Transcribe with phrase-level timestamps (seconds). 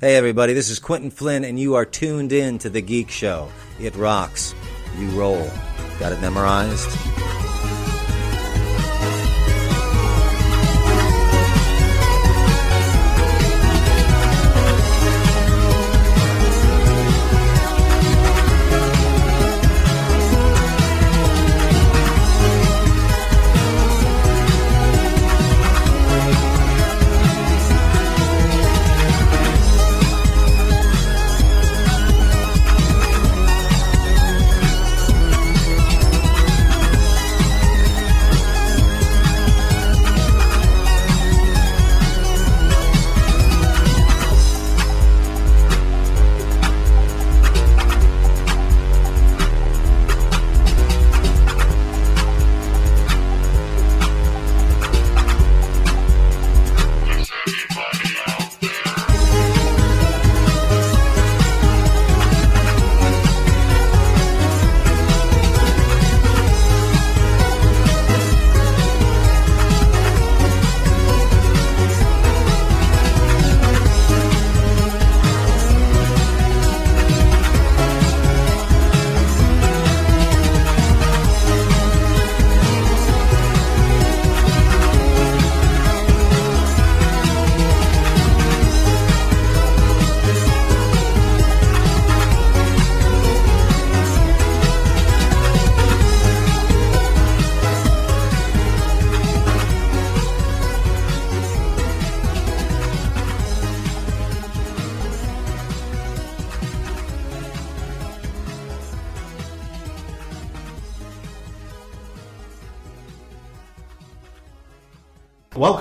[0.00, 3.48] Hey, everybody, this is Quinton Flynn, and you are tuned in to The Geek Show.
[3.78, 4.52] It rocks.
[4.98, 5.48] You roll.
[6.00, 6.90] Got it memorized?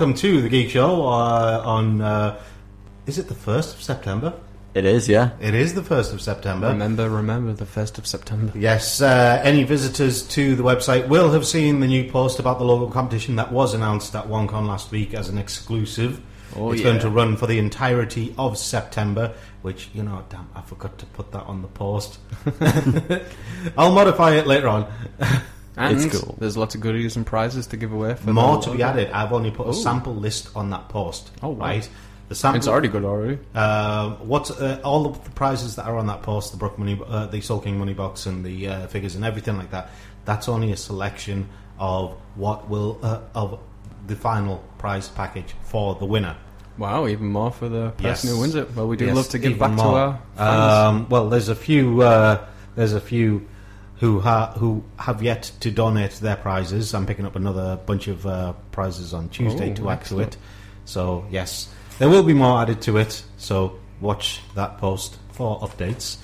[0.04, 2.02] Welcome to the Geek Show uh, on.
[2.02, 2.38] Uh,
[3.06, 4.34] is it the first of September?
[4.74, 5.30] It is, yeah.
[5.40, 6.68] It is the first of September.
[6.68, 8.52] Remember, remember the first of September.
[8.54, 12.66] Yes, uh, any visitors to the website will have seen the new post about the
[12.66, 16.22] local competition that was announced at OneCon last week as an exclusive.
[16.58, 16.90] Oh, it's yeah.
[16.90, 21.06] going to run for the entirety of September, which, you know, damn, I forgot to
[21.06, 22.20] put that on the post.
[23.78, 24.86] I'll modify it later on.
[25.76, 26.36] And It's cool.
[26.40, 28.16] there's lots of goodies and prizes to give away.
[28.16, 29.10] For More to be added.
[29.12, 31.32] I've only put a sample list on that post.
[31.42, 31.66] Oh, wow.
[31.68, 31.90] right.
[32.30, 32.58] The sample.
[32.60, 33.40] It's already good already.
[33.56, 36.52] Uh, what's uh, all of the prizes that are on that post?
[36.52, 39.58] The Brook money, uh, the Soul King money box, and the uh, figures and everything
[39.58, 39.90] like that.
[40.26, 43.60] That's only a selection of what will uh, of
[44.08, 46.36] the final prize package for the winner.
[46.78, 48.24] Wow, even more for the person Yes.
[48.30, 48.74] who wins it.
[48.76, 50.72] Well, we do Yes, love to give back to our fans.
[50.74, 52.02] Um, well, there's a few.
[52.02, 52.46] Uh,
[52.76, 53.48] there's a few
[54.04, 56.94] who ha- who have yet to donate their prizes.
[56.94, 60.36] I'm picking up another bunch of uh, prizes on Tuesday Oh, to add to it.
[60.84, 63.24] So yes, there will be more added to it.
[63.38, 66.18] So watch that post for updates.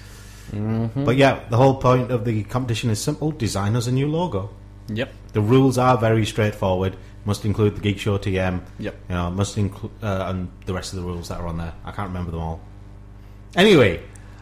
[0.51, 1.05] Mm-hmm.
[1.05, 4.49] But yeah, the whole point of the competition is simple: design us a new logo.
[4.89, 5.13] Yep.
[5.31, 6.97] The rules are very straightforward.
[7.23, 8.61] Must include the Geek Show TM.
[8.79, 8.95] Yep.
[9.07, 11.73] You know, must include uh, and the rest of the rules that are on there.
[11.85, 12.59] I can't remember them all.
[13.55, 14.01] Anyway,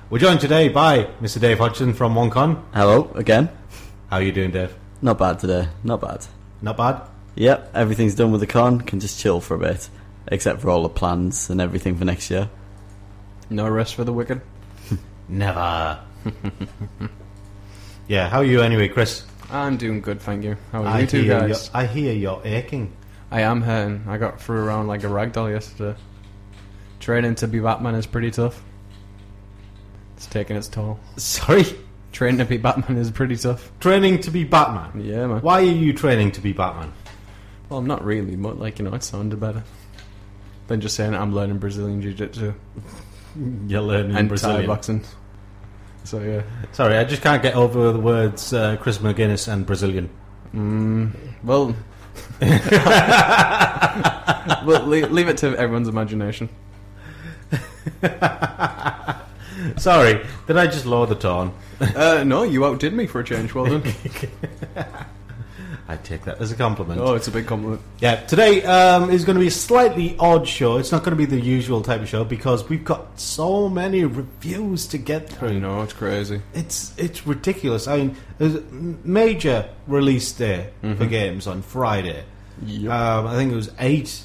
[0.10, 1.40] we're joined today by Mr.
[1.40, 2.64] Dave Hodgson from OneCon.
[2.74, 3.50] Hello, again.
[4.10, 4.74] How are you doing, Dave?
[5.02, 6.26] Not bad today, not bad.
[6.62, 7.02] Not bad.
[7.36, 9.90] Yep, everything's done with the con, can just chill for a bit.
[10.30, 12.50] Except for all the plans and everything for next year.
[13.50, 14.42] No rest for the wicked.
[15.30, 16.00] Never.
[18.08, 18.30] yeah.
[18.30, 19.26] How are you anyway, Chris?
[19.50, 20.58] I'm doing good, thank you.
[20.72, 21.70] How are I you two hear guys?
[21.74, 22.94] You're, I hear you're aching.
[23.30, 24.06] I am hurting.
[24.08, 25.98] I got threw around like a rag doll yesterday.
[27.00, 28.62] Training to be Batman is pretty tough.
[30.18, 31.00] It's taking its toll.
[31.18, 31.64] Sorry.
[32.12, 33.72] Training to be Batman is pretty tough.
[33.80, 35.06] Training to be Batman.
[35.06, 35.42] Yeah, man.
[35.42, 36.92] Why are you training to be Batman?
[37.70, 39.64] Well, I'm not really, but like you know, it sounded better
[40.68, 42.54] than just saying I'm learning Brazilian jiu-jitsu
[43.68, 45.04] You're learning and Thai boxing.
[46.06, 46.42] So yeah,
[46.72, 50.10] Sorry, I just can't get over the words uh, Chris McGuinness and Brazilian.
[50.56, 51.12] mm,
[51.44, 51.76] well,
[54.66, 56.50] well, leave, leave it to everyone's imagination.
[59.78, 61.54] Sorry, did I just lower the tone?
[61.80, 63.54] Uh, no, you outdid me for a change.
[63.54, 63.84] Well done.
[65.88, 67.00] I take that as a compliment.
[67.00, 67.82] Oh, it's a big compliment.
[68.00, 70.78] Yeah, today um, is going to be a slightly odd show.
[70.78, 74.04] It's not going to be the usual type of show because we've got so many
[74.04, 75.60] reviews to get I through.
[75.60, 76.42] know it's crazy.
[76.54, 77.88] It's it's ridiculous.
[77.88, 82.26] I mean, there's a major release day for games on Friday.
[82.66, 82.92] Yep.
[82.92, 84.24] Um, I think it was eight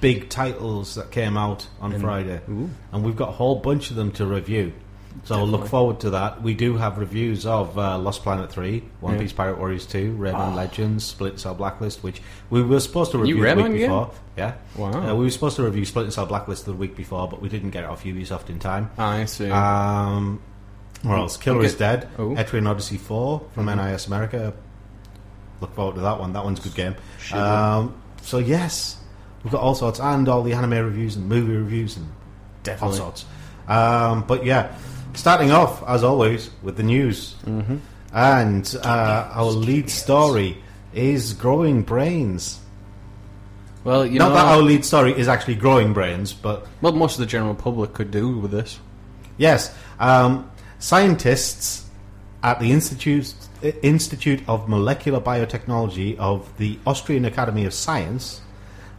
[0.00, 4.12] big titles that came out on Friday, and we've got a whole bunch of them
[4.12, 4.72] to review.
[5.22, 6.42] So look forward to that.
[6.42, 9.20] We do have reviews of uh, Lost Planet Three, One Yeah.
[9.20, 12.20] Piece Pirate Warriors Two, Rayman Legends, Splinter Cell Blacklist, which
[12.50, 13.88] we were supposed to review the Rayman week game?
[13.90, 14.10] before.
[14.36, 14.90] Yeah, Wow.
[15.10, 17.70] Uh, we were supposed to review Splinter Cell Blacklist the week before, but we didn't
[17.70, 18.90] get it off Ubisoft in time.
[18.98, 19.48] I see.
[19.50, 20.42] Um,
[21.02, 21.36] what else?
[21.36, 21.66] Killer Okay.
[21.66, 22.08] is Dead.
[22.18, 22.30] Oh.
[22.30, 22.38] Mm-hmm.
[22.56, 24.52] Etrian Odyssey 4 from NIS America.
[25.60, 26.32] Look forward to that one.
[26.32, 26.96] That one's a good game.
[27.32, 28.96] Um, so, yes,
[29.44, 32.06] we've got all sorts, and all the anime reviews and movie reviews and
[32.62, 32.98] Definitely.
[32.98, 33.26] all sorts.
[33.68, 34.76] Um, but yeah,
[35.14, 37.36] starting off, as always, with the news.
[37.44, 37.76] Mm-hmm.
[38.12, 40.56] And uh, our lead story
[40.92, 42.60] is Growing Brains.
[43.82, 47.14] well, you Not know, that our lead story is actually Growing Brains, but well, most
[47.14, 48.78] of the general public could do with this.
[49.36, 51.88] Yes, um, scientists
[52.44, 53.34] at the Institute
[53.82, 58.42] Institute of Molecular Biotechnology of the Austrian Academy of Science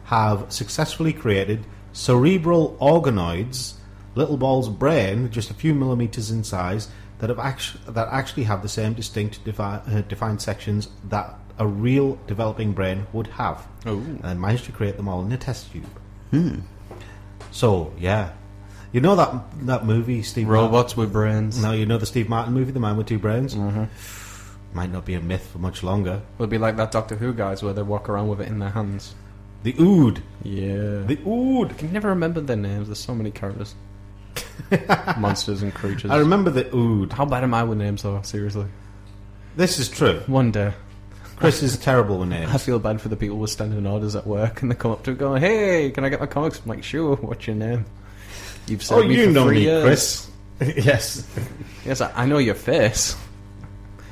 [0.06, 3.74] have successfully created cerebral organoids,
[4.14, 6.88] little balls of brain, just a few millimeters in size,
[7.18, 11.66] that have actu- that actually have the same distinct defi- uh, defined sections that a
[11.66, 14.02] real developing brain would have, Oh.
[14.22, 16.62] and managed to create them all in a test tube.
[17.50, 18.32] So yeah,
[18.92, 19.32] you know that
[19.66, 20.46] that movie, Steve.
[20.46, 20.64] Martin?
[20.66, 21.60] Robots with brains.
[21.62, 23.54] No, you know the Steve Martin movie, The Man with Two Brains?
[23.54, 23.84] Mm-hmm.
[24.74, 26.20] Might not be a myth for much longer.
[26.36, 28.70] It'll be like that Doctor Who guys where they walk around with it in their
[28.70, 29.14] hands.
[29.66, 30.22] The Ood.
[30.44, 31.02] Yeah.
[31.06, 31.72] The Ood.
[31.72, 32.86] I can never remember their names.
[32.86, 33.74] There's so many characters,
[35.18, 36.10] monsters and creatures.
[36.10, 37.12] I remember the Ood.
[37.12, 38.22] How bad am I with names, though?
[38.22, 38.66] Seriously.
[39.56, 40.20] This is true.
[40.28, 40.72] One day,
[41.34, 42.50] Chris is terrible with names.
[42.54, 45.02] I feel bad for the people with standing orders at work, and they come up
[45.04, 47.86] to it going, "Hey, can I get my comics?" I'm like, "Sure." What's your name?
[48.68, 49.82] You've Oh, served me you for know three me, years.
[49.84, 50.30] Chris.
[50.86, 51.28] yes.
[51.84, 53.16] Yes, I, I know your face.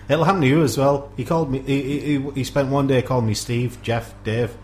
[0.09, 1.13] It'll happen to you as well.
[1.17, 1.61] He called me.
[1.61, 4.55] He, he, he- he spent one day calling me Steve, Jeff, Dave.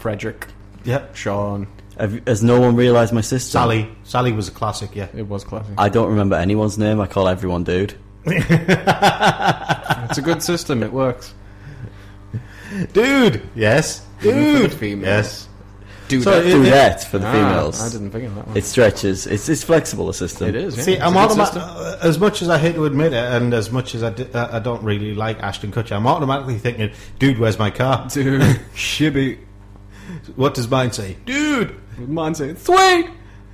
[0.00, 0.46] Frederick,
[0.84, 1.14] Yep.
[1.14, 1.66] Sean.
[1.98, 3.50] Have, has no one realised my sister?
[3.50, 3.88] Sally.
[4.04, 4.96] Sally was a classic.
[4.96, 5.08] Yeah.
[5.14, 5.74] It was classic.
[5.76, 6.98] I don't remember anyone's name.
[7.00, 7.94] I call everyone dude.
[8.24, 10.82] it's a good system.
[10.82, 11.34] It works.
[12.92, 13.42] Dude.
[13.54, 14.06] Yes.
[14.22, 14.72] Even for the Dude.
[14.78, 15.04] females.
[15.06, 15.46] Yes.
[16.08, 17.80] Dude, So that- it- Dudette for the Ah, females.
[17.82, 18.56] I didn't think of that one.
[18.56, 19.26] It stretches.
[19.26, 20.48] It's it's flexible a system.
[20.48, 20.76] it is.
[20.76, 20.82] Yeah.
[20.82, 21.62] See, It's I'm a good automa- system.
[21.64, 24.26] uh, as much as I hate to admit it, and as much as I, di-
[24.32, 28.40] uh, I don't really like Ashton Kutcher, I'm automatically thinking, "Dude, where's my car?" Dude,
[28.74, 29.38] shibby.
[30.36, 31.16] What does mine say?
[31.24, 31.74] Dude.
[31.98, 33.10] Mine saying, sweet!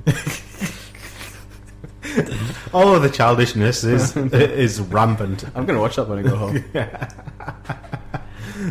[2.73, 5.44] Oh, the childishness is is rampant.
[5.55, 6.64] I'm going to watch that when I go home.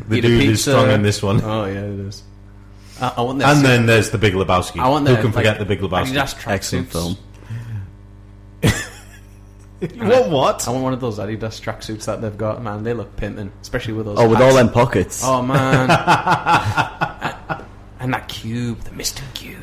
[0.08, 1.42] The Eat dude is strong in this one.
[1.44, 2.24] Oh, yeah, it is.
[3.00, 3.48] I, I want this.
[3.48, 4.80] And then there's the Big Lebowski.
[4.80, 6.14] I want Who can forget like, the Big Lebowski?
[6.14, 6.48] Adidas.
[6.48, 7.18] Excellent film.
[9.80, 10.30] What?
[10.30, 10.68] What?
[10.68, 12.64] I want one of those Adidas tracksuits that they've got.
[12.64, 14.18] Man, they look pimping, especially with those.
[14.20, 15.22] Oh, with all them pockets.
[15.24, 15.88] Oh man,
[18.06, 19.58] and, and that cube, the Mister Cube,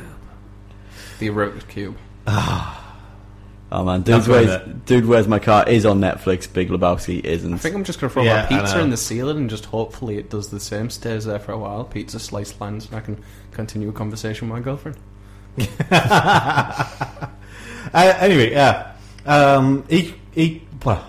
[1.19, 1.97] the erotic cube.
[3.75, 5.67] Oh man, dude, where's, dude, where's my car?
[5.67, 6.51] Is on Netflix.
[6.51, 7.55] Big Lebowski isn't.
[7.55, 10.17] I think I'm just gonna throw Yeah, my pizza in the ceiling and just hopefully
[10.19, 10.91] it does the same.
[10.91, 11.83] Stays there for a while.
[11.83, 14.97] Pizza slice lands, and I can continue a conversation with my girlfriend.
[17.93, 18.93] Uh, anyway, yeah.
[19.25, 21.05] Um, each, each, well,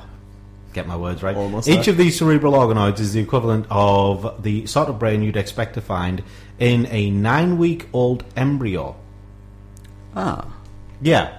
[0.75, 1.37] get my words right.
[1.37, 1.93] Almost each there.
[1.93, 5.81] of these cerebral organoids is the equivalent of the sort of brain you'd expect to
[5.81, 6.23] find
[6.59, 8.97] in a nine-week-old embryo.
[10.15, 10.51] ah.
[11.03, 11.39] Yeah.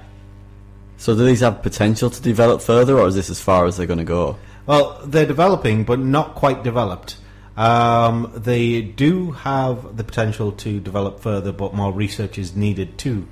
[0.97, 3.87] So do these have potential to develop further, or is this as far as they're
[3.87, 4.37] going to go?
[4.65, 7.17] Well, they're developing, but not quite developed.
[7.57, 13.27] Um, they do have the potential to develop further, but more research is needed to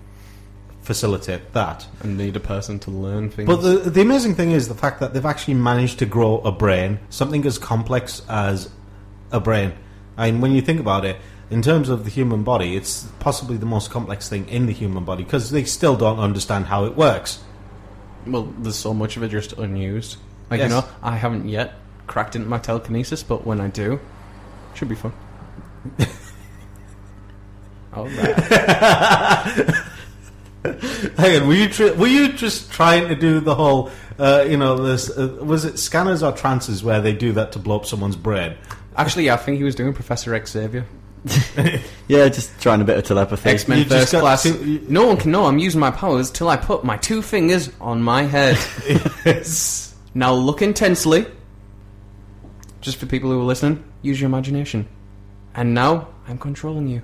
[0.81, 1.87] facilitate that.
[2.01, 3.47] And need a person to learn things.
[3.47, 6.51] But the, the amazing thing is the fact that they've actually managed to grow a
[6.51, 8.69] brain, something as complex as
[9.31, 9.73] a brain.
[10.17, 11.17] I mean, when you think about it,
[11.53, 15.03] in terms of the human body, it's possibly the most complex thing in the human
[15.05, 17.39] body because they still don't understand how it works.
[18.27, 20.17] well, there's so much of it just unused.
[20.49, 20.69] Like Yes.
[20.69, 21.75] you know, I haven't yet
[22.07, 23.99] cracked into my telekinesis, but when I do, it
[24.77, 25.13] should be fun.
[27.93, 28.35] All right.
[31.17, 34.55] Hang on, were you tr- were you just trying to do the whole, uh, you
[34.57, 37.85] know, this uh, was it scanners or trances where they do that to blow up
[37.85, 38.55] someone's brain?
[38.95, 40.85] Actually, yeah, I think he was doing Professor Xavier.
[42.09, 43.49] Yeah, just trying a bit of telepathy.
[43.49, 44.43] X Men You just First Class.
[44.43, 47.21] to- you- No one can know I'm using my powers till I put my two
[47.21, 48.57] fingers on my head.
[49.25, 49.95] Yes.
[50.13, 51.25] now look intensely.
[52.81, 54.87] Just for people who are listening, use your imagination.
[55.55, 57.01] And now I'm controlling you.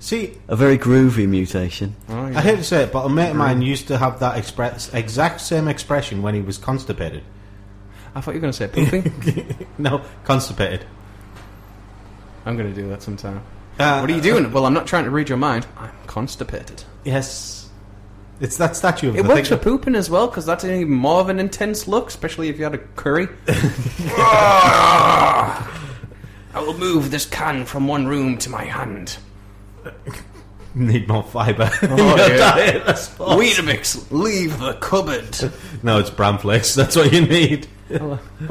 [0.00, 1.94] See, A very groovy mutation.
[2.08, 4.36] Oh, I hate to say it, but a mate of mine used to have that
[4.36, 7.22] express, exact same expression when he was constipated.
[8.14, 9.66] I thought you were going to say pooping.
[9.78, 10.84] No, constipated.
[12.46, 13.42] I'm going to do that sometime.
[13.78, 14.50] Uh, What are you doing?
[14.52, 15.66] Well, I'm not trying to read your mind.
[15.76, 16.84] I'm constipated.
[17.04, 17.68] Yes.
[18.40, 20.90] It's that statue of It the works for thing- pooping as well, because that's even
[20.90, 23.28] more of an intense look, especially if you had a curry.
[26.56, 29.16] I will move this can from one room to my hand.
[30.74, 31.70] Need more fibre.
[31.82, 32.78] Oh, yeah.
[32.84, 33.40] That's false.
[33.40, 35.36] Weetabix, leave the cupboard.
[35.84, 36.74] No, it's bran flakes.
[36.74, 37.68] That's what you need.
[37.88, 38.00] but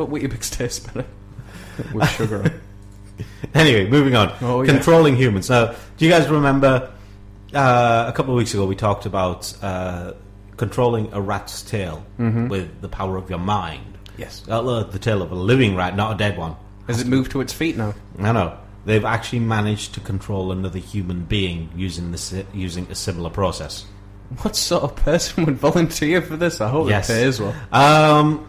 [0.10, 1.06] Weetabix tastes better
[1.94, 2.44] with sugar.
[2.44, 2.62] on.
[3.54, 4.34] Anyway, moving on.
[4.42, 4.72] Oh, yeah.
[4.74, 5.50] Controlling humans.
[5.50, 6.92] Now, do you guys remember
[7.54, 10.14] uh, a couple of weeks ago we talked about uh,
[10.58, 12.48] controlling a rat's tail Mm-hmm.
[12.48, 13.98] with the power of your mind?
[14.18, 14.44] Yes.
[14.50, 16.56] Uh, the tail of a living rat, not a dead one.
[16.88, 17.94] Has it moved to its feet now?
[18.20, 18.58] I know.
[18.86, 23.86] They've actually managed to control another human being using the si- using a similar process.
[24.42, 26.60] What sort of person would volunteer for this?
[26.60, 27.10] I hope Yes.
[27.10, 27.54] it pays well.
[27.72, 28.48] Um,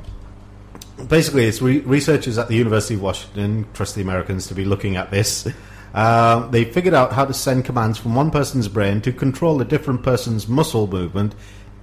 [1.08, 4.96] basically, it's re- researchers at the University of Washington trust the Americans to be looking
[4.96, 5.46] at this.
[5.94, 9.64] Um, they figured out how to send commands from one person's brain to control a
[9.64, 11.34] different person's muscle movement.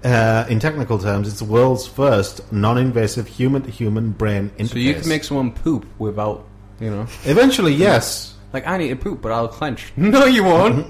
[0.03, 4.69] Uh, in technical terms, it's the world's first non-invasive human-to-human brain interface.
[4.69, 6.47] So you can make someone poop without,
[6.79, 8.35] you know, Eventually, yes.
[8.53, 9.93] like I need to poop, but I'll clench.
[9.97, 10.87] No, you won't.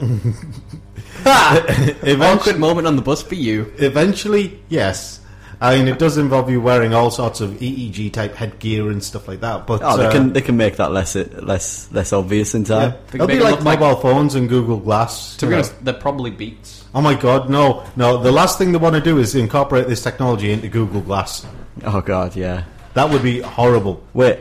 [1.24, 3.72] Eventually, Awkward moment on the bus for you.
[3.78, 5.21] Eventually, yes.
[5.64, 9.28] I mean, it does involve you wearing all sorts of EEG type headgear and stuff
[9.28, 9.68] like that.
[9.68, 12.92] But Oh, they uh, can they can make that less less less obvious in time.
[12.94, 12.98] yeah.
[13.12, 15.38] They it'll be it like look like- mobile phones and Google Glass.
[15.38, 15.58] To be know.
[15.58, 16.84] honest, they're probably beats.
[16.96, 18.18] Oh my God, no, no!
[18.22, 21.46] The last thing they want to do is incorporate this technology into Google Glass.
[21.86, 22.64] Oh god, yeah.
[22.96, 24.04] That would be horrible.
[24.14, 24.40] Wait,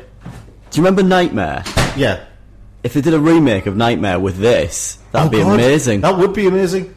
[0.70, 1.62] do you remember Knightmare?
[1.96, 2.24] Yeah,
[2.82, 6.00] If they did a remake of Knightmare with this, that'd Oh be God, amazing.
[6.00, 6.94] That would be amazing.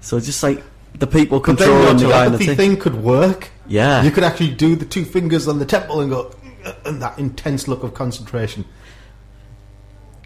[0.00, 0.62] So just like
[0.98, 2.56] the people But then controlling your the guy the thing.
[2.56, 3.48] thing could work.
[3.70, 4.02] Yeah.
[4.02, 6.34] you could actually do the two fingers on the temple and go,
[6.64, 8.64] uh, and that intense look of concentration.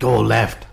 [0.00, 0.66] Go left,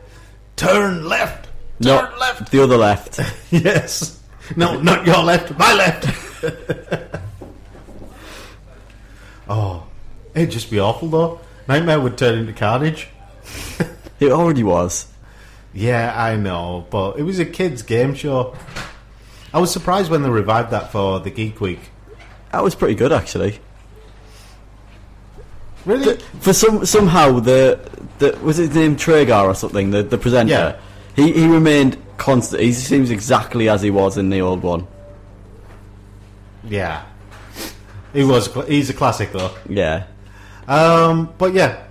[0.55, 1.49] turn left,
[1.81, 2.51] no, turn left.
[2.51, 3.19] the other left.
[3.51, 4.19] Yes.
[4.55, 6.07] No, not your left, my left.
[9.49, 9.85] oh,
[10.33, 11.39] it'd just be awful though.
[11.67, 13.09] Knightmare would turn into carnage.
[14.19, 15.07] it already was.
[15.73, 18.55] Yeah, I know, but it was a kids' game show.
[19.53, 21.90] I was surprised when they revived that for the Geek Week.
[22.51, 23.59] That was pretty good actually.
[25.85, 26.17] Really?
[26.41, 27.79] For some somehow the
[28.19, 30.51] the was his name Treguard or something the the presenter.
[30.51, 30.77] Yeah.
[31.15, 32.61] He he remained constant.
[32.61, 34.87] He seems exactly as he was in the old one.
[36.63, 37.03] Yeah.
[38.13, 38.53] He was.
[38.67, 39.51] He's a classic though.
[39.67, 40.05] Yeah.
[40.67, 41.83] Um, but yeah,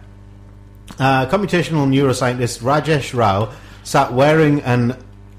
[0.99, 3.53] uh, computational neuroscientist Rajesh Rao
[3.83, 4.93] sat wearing an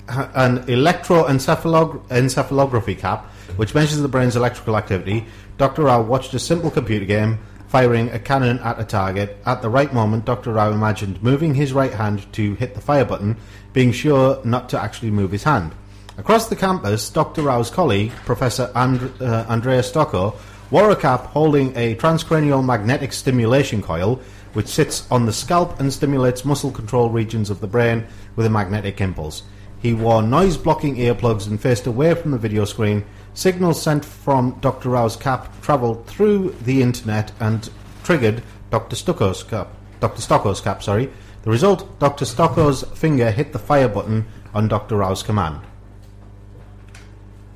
[0.07, 5.25] an electroencephalog- encephalography cap, which measures the brain's electrical activity.
[5.57, 5.83] Dr.
[5.83, 9.37] Rao watched a simple computer game, firing a cannon at a target.
[9.45, 10.51] At the right moment, Dr.
[10.51, 13.37] Rao imagined moving his right hand to hit the fire button,
[13.73, 15.73] being sure not to actually move his hand.
[16.17, 17.43] Across the campus, Dr.
[17.43, 20.35] Rao's colleague, Professor And- uh, Andrea Stocco,
[20.69, 24.19] wore a cap holding a transcranial magnetic stimulation coil,
[24.53, 28.05] which sits on the scalp and stimulates muscle control regions of the brain
[28.35, 29.43] with a magnetic impulse.
[29.81, 33.03] He wore noise blocking earplugs and faced away from the video screen.
[33.33, 34.89] Signals sent from Dr.
[34.89, 37.69] Rao's cap travelled through the internet and
[38.03, 38.95] triggered Dr.
[38.95, 39.69] Stocco's cap.
[39.99, 40.21] Dr.
[40.21, 41.09] Stocco's cap, sorry.
[41.43, 42.25] The result, Dr.
[42.25, 44.97] Stocco's finger hit the fire button on Dr.
[44.97, 45.61] Rao's command.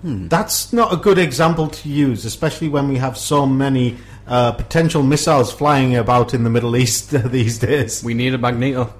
[0.03, 5.01] That's not a good example to use, especially when we have so many uh, potential
[5.01, 8.03] missiles flying about in the Middle East these days.
[8.03, 8.93] We need a magneto.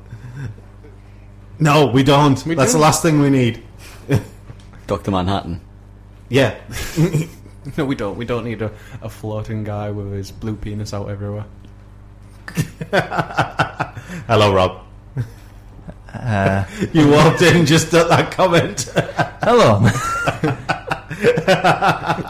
[1.60, 2.44] No, we don't.
[2.46, 2.79] We That's do.
[2.79, 3.63] the last thing we need.
[4.88, 5.62] Doctor Manhattan.
[6.29, 6.55] Yeah.
[7.77, 8.15] No, we don't.
[8.15, 11.46] We don't need a, a floating guy with his blue penis out everywhere.
[14.27, 14.86] Hello, Rob.
[16.13, 16.63] Uh,
[16.94, 18.82] You walked in just at that comment.
[19.41, 19.79] hello.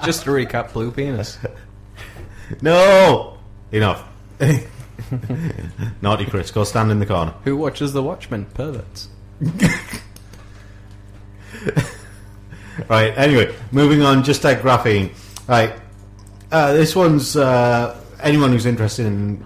[0.05, 1.37] Just to recap, blue penis.
[2.61, 3.37] no!
[3.73, 4.05] Enough.
[6.01, 7.33] Naughty Chris, go stand in the corner.
[7.43, 8.45] Who watches The Watchmen?
[8.53, 9.09] Perverts.
[12.89, 15.13] Right, anyway, moving on, just like graphene.
[15.47, 15.73] Right,
[16.51, 19.45] uh, this one's uh, anyone who's interested in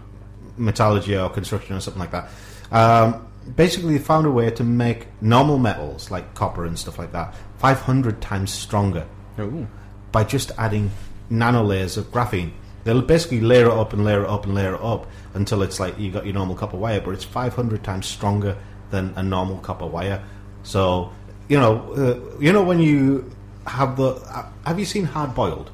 [0.58, 2.30] metallurgy or construction or something like that.
[2.72, 7.12] Um, basically, they found a way to make normal metals like copper and stuff like
[7.14, 9.06] that 500 times stronger
[9.40, 9.68] Ooh.
[10.12, 10.92] by just adding
[11.32, 12.52] nanolayers of graphene.
[12.84, 15.80] They'll basically layer it up and layer it up and layer it up until it's
[15.80, 18.58] like you got your normal copper wire, but it's 500 times stronger
[18.90, 20.24] than a normal copper wire.
[20.64, 21.12] So,
[21.50, 23.30] you know, uh, you know when you
[23.68, 24.12] have the.
[24.12, 25.72] Uh, have you seen Hard Boiled?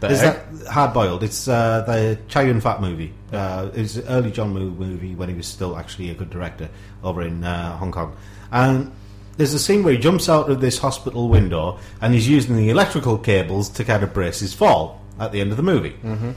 [0.00, 1.22] The Is that Hard Boiled?
[1.22, 3.12] It's uh, the Chow Yun Fat movie.
[3.32, 6.68] Uh, it's an early John Woo movie when he was still actually a good director
[7.04, 8.16] over in uh, Hong Kong.
[8.50, 8.92] And
[9.36, 12.70] there's a scene where he jumps out of this hospital window and he's using the
[12.70, 15.96] electrical cables to kind of brace his fall at the end of the movie.
[16.02, 16.30] Mm-hmm.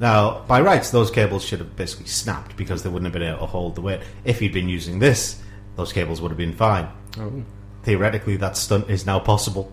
[0.00, 3.40] Now, by rights, those cables should have basically snapped because they wouldn't have been able
[3.40, 4.00] to hold the weight.
[4.24, 5.40] If he'd been using this,
[5.76, 6.88] those cables would have been fine.
[7.18, 7.42] Oh.
[7.82, 9.70] Theoretically, that stunt is now possible.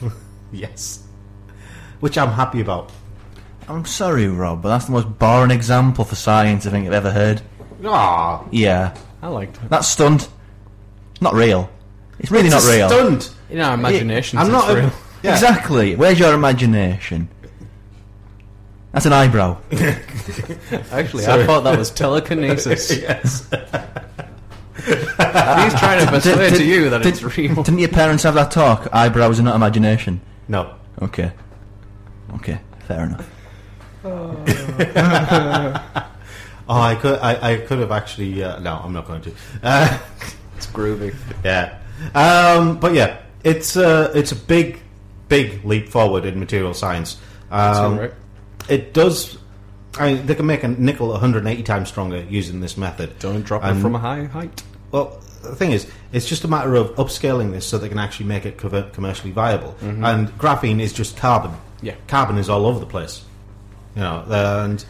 [0.52, 1.04] yes.
[2.00, 2.90] Which I'm happy about.
[3.68, 7.12] I'm sorry, Rob, but that's the most boring example for science I think I've ever
[7.12, 7.40] heard.
[7.84, 9.68] Ah, Yeah, I liked it.
[9.70, 10.28] that stunt,
[11.20, 11.70] not real.
[12.18, 12.88] It's really it's not a real.
[12.88, 13.34] Stunt.
[13.50, 14.68] In our imagination, I'm not.
[14.74, 14.86] real.
[14.86, 14.92] A,
[15.22, 15.32] yeah.
[15.34, 15.94] Exactly.
[15.96, 17.28] Where's your imagination?
[18.92, 19.58] That's an eyebrow.
[20.90, 21.42] Actually, Sorry.
[21.42, 22.90] I thought that was telekinesis.
[22.98, 23.48] yes.
[24.86, 27.54] He's trying to persuade Did- to you that did- it's real.
[27.62, 28.88] Didn't your parents have that talk?
[28.92, 30.20] Eyebrows are not imagination.
[30.48, 30.74] No.
[31.00, 31.32] Okay.
[32.36, 32.58] Okay.
[32.88, 33.28] Fair enough.
[36.68, 37.18] Oh, I could.
[37.18, 38.42] I, I could have actually.
[38.42, 39.32] Uh, no, I'm not going to.
[39.62, 39.98] Uh,
[40.56, 41.14] It's groovy.
[41.44, 41.78] yeah.
[42.14, 44.80] Um, but yeah, it's uh, it's a big,
[45.28, 47.20] big leap forward in material science.
[47.50, 48.12] Um, right.
[48.68, 49.38] It does.
[49.98, 53.18] I mean, they can make a nickel 180 times stronger using this method.
[53.18, 54.62] Don't drop And- it from a high height.
[54.92, 58.26] Well, the thing is, it's just a matter of upscaling this so they can actually
[58.26, 59.74] make it cover- commercially viable.
[59.80, 61.50] And graphene is just carbon.
[61.82, 61.94] Yeah.
[62.06, 63.24] carbon is all over the place.
[63.96, 64.84] You know, and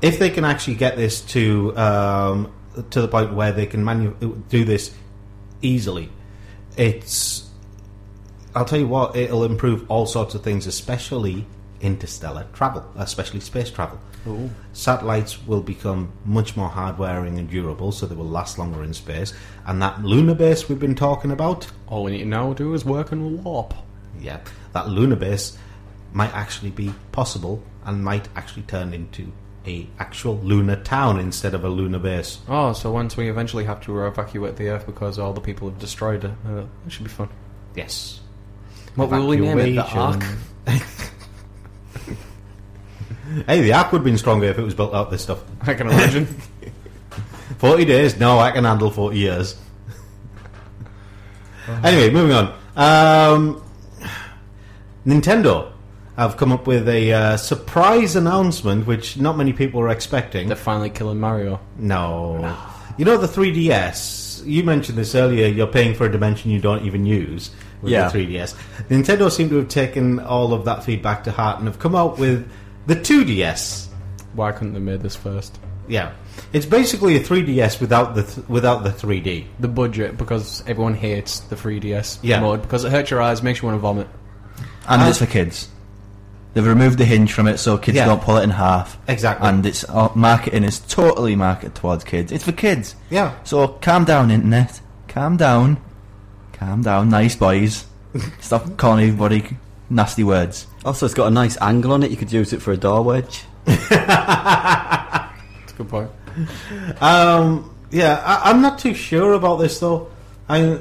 [0.00, 2.52] if they can actually get this to um,
[2.90, 4.14] to the point where they can manu-
[4.48, 4.94] do this
[5.62, 6.08] easily,
[6.76, 7.42] it's.
[8.54, 11.46] I'll tell you what, it'll improve all sorts of things, especially
[11.82, 13.98] interstellar travel, especially space travel.
[14.72, 18.92] Satellites will become much more hard wearing and durable, so they will last longer in
[18.94, 19.32] space.
[19.66, 22.84] And that lunar base we've been talking about, All we need to now do is
[22.84, 23.74] work and warp.
[24.20, 24.40] yeah,
[24.72, 25.56] that lunar base
[26.12, 29.32] might actually be possible and might actually turn into
[29.66, 32.38] a actual lunar town instead of a lunar base.
[32.48, 35.78] Oh, so once we eventually have to evacuate the Earth because all the people have
[35.78, 37.28] destroyed it, uh, it should be fun.
[37.74, 38.20] Yes.
[38.94, 39.74] What will we name it?
[39.74, 40.22] The Ark?
[43.46, 45.42] Hey, the app would have been stronger if it was built out this stuff.
[45.62, 46.26] I can imagine.
[47.58, 48.18] 40 days?
[48.18, 49.56] No, I can handle 40 years.
[51.84, 52.54] anyway, moving on.
[52.76, 53.62] Um,
[55.06, 55.72] Nintendo
[56.16, 60.48] have come up with a uh, surprise announcement which not many people were expecting.
[60.48, 61.60] They're finally killing Mario.
[61.78, 62.56] no.
[62.98, 64.46] You know the 3DS?
[64.46, 67.50] You mentioned this earlier, you're paying for a dimension you don't even use
[67.82, 68.08] with Yeah.
[68.08, 68.54] the 3DS.
[68.88, 72.16] Nintendo seem to have taken all of that feedback to heart and have come out
[72.18, 72.50] with
[72.86, 73.86] the 2DS.
[74.34, 75.58] Why couldn't they made this first?
[75.88, 76.12] Yeah.
[76.52, 79.46] It's basically a 3DS without the th- without the 3D.
[79.60, 82.40] The budget, because everyone hates the 3DS Yeah.
[82.40, 84.08] mode, because it hurts your eyes, makes you want to vomit.
[84.88, 85.68] And Uh, it's for kids.
[86.54, 88.06] They've removed the hinge from it so kids Yeah.
[88.06, 88.98] don't pull it in half.
[89.08, 89.48] Exactly.
[89.48, 92.32] And its uh, marketing is totally marketed towards kids.
[92.32, 92.94] It's for kids.
[93.10, 93.32] Yeah.
[93.44, 94.80] So calm down, internet.
[95.08, 95.76] Calm down.
[96.54, 97.84] Calm down, nice boys.
[98.40, 99.56] Stop calling everybody
[99.90, 100.66] nasty words.
[100.84, 102.10] Also, it's got a nice angle on it.
[102.10, 103.44] You could use it for a door wedge.
[103.64, 103.90] That's
[105.72, 106.10] a good point.
[107.00, 110.08] Um, yeah, I, I'm not too sure about this though.
[110.48, 110.78] I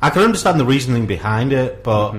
[0.00, 2.14] I can understand the reasoning behind it, but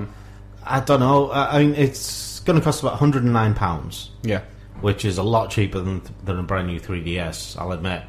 [0.64, 1.30] I don't know.
[1.30, 4.42] I, I mean, it's going to cost about 109 pounds, Yeah.
[4.80, 7.58] which is a lot cheaper than than a brand new 3DS.
[7.58, 8.02] I'll admit.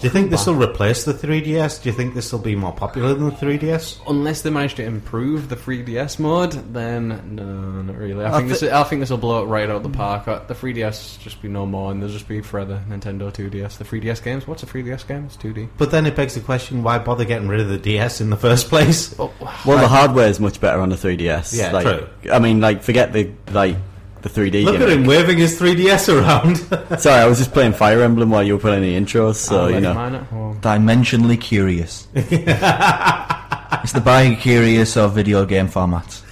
[0.00, 1.82] Do you think this will replace the 3DS?
[1.82, 4.00] Do you think this will be more popular than the 3DS?
[4.08, 8.24] Unless they manage to improve the 3DS mode, then no, not really.
[8.24, 8.62] I, I think this.
[8.62, 10.26] I think this will blow it right out of the park.
[10.26, 13.78] Uh, The 3DS just be no more, and there'll just be forever Nintendo 2DS.
[13.78, 14.46] The 3DS games.
[14.46, 15.24] What's a 3DS game?
[15.26, 15.68] It's 2D.
[15.76, 18.36] But then it begs the question: Why bother getting rid of the DS in the
[18.36, 19.16] first place?
[19.18, 21.56] Well, the hardware is much better on the 3DS.
[21.56, 22.08] Yeah, like, true.
[22.32, 23.76] I mean, like, forget the like
[24.22, 24.64] the 3D.
[24.64, 26.56] Look at him waving his 3DS around.
[27.00, 29.70] Sorry, I was just playing Fire Emblem while you were putting the intros, so I'll
[29.70, 29.94] you know.
[29.94, 30.60] mine at home.
[30.60, 32.06] Dimensionally curious.
[32.14, 36.22] it's the bi-curious of video game formats.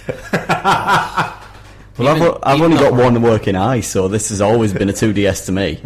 [1.98, 4.72] Well, I've, Even- I've even only got not- one working eye, so this has always
[4.72, 5.74] been a 2DS to me.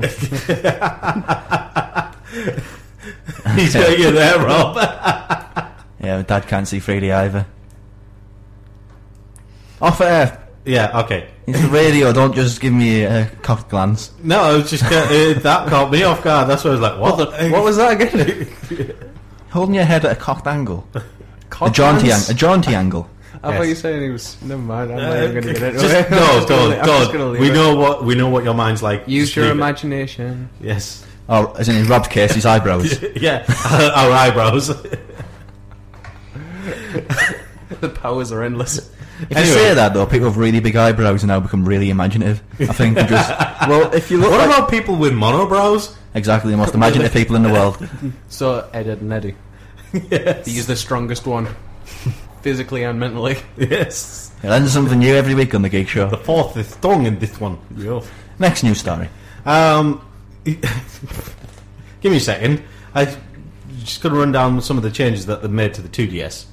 [3.57, 4.77] He's got you there, Rob.
[6.01, 7.47] Yeah, my dad can't see 3D either.
[9.81, 10.47] Off air.
[10.65, 11.29] yeah, okay.
[11.53, 14.11] It's the radio, don't just give me a cocked glance.
[14.23, 14.89] No, I was just uh,
[15.41, 16.49] that caught me off guard.
[16.49, 17.19] That's why I was like, "What?
[17.51, 18.97] What was that again?
[19.51, 20.87] Holding your head at a cocked angle.
[21.61, 23.09] A jaunty, ang- a jaunty angle.
[23.45, 24.41] I thought you were saying he was.
[24.43, 24.93] Never mind.
[24.93, 26.11] I'm Uh, not even going to get into just- it.
[26.11, 27.33] No, just gonna don't, leave- I'm gonna don't.
[27.33, 27.55] leave We it.
[27.55, 29.07] know what we know what your mind's like.
[29.07, 29.59] Use Just your leave it.
[29.59, 30.49] imagination.
[30.61, 31.05] Yes.
[31.29, 33.03] Oh, as in he robbed Casey's eyebrows.
[33.17, 33.45] yeah.
[33.95, 34.69] Our eyebrows.
[37.81, 38.91] The powers are endless.
[39.23, 39.47] If Anyway.
[39.47, 42.43] you say that though, people with really big eyebrows now become really imaginative.
[42.61, 43.31] I think just
[43.69, 45.95] Well, if you look what like, about people with monobrows?
[46.15, 47.79] exactly the most imaginative people in the world.
[48.29, 49.35] So Ed, Ed and Eddie.
[50.11, 50.47] Yes.
[50.47, 51.49] He's the strongest one,
[52.43, 53.37] physically and mentally.
[53.57, 54.33] Yes.
[54.43, 56.09] You learn something new every week on the Geek Show.
[56.09, 57.59] The fourth is strong in this one.
[57.77, 58.01] Yeah.
[58.39, 59.09] Next news story.
[59.45, 60.01] Um,
[60.45, 60.63] give
[62.05, 62.63] me a second.
[62.95, 63.05] I
[63.81, 66.47] just going to run down some of the changes that they've made to the 2DS.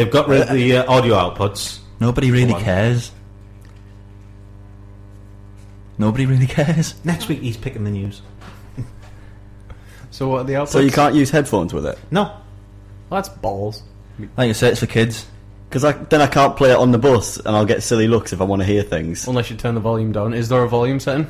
[0.00, 1.78] They've got rid of the uh, audio outputs.
[2.00, 2.62] Nobody really Go on.
[2.64, 3.12] cares.
[5.98, 6.94] Nobody really cares.
[7.04, 8.22] Next week he's picking the news.
[10.10, 10.68] So what are the outputs?
[10.68, 12.22] so you can't use headphones with it No.
[12.22, 13.82] Well, that's balls.
[14.38, 15.26] Like you say, it's for kids.
[15.68, 18.32] because I, then I can't play it on the bus, and I'll get silly looks
[18.32, 19.28] if I want to hear things.
[19.28, 20.32] Unless you turn the volume down.
[20.32, 21.26] Is there a volume setting?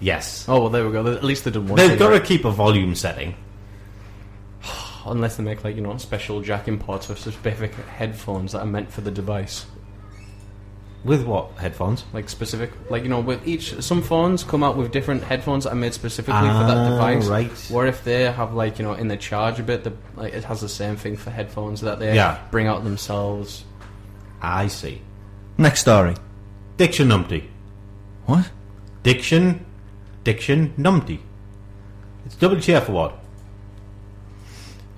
[0.00, 0.44] Yes.
[0.48, 1.06] Oh well, there we go.
[1.06, 1.76] At least they did one.
[1.76, 2.24] They've thing got to right.
[2.24, 3.36] keep a volume setting.
[5.10, 8.90] Unless they make like you know special jacking ports or specific headphones that are meant
[8.92, 9.66] for the device.
[11.04, 11.52] With what?
[11.58, 12.04] Headphones?
[12.12, 15.72] Like specific, like you know, with each some phones come out with different headphones that
[15.72, 17.28] are made specifically for Ah, that device.
[17.28, 17.70] right.
[17.72, 20.42] Or if they have like you know in the charge a bit, the, like it
[20.44, 22.38] has the same thing for headphones that they Yeah.
[22.50, 23.64] bring out themselves.
[24.42, 25.00] I see.
[25.56, 26.14] Next story.
[26.76, 27.44] Diction numpty.
[28.26, 28.50] What?
[29.04, 29.64] Diction.
[30.24, 31.20] Diction numpty.
[32.26, 33.12] It's WTF award.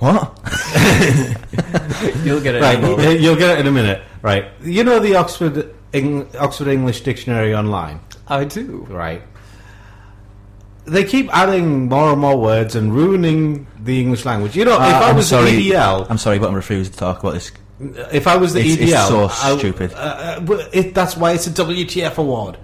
[0.00, 0.38] What?
[2.24, 2.62] You'll get it.
[2.62, 3.08] Right, in a moment.
[3.08, 4.02] y- you'll get it in a minute.
[4.22, 8.86] Right, you know the Oxford Eng- Oxford English Dictionary online, I do.
[8.90, 9.22] right?
[10.86, 14.56] They keep adding more and more words and ruining the English language.
[14.56, 15.50] You know, if Uh, I I'm was sorry.
[15.54, 17.52] the EDL, I'm sorry, but I'm refusing to talk about this.
[18.12, 19.92] if I was the It's- it's EDL, so I- stupid.
[19.94, 22.56] uh, uh, but it, that's why it's a WTF award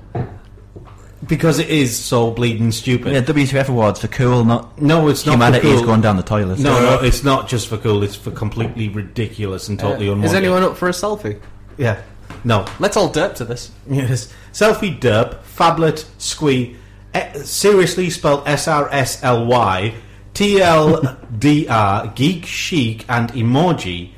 [1.29, 3.13] because it is so bleeding stupid.
[3.13, 5.33] Yeah, WTF awards for cool, not No, it's not.
[5.33, 5.87] humanity for is cool.
[5.87, 6.59] going down the toilet.
[6.59, 8.03] No, no, it's not just for cool.
[8.03, 10.31] It's for completely ridiculous and totally Uh, unwanted.
[10.31, 11.39] is anyone up for a selfie?
[11.77, 11.97] Yeah.
[12.45, 12.65] No.
[12.79, 13.71] Let's all derp to this.
[13.89, 14.29] Yes.
[14.53, 16.77] Selfie derp, phablet, squee,
[17.15, 19.95] eh, seriously spelled S R S L Y,
[20.35, 24.11] T L D R, geek, chic, and emoji,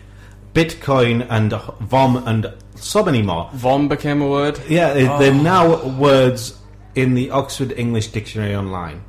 [0.54, 3.48] Bitcoin, and vom, and so many more.
[3.54, 4.58] Vom became a word.
[4.68, 6.54] Yeah, it- they're now words
[7.00, 9.02] in the Oxford English Dictionary online.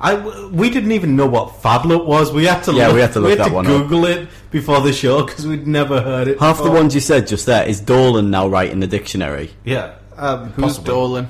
[0.00, 2.30] I w we didn't even know what phablet was.
[2.32, 3.72] We had to Yeah, look, we had to look had that to one up.
[3.72, 6.38] Google it before the show because we'd never heard it.
[6.38, 9.50] Half the ones you said just there is Dolan now writing the dictionary.
[9.64, 9.94] yeah.
[10.16, 10.90] Um, Who's possibly.
[10.90, 11.28] Dolan?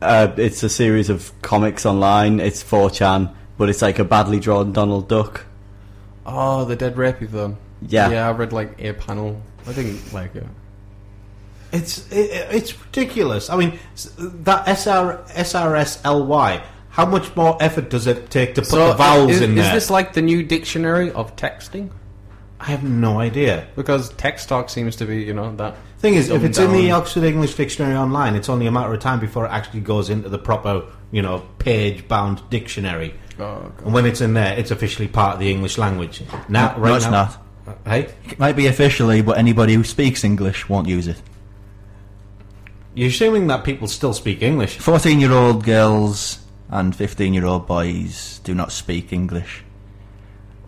[0.00, 2.38] Uh, it's a series of comics online.
[2.38, 5.44] It's 4chan, but it's like a badly drawn Donald Duck.
[6.24, 7.56] Oh, the dead rapey film.
[7.82, 8.08] Yeah.
[8.10, 9.42] Yeah, I read like a panel.
[9.66, 10.46] I didn't like it.
[11.72, 13.50] It's it, it's ridiculous.
[13.50, 13.78] I mean,
[14.18, 16.62] that SR, SRSLY.
[16.90, 19.74] How much more effort does it take to put the vowels is, in is there?
[19.74, 21.90] this like the new dictionary of texting?
[22.58, 23.68] I have no idea.
[23.74, 25.76] Because text talk seems to be, you know, that.
[25.98, 26.90] Thing is, if dumbed it's in the.
[26.90, 30.28] Oxford English Dictionary online, it's only a matter of time before it actually goes into
[30.28, 33.14] the proper, you know, page-bound dictionary.
[33.38, 36.22] Oh, And when it's in there, it's officially part of the English language.
[36.48, 37.10] Now, no, right it's now,
[37.66, 37.78] not.
[37.86, 41.22] Hey, It might be officially, but anybody who speaks English won't use it.
[42.94, 44.78] You're assuming that people still speak English.
[44.78, 49.62] 14 year old girls and 15 year old boys do not speak English.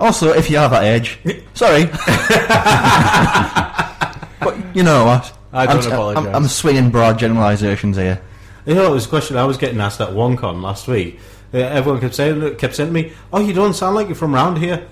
[0.00, 1.18] Also, if you are that age,
[1.54, 1.84] sorry.
[4.40, 5.32] but you know what?
[5.52, 6.26] I don't I'm, apologise.
[6.26, 8.20] I'm, I'm swinging broad generalisations here.
[8.66, 11.20] You know, it was a question I was getting asked at OneCon last week.
[11.54, 14.34] Uh, everyone kept saying, kept saying to me, "Oh, you don't sound like you're from
[14.34, 14.88] around here."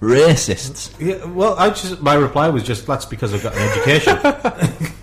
[0.00, 0.94] Racists.
[0.98, 4.18] Yeah, well, I just my reply was just that's because I've got an education.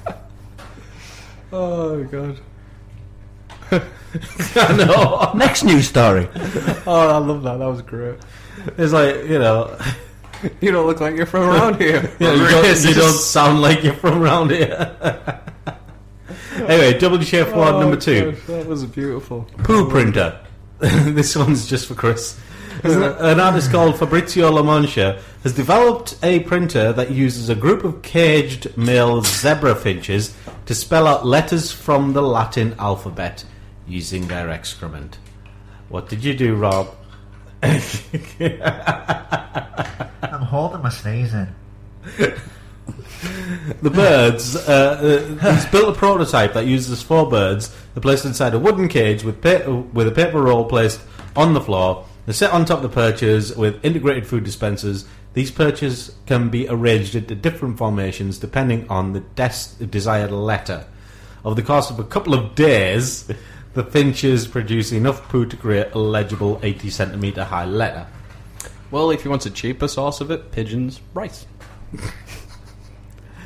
[1.53, 2.39] oh god.
[4.55, 5.31] I know.
[5.35, 6.27] Next news story.
[6.85, 7.57] Oh, I love that.
[7.57, 8.19] That was great.
[8.77, 9.77] It's like you know,
[10.61, 12.01] You don't look like you're from around here.
[12.19, 14.95] you, you, don't, you don't sound like you're from around here.
[16.55, 19.47] anyway, WTF award Oh, number two, gosh, that was beautiful.
[19.63, 20.39] poo printer.
[20.79, 22.39] this one's just for Chris.
[22.83, 28.75] An artist called Fabrizio Lamoncia has developed a printer that uses a group of caged
[28.75, 33.43] male zebra finches to spell out letters from the Latin alphabet
[33.87, 35.17] using their excrement.
[35.89, 36.95] What did you do, Rob?
[37.63, 37.81] I'm
[40.41, 41.47] holding my sneeze in.
[43.81, 44.55] The birds.
[44.55, 47.73] Uh, uh, he's built a prototype that uses four birds.
[47.93, 51.01] They're placed inside a wooden cage with pa- with a paper roll placed
[51.35, 52.05] on the floor.
[52.25, 55.05] They're set on top of the perches with integrated food dispensers.
[55.33, 60.85] These perches can be arranged into different formations depending on the des- desired letter.
[61.43, 63.29] Over the course of a couple of days,
[63.73, 68.05] the finches produce enough poo to create a legible 80 centimetre high letter.
[68.91, 71.45] Well, if you want a cheaper source of it, pigeons, rice.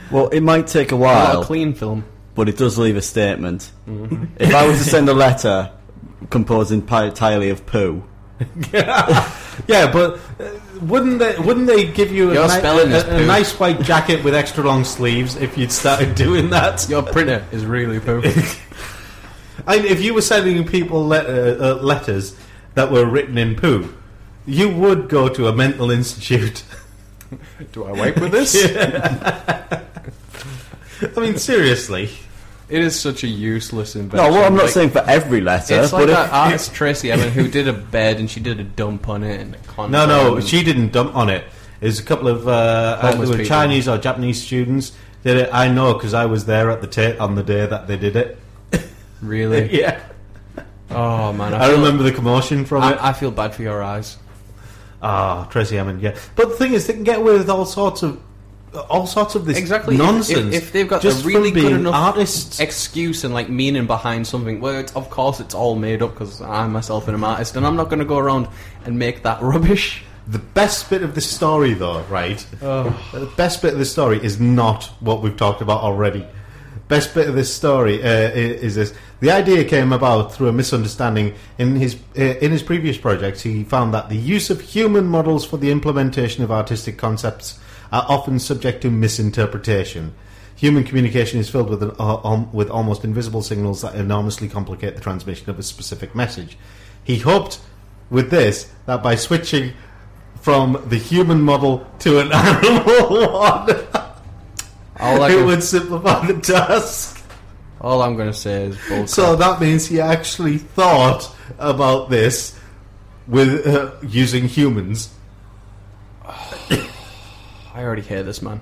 [0.09, 1.31] Well, it might take a while.
[1.31, 2.05] A while, clean film.
[2.33, 3.71] but it does leave a statement.
[4.39, 5.69] If I was to send a letter
[6.29, 8.03] composed entirely of poo,
[8.73, 10.49] Yeah, but uh,
[10.81, 13.25] wouldn't they wouldn't they give you a, Your ni- spelling is a, a poo.
[13.25, 16.87] nice white jacket with extra long sleeves if you'd started doing that?
[16.89, 18.21] Your printer is really poo.
[19.67, 22.35] I mean, if you were sending people let- uh, uh, letters
[22.75, 23.93] that were written in poo,
[24.45, 26.63] you would go to a mental institute.
[27.73, 28.55] Do I wipe with this?
[31.15, 32.09] I mean, seriously.
[32.69, 34.29] It is such a useless invention.
[34.29, 36.73] no, well, I'm not Like, saying for every letter, It's like but that if, artist
[36.73, 40.05] Tracey Emin who did a bed and she did a dump on it and No,
[40.05, 41.45] no, she didn't dump on it.
[41.79, 43.43] There's a couple of uh.
[43.45, 44.91] Chinese or Japanese students
[45.23, 45.49] did it.
[45.53, 48.15] I know because I was there at the ta- on the day that they did
[48.15, 48.37] it.
[49.21, 49.69] really.
[49.79, 50.01] yeah,
[50.89, 52.97] Oh man, I, I remember the commotion from it.
[52.97, 54.17] I, I feel bad for your eyes.
[55.01, 56.17] Ah, Tracey Emin, yeah.
[56.35, 58.19] But the thing is, they can get away with all sorts of
[58.81, 59.97] all sorts of this Exactly.
[59.97, 60.53] Nonsense.
[60.53, 62.59] If, if they've got just a really good enough artists.
[62.59, 66.41] excuse and like meaning behind something, well, it's, of course it's all made up because
[66.41, 68.47] I myself am an artist, and I'm not going to go around
[68.85, 70.03] and make that rubbish.
[70.27, 72.45] The best bit of the story, though, right?
[72.59, 76.27] The best bit of the story is not what we've talked about already.
[76.89, 81.33] Best bit of this story uh, is this: the idea came about through a misunderstanding.
[81.57, 85.45] In his uh, in his previous projects, he found that the use of human models
[85.45, 87.59] for the implementation of artistic concepts
[87.91, 90.13] are often subject to misinterpretation.
[90.55, 94.95] Human communication is filled with an, uh, um, with almost invisible signals that enormously complicate
[94.95, 96.57] the transmission of a specific message.
[97.03, 97.59] He hoped
[98.09, 99.73] with this that by switching
[100.41, 103.69] from the human model to an animal one,
[105.29, 107.23] it can, would simplify the task.
[107.79, 109.09] all I'm going to say is bullcrap.
[109.09, 112.57] So that means he actually thought about this
[113.27, 115.13] with uh, using humans.
[117.77, 118.59] I already hear this man.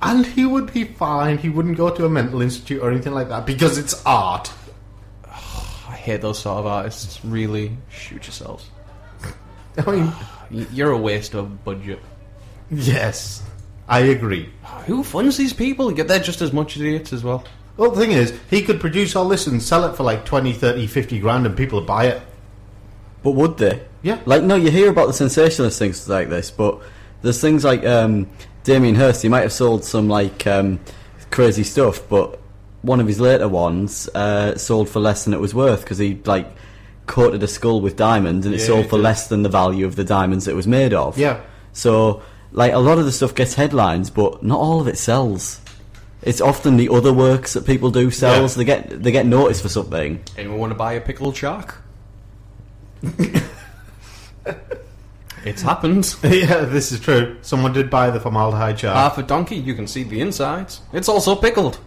[0.00, 1.36] And he would be fine.
[1.36, 4.50] He wouldn't go to a mental institute or anything like that because it's art.
[5.26, 7.22] I hate those sort of artists.
[7.22, 8.70] Really, shoot yourselves.
[9.86, 10.12] I mean,
[10.72, 12.00] You're a waste of budget.
[12.70, 13.42] yes,
[13.88, 14.48] I agree.
[14.86, 15.90] Who funds these people?
[15.90, 17.44] Get they're just as much idiots as well.
[17.76, 20.52] Well, the thing is, he could produce all this and sell it for like 20,
[20.54, 22.22] 30, 50 grand and people would buy it.
[23.22, 23.82] but would they?
[24.02, 24.20] Yeah.
[24.24, 26.80] Like, no, you hear about the sensationalist things like this, but
[27.24, 28.28] there's things like um,
[28.62, 29.22] Damien Hirst.
[29.22, 30.78] He might have sold some like um,
[31.30, 32.38] crazy stuff, but
[32.82, 36.20] one of his later ones uh, sold for less than it was worth because he
[36.26, 36.46] like
[37.06, 39.02] coated a skull with diamonds and it Yeah, sold for did.
[39.02, 41.18] less than the value of the diamonds it was made of.
[41.18, 41.40] Yeah.
[41.72, 45.60] So, like, a lot of the stuff gets headlines, but not all of it sells.
[46.22, 48.52] It's often the other works that people do sells.
[48.56, 48.58] Yeah.
[48.58, 50.22] They get they get noticed for something.
[50.38, 51.82] Anyone want to buy a pickled shark?
[55.44, 56.14] it's happened.
[56.22, 57.36] yeah, this is true.
[57.42, 58.94] Someone did buy the formaldehyde jar.
[58.94, 60.80] Half a donkey, you can see the insides.
[60.92, 61.78] It's also pickled.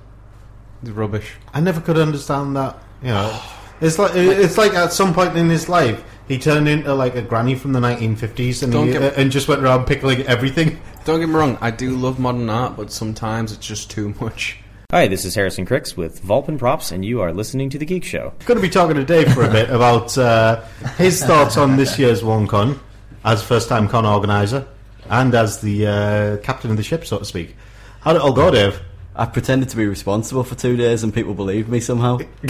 [0.81, 1.33] It's rubbish.
[1.53, 2.77] I never could understand that.
[3.01, 3.41] You know,
[3.81, 7.21] it's like it's like at some point in his life he turned into like a
[7.21, 10.79] granny from the 1950s and Don't he, get- uh, and just went around pickling everything.
[11.05, 14.59] Don't get me wrong, I do love modern art, but sometimes it's just too much.
[14.91, 18.03] Hi, this is Harrison Cricks with Vulpin Props, and you are listening to The Geek
[18.03, 18.33] Show.
[18.45, 20.63] Going to be talking to Dave for a bit about uh,
[20.97, 22.79] his thoughts on this year's OneCon
[23.23, 24.67] as first-time con organizer
[25.10, 27.56] and as the uh, captain of the ship, so to speak.
[28.01, 28.80] How did it all go, Dave?
[29.15, 32.19] I pretended to be responsible for two days, and people believed me somehow.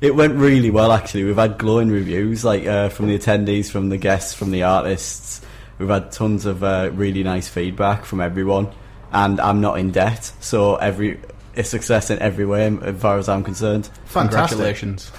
[0.00, 1.24] it went really well, actually.
[1.24, 5.40] We've had glowing reviews, like uh, from the attendees, from the guests, from the artists.
[5.78, 8.68] We've had tons of uh, really nice feedback from everyone,
[9.10, 11.18] and I'm not in debt, so every
[11.56, 13.86] a success in every way, as far as I'm concerned.
[14.04, 14.56] Fantastic.
[14.58, 15.10] Congratulations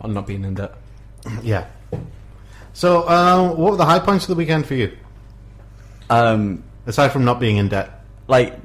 [0.00, 0.74] on not being in debt.
[1.42, 1.66] Yeah.
[2.72, 4.96] So, uh, what were the high points of the weekend for you,
[6.08, 7.90] Um, aside from not being in debt?
[8.28, 8.56] like,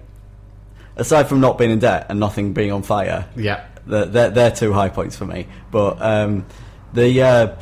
[0.95, 3.63] aside from not being in debt and nothing being on fire, Yeah.
[3.87, 5.47] they're, they're, they're two high points for me.
[5.71, 6.45] But um,
[6.93, 7.55] the uh,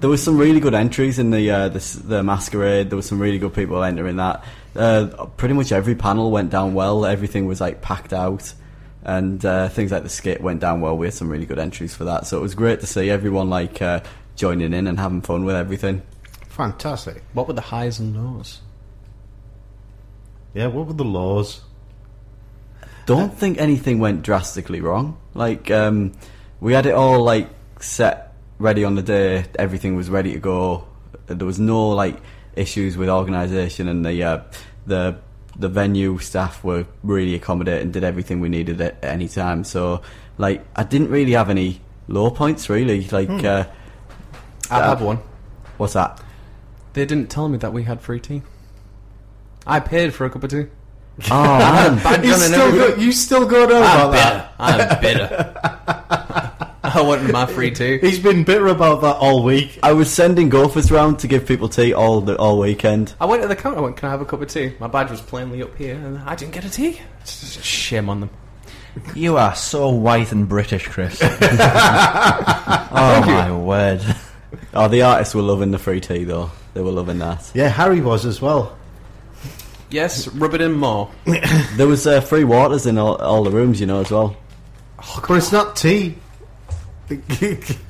[0.00, 2.90] there was some really good entries in the, uh, the the masquerade.
[2.90, 4.42] There was some really good people entering that.
[4.74, 7.06] Uh, pretty much every panel went down well.
[7.06, 8.52] Everything was like packed out,
[9.04, 10.96] and uh, things like the skit went down well.
[10.96, 13.50] We had some really good entries for that, so it was great to see everyone
[13.50, 14.00] like uh,
[14.36, 16.02] joining in and having fun with everything.
[16.48, 17.22] Fantastic.
[17.32, 18.60] What were the highs and lows?
[20.54, 21.62] Yeah, what were the lows?
[23.06, 25.18] don't think anything went drastically wrong.
[25.34, 26.12] Like um,
[26.60, 27.48] we had it all like
[27.80, 29.44] set ready on the day.
[29.58, 30.86] Everything was ready to go.
[31.26, 32.16] There was no like
[32.54, 34.42] issues with organisation, and the uh,
[34.86, 35.18] the
[35.56, 37.90] the venue staff were really accommodating.
[37.90, 39.64] Did everything we needed at any time.
[39.64, 40.02] So
[40.38, 43.04] like I didn't really have any low points really.
[43.08, 43.64] Like uh,
[44.70, 45.18] I Uh, had one.
[45.76, 46.20] what's that?
[46.94, 48.42] They didn't tell me that we had free tea.
[49.66, 50.66] I paid for a cup of tea.
[51.30, 51.58] Oh
[52.04, 52.24] man.
[52.24, 52.96] You still, everything.
[52.96, 54.52] go, you still go down I'm about that.
[54.58, 56.41] I'm bitter.
[56.94, 57.98] I wanted my free tea.
[58.00, 59.78] He's been bitter about that all week.
[59.82, 63.14] I was sending gophers round to give people tea all the all weekend.
[63.20, 63.78] I went to the counter.
[63.78, 65.94] I went, "Can I have a cup of tea?" My badge was plainly up here,
[65.94, 67.00] and I didn't get a tea.
[67.24, 68.30] Shame on them.
[69.14, 71.18] You are so white and British, Chris.
[71.22, 71.28] oh
[73.26, 74.02] my word!
[74.74, 76.50] Oh, the artists were loving the free tea though.
[76.74, 77.50] They were loving that.
[77.54, 78.76] Yeah, Harry was as well.
[79.90, 81.10] Yes, rub it in more.
[81.76, 84.36] There was uh, free waters in all, all the rooms, you know, as well.
[85.26, 86.16] But it's not tea.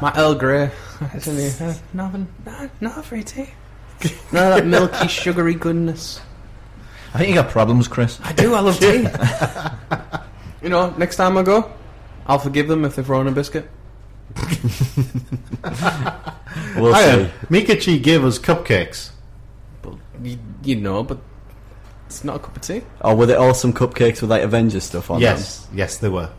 [0.00, 0.70] My Earl Grey.
[1.00, 2.28] Uh, nothing.
[2.44, 3.48] No, no free tea.
[4.32, 6.20] No, that milky, sugary goodness.
[7.14, 8.18] I think you got problems, Chris.
[8.22, 8.54] I do.
[8.54, 9.06] I love tea.
[10.62, 11.70] you know, next time I go,
[12.26, 13.68] I'll forgive them if they've thrown a biscuit.
[16.76, 17.46] We'll Hiya, see.
[17.46, 19.10] Mikachi gave us cupcakes.
[19.82, 21.18] But you, you know, but
[22.06, 22.82] it's not a cup of tea.
[23.00, 26.30] Oh, were they all some cupcakes with like Avengers stuff on Yes, yes, they were.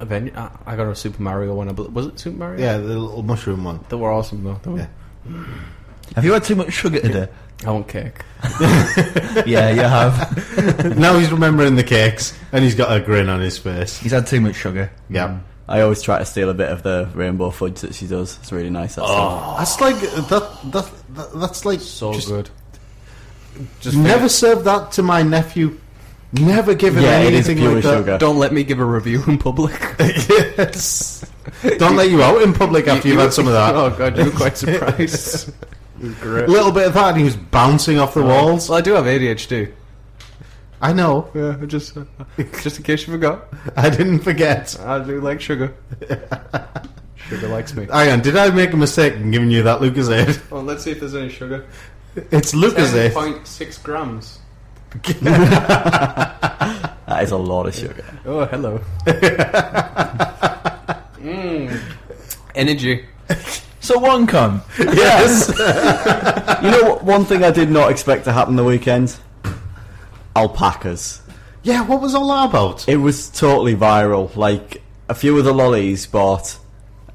[0.00, 1.68] Aven- I, uh, I got a Super Mario one.
[1.68, 2.60] I bel- Was it Super Mario?
[2.60, 3.80] Yeah, the little mushroom one.
[3.88, 4.60] They were awesome though.
[4.62, 5.44] They were- Yeah.
[6.14, 7.28] Have you had too much sugar today?
[7.66, 8.20] I want cake.
[9.46, 10.96] yeah, you have.
[10.98, 13.98] now he's remembering the cakes, and he's got a grin on his face.
[13.98, 14.90] He's had too much sugar.
[15.08, 15.28] Yeah.
[15.28, 15.40] Mm.
[15.66, 18.38] I always try to steal a bit of the rainbow fudge that she does.
[18.42, 18.96] It's really nice.
[18.96, 19.16] That stuff.
[19.18, 19.54] Oh.
[19.58, 20.28] that's like that.
[20.72, 22.50] That, that that's like So just good.
[23.80, 25.78] Just Never serve that to my nephew.
[26.34, 27.98] Never give him Yeah, it is anything pure like that.
[27.98, 28.18] sugar.
[28.18, 29.72] Don't let me give a review in public.
[30.00, 31.24] yes.
[31.78, 33.74] Don't let you out in public after you've had some of that.
[33.76, 35.52] Oh god, you were quite surprised.
[36.20, 36.44] Great.
[36.48, 38.68] A little bit of that, and he was bouncing off the walls.
[38.68, 39.72] Well, I do have ADHD.
[40.80, 41.30] I know.
[41.34, 42.04] Yeah, just uh,
[42.62, 44.76] just in case you forgot, I didn't forget.
[44.80, 45.72] I do like sugar.
[47.28, 47.86] sugar likes me.
[47.86, 50.50] Hang on, did I make a mistake in giving you that Lucas Lucozade?
[50.50, 51.64] Well, let's see if there's any sugar.
[52.16, 53.14] It's Lucas Lucozade.
[53.14, 54.40] Point six grams.
[57.06, 58.04] That is a lot of sugar.
[58.24, 58.80] Oh, hello.
[61.18, 61.80] mm.
[62.54, 63.04] Energy.
[63.80, 64.62] So OneCon.
[64.78, 65.52] Yes.
[66.64, 67.04] You know what?
[67.04, 69.14] One thing I did not expect to happen the weekend:
[70.34, 71.20] alpacas.
[71.62, 72.88] yeah, what was all that about?
[72.88, 74.34] It was totally viral.
[74.34, 74.80] Like
[75.10, 76.56] a few of the lollies bought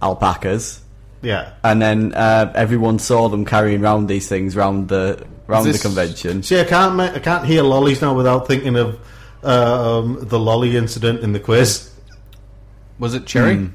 [0.03, 0.81] alpacas,
[1.23, 1.53] Yeah.
[1.63, 5.87] and then uh, everyone saw them carrying around these things around the round Is the
[5.87, 6.43] convention.
[6.43, 8.99] See, I can't, ma- I can't hear lollies now without thinking of
[9.43, 11.91] um, the lolly incident in the quiz.
[12.99, 13.69] Was it cherry?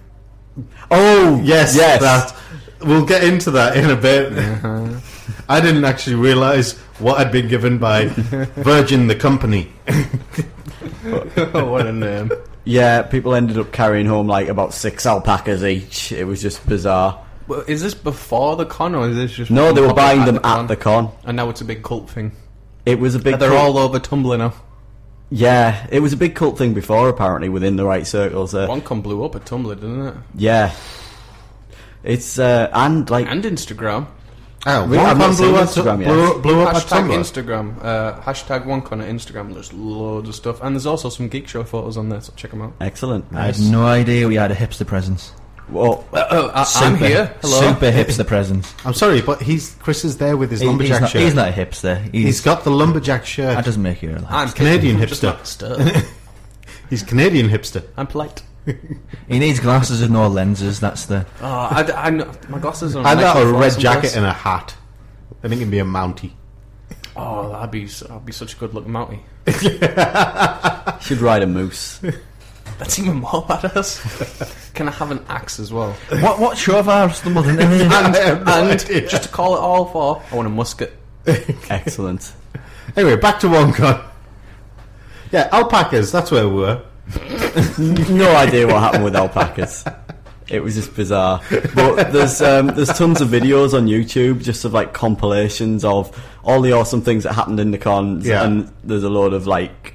[0.91, 2.01] Oh Yes, yes.
[2.01, 2.37] that.
[2.81, 4.33] We'll get into that in a bit.
[5.49, 9.73] I didn't actually realise what I'd been given by Virgin, the company.
[11.07, 12.31] oh, what a name.
[12.65, 16.13] Yeah, people ended up carrying home like about six alpacas each.
[16.13, 17.24] It was just bizarre.
[17.47, 20.39] Well, is this before the con or is this just No, they were buying them
[20.39, 20.61] con?
[20.61, 21.11] at the con.
[21.25, 22.33] and now it's a big cult thing.
[22.87, 23.39] It was a big.
[23.39, 24.55] They're cult- all over Tumblr now.
[25.31, 28.55] Yeah, it was a big cult thing before, apparently within the right circles.
[28.55, 30.15] Uh, One con blew up at Tumblr, didn't it?
[30.37, 30.73] yeah,
[32.03, 34.07] it's uh, and like And Instagram.
[34.67, 36.09] Oh, We- one I've not con blew, up, Instagram yet.
[36.09, 37.19] blew, blew up at Hashtag Tumblr.
[37.19, 37.85] Instagram.
[37.85, 39.53] Uh, hashtag OneCon at Instagram.
[39.53, 42.21] There's loads of stuff, and there's also some geek show photos on there.
[42.23, 42.73] So check them out.
[42.81, 43.27] excellent.
[43.33, 45.33] I had no idea we had a hipster presence.
[45.69, 47.35] Well, Oh, I, I'm here.
[47.41, 47.61] Hello.
[47.61, 48.73] Super hipster presence.
[48.85, 51.23] I'm sorry, but he's Chris is there with his He- lumberjack he's, not, shirt.
[51.23, 52.03] he's not a hipster.
[52.13, 53.57] He's, he's got the lumberjack shirt.
[53.57, 55.25] that doesn't make you a I'm Canadian just hipster.
[55.25, 56.03] not stir.
[56.91, 57.85] He's Canadian hipster.
[57.97, 58.43] I'm polite.
[59.29, 60.81] He needs glasses with no lenses.
[60.81, 61.27] That's the.
[61.41, 63.05] Oh, I, I, know- my glasses are.
[63.07, 64.75] I'd got a red jacket and a hat.
[65.43, 66.33] I think it'd be a Mountie.
[67.17, 69.21] Oh, that'd be that'd be such a good looking mountie.
[71.01, 72.01] should ride a moose.
[72.79, 74.73] That's even more badass.
[74.75, 75.93] Can I have an axe as well?
[76.21, 77.67] What what show have I stumbled into?
[77.69, 77.89] here?
[77.91, 80.97] I have no and just to call it all for, I want a musket.
[81.71, 82.33] Excellent.
[82.97, 84.05] Anyway, back to OneCon.
[85.33, 86.13] Yeah, alpacas.
[86.13, 86.83] That's where we were.
[87.79, 89.85] no idea what happened with alpacas.
[90.49, 91.41] It was just bizarre.
[91.75, 96.15] But there's um, there's tons of videos on YouTube just of like compilations of
[96.45, 98.45] all the awesome things that happened in the cons, Yeah.
[98.45, 99.95] and there's a load of like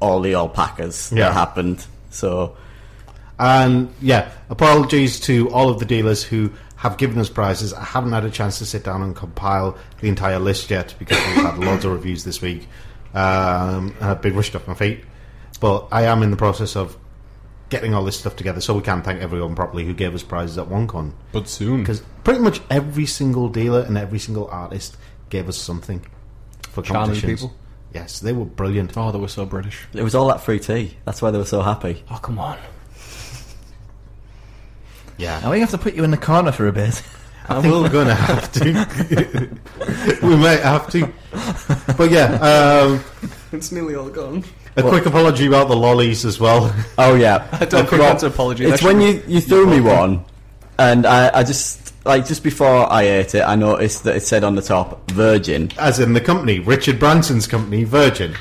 [0.00, 1.24] all the alpacas Yeah.
[1.28, 1.86] that happened.
[2.12, 2.56] So
[3.38, 7.72] And yeah, apologies to all of the dealers who have given us prizes.
[7.72, 11.16] I haven't had a chance to sit down and compile the entire list yet because
[11.26, 12.66] we've had loads of reviews this week.
[13.14, 15.04] Um, and I've been rushed off my feet.
[15.60, 16.96] But I am in the process of
[17.68, 18.60] getting all this stuff together.
[18.60, 21.80] So we can thank everyone properly who gave us prizes at OneCon But soon.
[21.80, 24.96] because pretty much every single dealer and every single artist
[25.30, 26.04] gave us something
[26.68, 27.40] for Charming competitions.
[27.42, 27.56] people.
[27.94, 28.96] Yes, they were brilliant.
[28.96, 29.86] Oh, they were so British.
[29.92, 30.96] It was all that free tea.
[31.04, 32.02] That's why they were so happy.
[32.10, 32.58] Oh, come on.
[35.18, 37.02] Yeah, Now we have to put you in the corner for a bit.
[37.48, 39.48] I think we're going to have to.
[40.26, 41.12] we might have to.
[41.96, 43.04] But yeah, um,
[43.52, 44.44] It's nearly all gone.
[44.76, 46.74] a quick apology about the lollies as well.
[46.98, 48.64] Oh yeah, I don't think that's an apology.
[48.64, 50.24] It's That when should- you, you threw me one,
[50.82, 54.42] and I, I just like just before I ate it, I noticed that it said
[54.44, 58.34] on the top "Virgin." As in the company, Richard Branson's company, Virgin.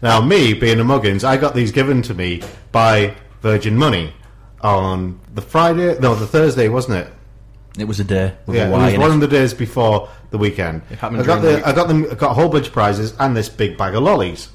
[0.00, 4.12] Now, me being a Muggins, I got these given to me by Virgin Money
[4.60, 7.12] on the Friday, no, the Thursday, wasn't it?
[7.78, 9.14] It was a day Yeah, a it was one it.
[9.14, 10.82] of the days before the weekend.
[10.90, 12.66] It happened I got during the, the I got them, I got a whole bunch
[12.66, 14.48] of prizes and this big bag of lollies.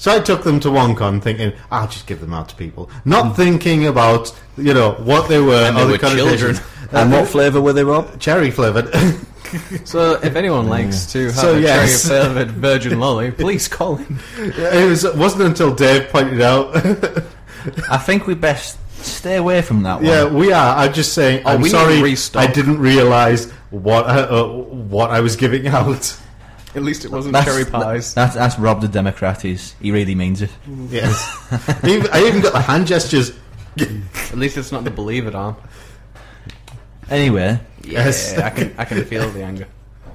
[0.00, 3.36] So I took them to OneCon, thinking I'll just give them out to people, not
[3.36, 5.62] thinking about you know what they were.
[5.68, 6.40] And they or were connotations.
[6.40, 6.66] children.
[6.92, 8.18] And what flavour were they, Rob?
[8.18, 8.92] Cherry flavored.
[9.84, 12.08] So, if anyone likes to have So, a yes.
[12.08, 14.18] cherry flavored virgin lolly, please call in.
[14.38, 16.74] it was it wasn't until Dave pointed out.
[17.90, 20.04] I think we best stay away from that one.
[20.06, 20.76] yeah, we are.
[20.78, 21.42] I'm just saying.
[21.44, 22.02] Oh, I'm we need sorry.
[22.02, 22.42] restock.
[22.48, 26.16] I didn't realise what uh, uh, what I was giving out.
[26.74, 28.14] At least it wasn't That's, cherry pies.
[28.14, 29.42] That's, that's Rob the Democrat.
[29.42, 30.50] He's, he really means it.
[30.88, 33.32] Yes, Even- I even got the hand gestures.
[33.78, 35.56] At least it's not the believe it on.
[37.08, 38.34] Anyway, Yes.
[38.36, 39.66] Yeah, I can I can feel the anger.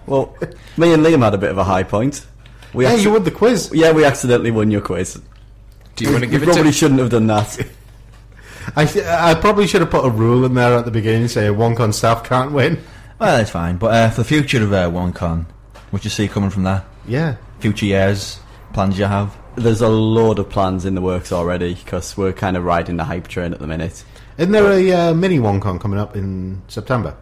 [0.06, 0.38] Well,
[0.78, 2.26] me and Liam had a bit of a high point.
[2.74, 3.72] We Yeah, acci- you won the quiz.
[3.74, 5.20] yeah, we accidentally won your quiz.
[5.96, 6.72] Do you want to We give it probably to?
[6.72, 7.60] shouldn't have done that.
[8.76, 11.54] I, th- I probably should have put a rule in there at the beginning saying
[11.54, 12.76] OneCon staff can't win.
[13.20, 13.78] well, that's fine.
[13.78, 15.46] But uh, for the future of uh, OneCon,
[15.92, 16.86] what you see coming from that?
[17.08, 17.36] Yeah.
[17.60, 18.40] Future years,
[18.74, 19.36] plans you have?
[19.56, 23.04] There's a load of plans in the works already because we're kind of riding the
[23.06, 24.04] hype train at the minute.
[24.38, 27.16] Isn't there a uh, mini OneCon coming up in September?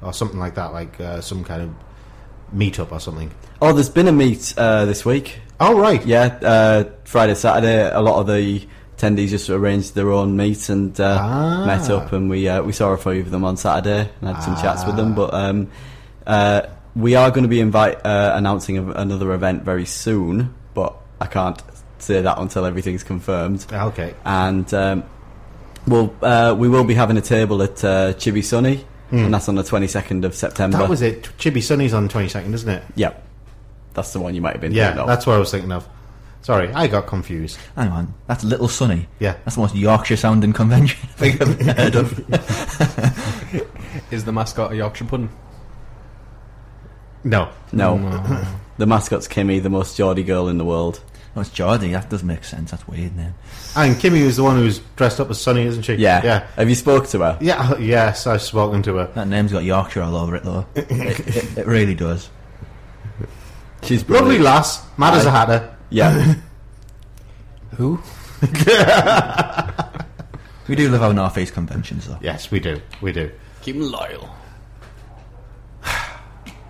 [0.00, 1.70] Or something like that, like uh, some kind of
[2.54, 3.30] meetup or something.
[3.60, 5.38] Oh, there's been a meet uh, this week.
[5.60, 6.04] Oh, right.
[6.06, 7.90] Yeah, uh, Friday, Saturday.
[7.90, 8.66] A lot of the
[8.96, 11.64] attendees just arranged their own meet and uh, Ah.
[11.66, 14.40] met up, and we uh, we saw a few of them on Saturday and had
[14.42, 15.14] some chats with them.
[15.14, 15.68] But um,
[16.26, 16.62] uh,
[16.96, 21.26] we are going to be invite uh, announcing a, another event very soon, but I
[21.26, 21.60] can't
[21.98, 23.66] say that until everything's confirmed.
[23.70, 24.14] Okay.
[24.24, 25.04] And um,
[25.86, 29.54] we'll uh, we will be having a table at uh, Chibi Sunny, and that's on
[29.56, 30.78] the 22nd of September.
[30.78, 31.24] That was it.
[31.38, 32.82] Chibi Sunny's on the 22nd, isn't it?
[32.96, 33.22] Yep,
[33.92, 34.72] that's the one you might have been.
[34.72, 35.06] Yeah, thinking of.
[35.06, 35.86] that's what I was thinking of.
[36.42, 37.58] Sorry, I got confused.
[37.74, 39.08] Hang on, that's Little Sunny.
[39.18, 39.32] Yeah.
[39.44, 42.12] That's the most Yorkshire sounding convention I think I've ever heard of.
[44.12, 45.28] Is the mascot a Yorkshire pudding?
[47.26, 47.50] No.
[47.72, 47.98] no.
[48.78, 51.00] the mascot's Kimmy, the most Geordie girl in the world.
[51.34, 52.70] Oh, it's Geordie, that doesn't make sense.
[52.70, 53.34] That's weird name.
[53.74, 55.94] And Kimmy was the one who's dressed up as Sunny, isn't she?
[55.94, 56.24] Yeah.
[56.24, 56.46] Yeah.
[56.56, 57.38] Have you spoke to her?
[57.42, 59.06] Yeah, uh, yes, I've spoken to her.
[59.14, 60.64] That name's got Yorkshire all over it, though.
[60.74, 62.30] it, it, it really does.
[63.82, 64.44] She's Lovely brilliant.
[64.44, 65.76] lass, mad as a hatter.
[65.90, 66.34] Yeah.
[67.76, 68.00] Who?
[70.68, 72.18] We do live our North East conventions, though.
[72.20, 72.80] Yes, we do.
[73.00, 73.30] We do.
[73.62, 74.28] Keep him loyal.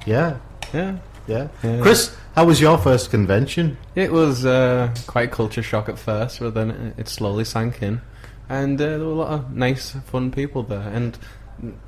[0.07, 0.37] Yeah,
[0.73, 0.97] Yeah.
[1.29, 1.49] yeah.
[1.83, 3.77] Chris, how was your first convention?
[3.95, 8.01] It was uh, quite culture shock at first, but then it- it slowly sank in,
[8.49, 11.19] and uh, there were a lot of nice, fun people there, and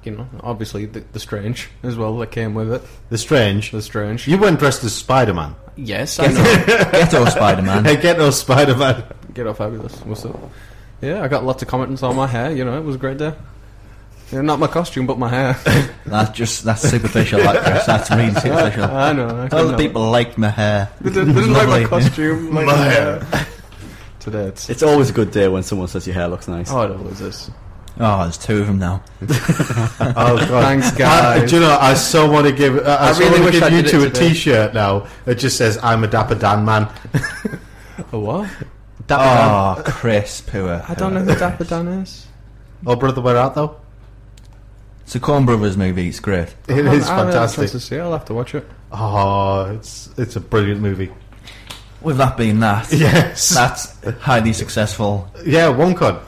[0.03, 2.83] you know, obviously the, the strange as well that came with it.
[3.11, 3.71] The Strange.
[3.71, 4.27] The strange.
[4.27, 5.55] You went dressed as Spider Man.
[5.77, 6.43] yes, I know.
[6.91, 7.85] Ghetto Spider Man.
[7.85, 9.05] Hey, get no Spider Man.
[9.35, 9.95] Get off fabulous.
[10.07, 10.37] What's up?
[11.03, 12.51] Yeah, I got lots of comments on my hair.
[12.51, 13.35] You know, it was a great day.
[14.33, 15.55] Yeah, not my costume, but my hair.
[16.07, 17.87] That's just that's superficial, that Chris.
[17.87, 18.85] That's really superficial.
[19.09, 19.26] I know.
[19.51, 19.76] I Other know.
[19.79, 20.91] people liked my hair.
[21.01, 22.51] They didn't, they didn't like my costume.
[22.55, 23.26] Like my hair.
[24.20, 24.68] Today it's.
[24.68, 26.70] it's always a good day when someone says your hair looks nice.
[26.70, 27.51] Oh, it always is.
[28.01, 29.03] Oh, there's two of them now.
[29.22, 29.26] Oh
[30.37, 30.62] God!
[30.62, 31.51] Thanks, I, guys.
[31.51, 31.76] do you know?
[31.81, 32.76] I so want to give.
[32.79, 34.29] Uh, I, I so really want wish to give I you two it a today.
[34.29, 36.89] T-shirt now that just says "I'm a Dapper Dan man."
[38.12, 38.49] A what?
[39.11, 40.83] Oh, Chris, poor.
[40.87, 42.26] I don't know who Dapper Dan is.
[42.87, 43.76] Oh, brother, where art thou?
[45.09, 46.07] It's a Coen Brothers movie.
[46.09, 46.55] It's great.
[46.69, 47.71] It I is haven't had a chance fantastic.
[47.71, 47.97] to see.
[47.97, 48.01] it.
[48.01, 48.69] I'll have to watch it.
[48.93, 51.11] Oh, it's it's a brilliant movie.
[52.03, 53.49] With that being that, Yes.
[53.49, 55.33] that's highly successful.
[55.47, 56.21] Yeah, OneCon.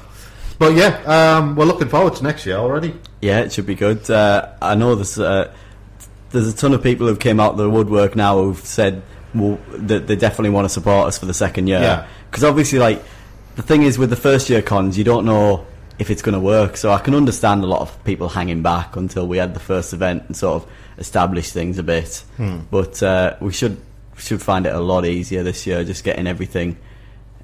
[0.58, 0.96] But yeah,
[1.36, 2.96] um, we're looking forward to next year already.
[3.20, 4.10] Yeah, it should be good.
[4.10, 5.52] Uh, I know there's uh,
[6.30, 9.02] there's a ton of people who've came out of the woodwork now who've said
[9.34, 11.80] well, that they definitely want to support us for the second year.
[11.80, 12.06] Yeah.
[12.30, 13.02] Because obviously, like
[13.56, 15.66] the thing is with the first year cons, you don't know
[16.00, 16.78] if it's going to work.
[16.78, 19.92] So I can understand a lot of people hanging back until we had the first
[19.92, 22.24] event and sort of establish things a bit.
[22.70, 23.76] But uh, we should
[24.16, 26.78] should find it a lot easier this year, just getting everything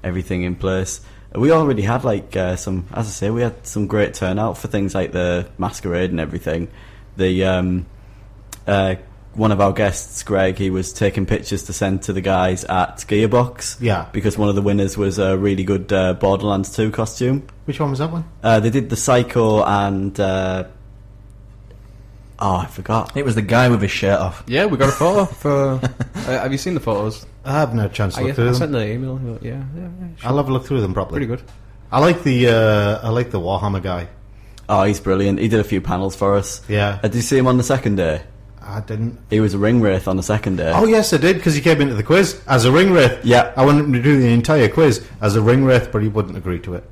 [0.03, 1.01] everything in place.
[1.35, 4.67] we already had like uh, some, as I say, we had some great turnout for
[4.67, 6.67] things like the masquerade and everything.
[7.15, 7.85] The um,
[8.65, 8.95] uh,
[9.37, 12.97] one of our guests, Greg, he was taking pictures to send to the guys at
[13.07, 13.77] Gearbox.
[13.79, 14.09] Yeah.
[14.11, 17.47] because one of the winners was a really good uh, Borderlands 2 costume.
[17.65, 18.25] Which one was that one?
[18.43, 20.65] Uh, they did the Psycho and uh,
[22.39, 23.15] oh, I forgot.
[23.15, 24.43] It was the guy with his shirt off.
[24.47, 25.79] Yeah, we got a photo for.
[26.15, 27.25] uh, have you seen the photos?
[27.45, 28.81] I have no chance to I, look I through sent them.
[28.81, 29.39] the email.
[29.41, 30.29] Yeah, yeah, yeah sure.
[30.29, 31.25] I'll have a look through them properly.
[31.25, 31.43] pretty good.
[31.91, 34.07] I like the uh, I like the Warhammer guy.
[34.67, 35.39] Oh, he's brilliant.
[35.39, 36.61] He did a few panels for us.
[36.67, 36.99] Yeah.
[37.01, 38.23] Uh, did you see him on the second day?
[38.67, 39.17] I didn't.
[39.29, 40.73] He was a ring wraith on the second day.
[40.75, 43.23] Oh yes, I did because he came into the quiz as a ring wraith.
[43.23, 43.53] Yeah.
[43.55, 46.37] I wanted him to do the entire quiz as a ring wraith, but he wouldn't
[46.37, 46.83] agree to it.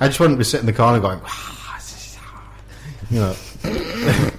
[0.00, 1.80] I just wanted him to sit in the corner going, ah,
[3.10, 3.36] you know.
[3.64, 4.32] it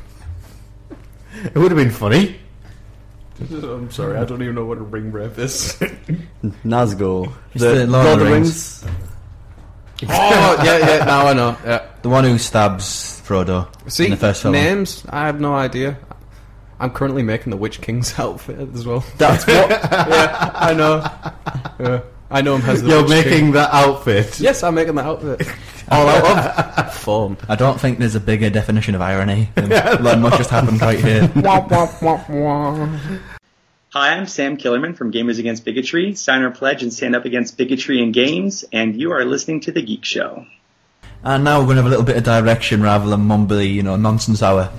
[1.55, 2.39] would have been funny.
[3.51, 5.73] I'm sorry, I don't even know what a ring wraith is.
[6.65, 7.31] Nazgul.
[7.53, 8.83] It's the Lord of the Rings.
[10.09, 11.05] oh, yeah, yeah.
[11.05, 11.55] Now I know.
[11.63, 11.85] Yeah.
[12.01, 14.53] The one who stabs Frodo See, in the first film.
[14.53, 15.05] names.
[15.09, 15.97] I have no idea.
[16.83, 19.05] I'm currently making the Witch King's outfit as well.
[19.17, 19.69] That's what.
[19.69, 21.01] yeah, I know.
[21.79, 23.51] Yeah, I know him as the You're Witch making King.
[23.53, 24.37] that outfit.
[24.37, 25.47] Yes, I'm making the outfit.
[25.89, 27.37] All out of fun.
[27.47, 30.99] I don't think there's a bigger definition of irony than than what just happened right
[30.99, 31.31] here.
[31.37, 32.99] Wah, wah, wah, wah.
[33.93, 37.57] Hi, I'm Sam Killermann from Gamers Against Bigotry, sign our pledge and stand up against
[37.57, 40.45] bigotry in games, and you are listening to The Geek Show.
[41.23, 43.83] And now we're going to have a little bit of direction rather than mumbly, you
[43.83, 44.69] know, nonsense hour.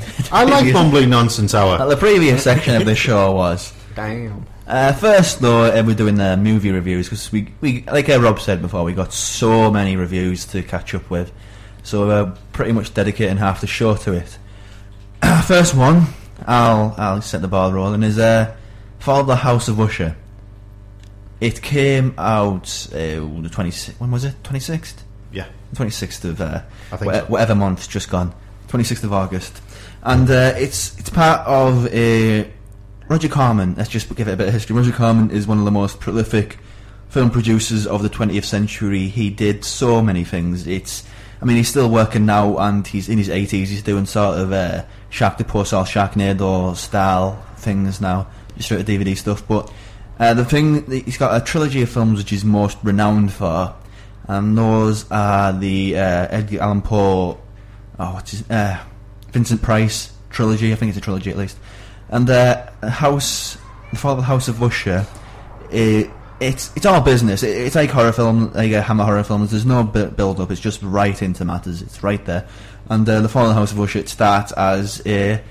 [0.32, 1.78] I like mumbly nonsense hour.
[1.78, 3.72] Well, the previous section of the show was.
[3.94, 4.46] Damn.
[4.66, 8.38] Uh, first, though, uh, we're doing the movie reviews because we, we, like uh, Rob
[8.38, 11.32] said before, we got so many reviews to catch up with,
[11.82, 14.38] so we're pretty much dedicating half the show to it.
[15.44, 16.06] first one,
[16.46, 18.04] I'll I'll set the ball rolling.
[18.04, 18.54] Is uh,
[19.00, 20.16] for the House of Usher.
[21.40, 25.04] It came out uh, the twenty when was it twenty sixth.
[25.32, 25.46] Yeah.
[25.74, 27.24] 26th of uh, I think wha- so.
[27.26, 28.34] whatever month just gone,
[28.66, 29.60] 26th of August,
[30.02, 32.50] and uh, it's it's part of a
[33.08, 33.74] Roger Corman.
[33.76, 34.76] Let's just give it a bit of history.
[34.76, 36.58] Roger Corman is one of the most prolific
[37.08, 39.08] film producers of the 20th century.
[39.08, 40.66] He did so many things.
[40.66, 41.04] It's
[41.42, 43.50] I mean he's still working now, and he's in his 80s.
[43.66, 48.26] He's doing sort of uh, Shark to Post Sharknado style things now,
[48.56, 49.46] just sort of DVD stuff.
[49.46, 49.72] But
[50.18, 53.74] uh, the thing he's got a trilogy of films which he's most renowned for
[54.30, 57.40] and those are the uh, Edgar Allan Poe,
[57.98, 58.78] oh, what's his, uh,
[59.32, 60.72] Vincent Price trilogy.
[60.72, 61.56] I think it's a trilogy at least.
[62.08, 63.56] And uh, House,
[63.92, 65.06] the the House of Usher.
[65.70, 66.10] It,
[66.40, 67.42] it's it's all business.
[67.42, 69.50] It, it's like horror film, like a Hammer horror films.
[69.50, 70.50] There's no bu- build up.
[70.50, 71.82] It's just right into matters.
[71.82, 72.48] It's right there.
[72.88, 75.42] And uh, the the House of Usher it starts as a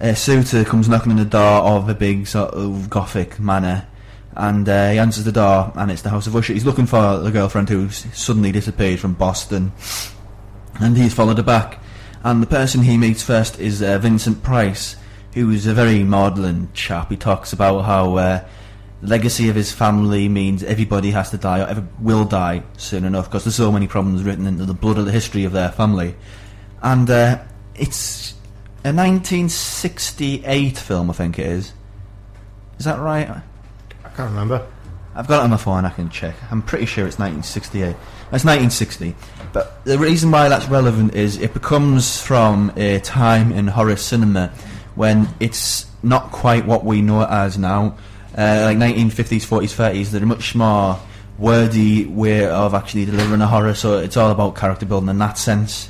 [0.00, 3.86] a suitor comes knocking on the door of a big sort of gothic manor
[4.36, 6.52] and uh, he answers the door and it's the House of Usher.
[6.52, 9.72] He's looking for the girlfriend who's suddenly disappeared from Boston
[10.80, 11.78] and he's followed her back.
[12.24, 14.96] And the person he meets first is uh, Vincent Price,
[15.34, 17.10] who is a very maudlin chap.
[17.10, 18.44] He talks about how uh,
[19.02, 23.04] the legacy of his family means everybody has to die or ever will die soon
[23.04, 25.70] enough because there's so many problems written into the blood of the history of their
[25.70, 26.16] family.
[26.82, 27.42] And uh,
[27.74, 28.32] it's
[28.84, 31.74] a 1968 film, I think it is.
[32.78, 33.28] Is that right?
[33.28, 34.66] I can't remember.
[35.14, 35.84] I've got it on my phone.
[35.84, 36.34] I can check.
[36.50, 37.94] I'm pretty sure it's 1968.
[38.34, 39.14] It's 1960.
[39.52, 44.48] But the reason why that's relevant is it becomes from a time in horror cinema
[44.96, 47.96] when it's not quite what we know it as now.
[48.36, 50.98] Uh, like 1950s, 40s, 30s, they're a much more
[51.38, 53.74] wordy way of actually delivering a horror.
[53.74, 55.88] So it's all about character building in that sense.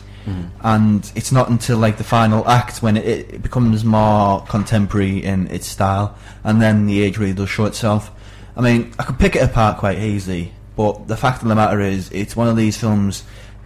[0.63, 5.49] And it's not until like the final act when it, it becomes more contemporary in
[5.49, 8.11] its style, and then the age really does show itself.
[8.57, 11.81] I mean, I could pick it apart quite easily, but the fact of the matter
[11.81, 13.25] is, it's one of these films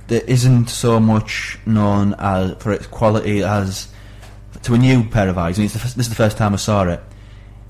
[0.09, 3.89] that isn't so much known as for its quality as
[4.63, 5.59] to a new pair of eyes.
[5.59, 7.01] And it's the, this is the first time I saw it.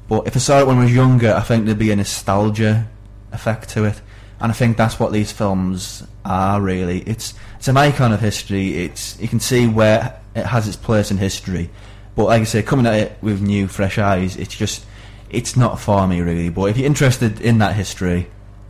[0.09, 2.89] But if I saw it when I was younger, I think there'd be a nostalgia
[3.32, 4.01] effect to it,
[4.41, 7.01] and I think that's what these films are really.
[7.01, 8.78] It's it's an icon of history.
[8.78, 11.68] It's you can see where it has its place in history,
[12.16, 14.86] but like I say, coming at it with new, fresh eyes, it's just
[15.28, 16.49] it's not for me really.
[16.49, 18.28] But if you're interested in that history,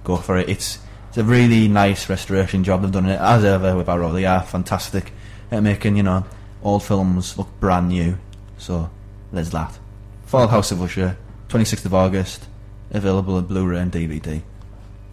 [0.09, 0.49] go for it.
[0.49, 0.79] It's
[1.09, 4.13] it's a really nice restoration job they've done it as ever with Arrow.
[4.13, 5.13] They are fantastic
[5.51, 6.25] at making you know
[6.63, 8.19] old films look brand new.
[8.57, 8.91] So
[9.33, 9.79] there's that.
[10.27, 11.17] Fall House of Usher,
[11.49, 12.47] 26th of August,
[12.91, 14.43] available on Blu-ray and DVD.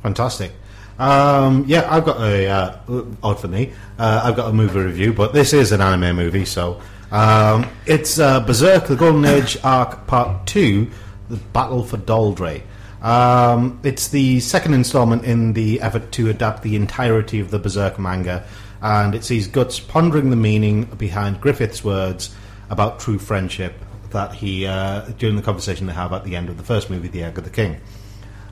[0.01, 0.51] Fantastic.
[0.97, 2.77] Um, yeah, I've got a uh,
[3.21, 3.73] odd for me.
[3.99, 6.81] Uh, I've got a movie review, but this is an anime movie, so
[7.11, 10.89] um, it's uh, Berserk: The Golden Age Arc Part Two:
[11.29, 12.63] The Battle for Doldrey.
[13.05, 17.99] Um, it's the second installment in the effort to adapt the entirety of the Berserk
[17.99, 18.43] manga,
[18.81, 22.35] and it sees Guts pondering the meaning behind Griffith's words
[22.71, 23.75] about true friendship
[24.09, 27.07] that he uh, during the conversation they have at the end of the first movie,
[27.07, 27.79] The Egg of the King.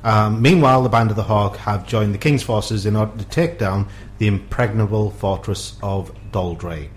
[0.03, 3.25] Um, meanwhile, the Band of the Hawk have joined the King's forces in order to
[3.25, 3.87] take down
[4.19, 6.89] the impregnable fortress of Doldrey.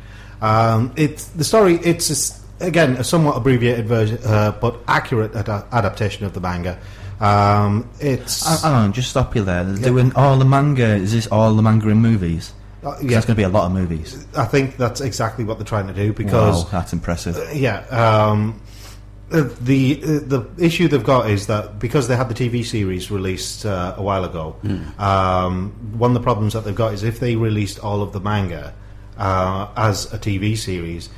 [0.42, 1.76] Um, it's the story.
[1.76, 6.78] It's again a somewhat abbreviated version, uh, but accurate ad- adaptation of the manga.
[7.20, 9.64] Um, it's I, I don't know, just stop you there.
[9.64, 10.84] They're doing all the manga.
[10.96, 12.52] Is this all the manga in movies?
[12.82, 13.08] Uh, 'Cause yeah.
[13.10, 14.26] There's going to be a lot of movies.
[14.36, 17.36] I think that's exactly what they're trying to do because wow, that's impressive.
[17.54, 18.60] yeah, um,
[19.32, 23.10] uh, the uh, the issue they've got is that because they had the TV series
[23.10, 24.54] released uh, a while ago,
[24.98, 28.20] um, one of the problems that they've got is if they released all of the
[28.20, 28.72] manga
[29.18, 31.08] uh, as a TV series.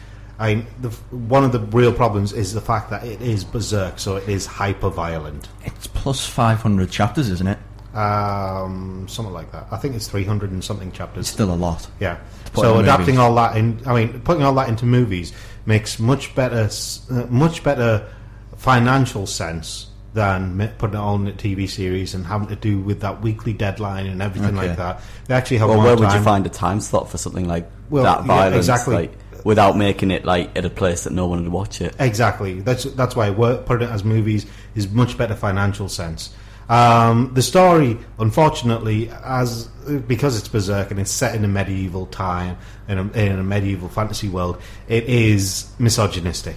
[0.41, 4.17] I, the, one of the real problems is the fact that it is berserk, so
[4.17, 5.49] it is hyper violent.
[5.65, 7.59] It's plus 500 chapters, isn't it?
[7.93, 9.67] Um, something like that.
[9.73, 11.23] I think it's 300 and something chapters.
[11.23, 11.89] It's still a lot.
[11.99, 12.19] Yeah.
[12.55, 13.19] So adapting movies.
[13.19, 15.33] all that in, I mean, putting all that into movies
[15.67, 16.69] makes much better,
[17.11, 18.09] uh, much better
[18.57, 23.01] financial sense than putting it all in a TV series and having to do with
[23.01, 24.69] that weekly deadline and everything Okay.
[24.69, 25.01] like that.
[25.27, 27.69] They actually have Well, more where would you find a time slot for something like
[27.91, 28.57] Well, that yeah, violence?
[28.57, 28.95] exactly.
[28.95, 29.19] Like,
[29.49, 31.97] without making it like at a place that no one would watch it.
[31.99, 32.61] Exactly.
[32.61, 34.45] That's that's why work, putting it as movies
[34.75, 36.35] is much better financial sense.
[36.69, 39.69] Um, the story, unfortunately, as
[40.07, 43.89] because it's berserk and it's set in a medieval time in a, in a medieval
[43.89, 46.57] fantasy world, it is misogynistic.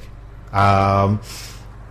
[0.51, 1.21] Um,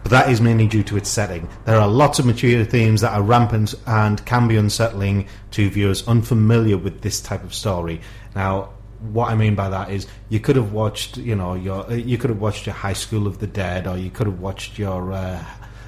[0.03, 1.49] but that is mainly due to its setting.
[1.65, 6.07] There are lots of mature themes that are rampant and can be unsettling to viewers
[6.07, 8.03] unfamiliar with this type of story.
[8.35, 12.19] Now, what I mean by that is you could have watched, you know, your you
[12.19, 15.13] could have watched your High School of the Dead, or you could have watched your
[15.13, 15.45] uh,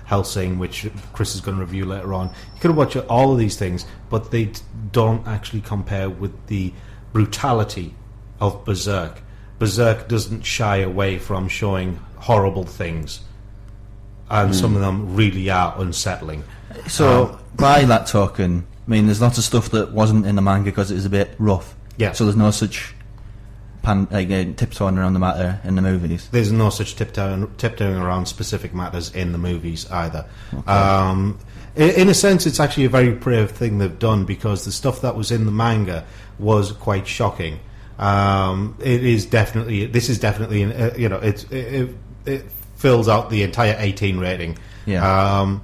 [0.06, 2.28] Hellsing, which Chris is going to review later on.
[2.54, 4.52] You could have watched all of these things, but they
[4.92, 6.72] don't actually compare with the
[7.12, 7.94] brutality
[8.40, 9.22] of Berserk.
[9.58, 13.20] Berserk doesn't shy away from showing horrible things,
[14.30, 16.42] and some of them really are unsettling.
[16.88, 20.42] So, Um, by that token, I mean, there's lots of stuff that wasn't in the
[20.42, 21.76] manga because it was a bit rough.
[21.98, 22.12] Yeah.
[22.12, 22.94] So there's no such
[23.82, 26.28] pan, like, uh, tiptoeing around the matter in the movies.
[26.30, 30.26] There's no such tiptoeing, tiptoeing around specific matters in the movies either.
[30.66, 31.38] Um,
[31.74, 35.00] in, in a sense, it's actually a very brave thing they've done because the stuff
[35.02, 36.04] that was in the manga
[36.38, 37.60] was quite shocking.
[37.98, 41.94] Um, it is definitely this is definitely uh, you know it, it
[42.26, 44.58] it fills out the entire 18 rating.
[44.86, 45.40] Yeah.
[45.40, 45.62] Um,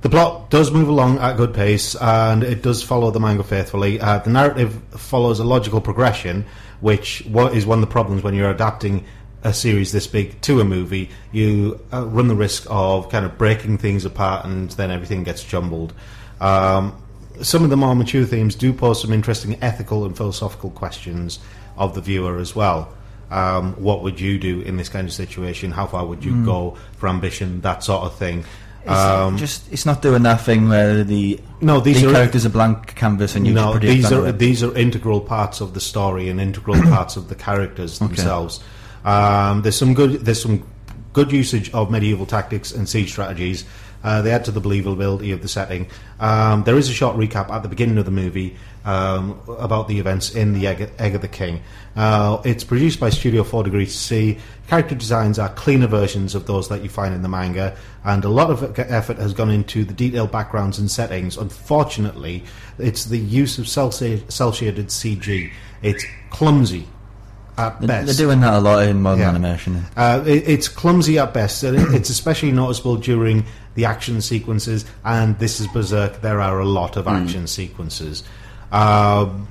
[0.00, 3.42] the plot does move along at a good pace, and it does follow the manga
[3.42, 4.00] faithfully.
[4.00, 6.46] Uh, the narrative follows a logical progression,
[6.80, 9.04] which is one of the problems when you're adapting
[9.44, 11.10] a series this big to a movie.
[11.32, 15.44] You uh, run the risk of kind of breaking things apart, and then everything gets
[15.44, 15.92] jumbled.
[16.40, 17.00] Um,
[17.42, 21.38] some of the more mature themes do pose some interesting ethical and philosophical questions
[21.76, 22.92] of the viewer as well.
[23.30, 25.70] Um, what would you do in this kind of situation?
[25.70, 27.60] How far would you go for ambition?
[27.60, 28.44] That sort of thing.
[28.88, 32.44] It's Um, just it's not doing that thing where the no, these the are character's
[32.46, 35.80] a blank canvas and you no, just these are these are integral parts of the
[35.80, 38.60] story and integral parts of the characters themselves.
[39.04, 40.66] Um, there's some good there's some
[41.12, 43.64] good usage of medieval tactics and siege strategies.
[44.04, 45.88] Uh, they add to the believability of the setting.
[46.20, 49.98] Um, there is a short recap at the beginning of the movie um, about the
[49.98, 51.60] events in the Egg, Egg of the King.
[51.96, 54.38] Uh, it's produced by Studio 4 Degrees C.
[54.68, 58.28] Character designs are cleaner versions of those that you find in the manga, and a
[58.28, 61.36] lot of effort has gone into the detailed backgrounds and settings.
[61.36, 62.44] Unfortunately,
[62.78, 65.50] it's the use of cel shaded CG.
[65.82, 66.86] It's clumsy
[67.56, 68.06] at best.
[68.06, 69.28] they're doing that a lot in modern Yeah.
[69.30, 69.84] animation.
[69.96, 71.64] Uh, it, it's clumsy at best.
[71.64, 73.44] It's especially noticeable during
[73.78, 76.20] the action sequences, and this is Berserk.
[76.20, 78.24] There are a lot of action sequences.
[78.72, 79.46] Um,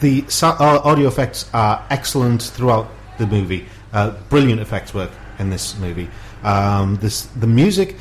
[0.00, 3.66] the uh, audio effects are excellent throughout the movie.
[3.92, 6.08] Uh, brilliant effects work in this movie.
[6.44, 7.96] Um, this the music.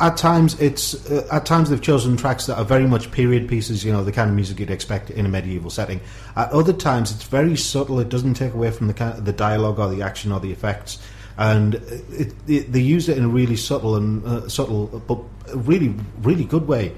[0.00, 3.84] At times, it's uh, at times they've chosen tracks that are very much period pieces.
[3.84, 6.00] You know, the kind of music you'd expect in a medieval setting.
[6.34, 8.00] At other times, it's very subtle.
[8.00, 10.98] It doesn't take away from the the dialogue or the action or the effects,
[11.36, 15.18] and it, it, they use it in a really subtle and uh, subtle, but
[15.66, 16.92] really, really good way.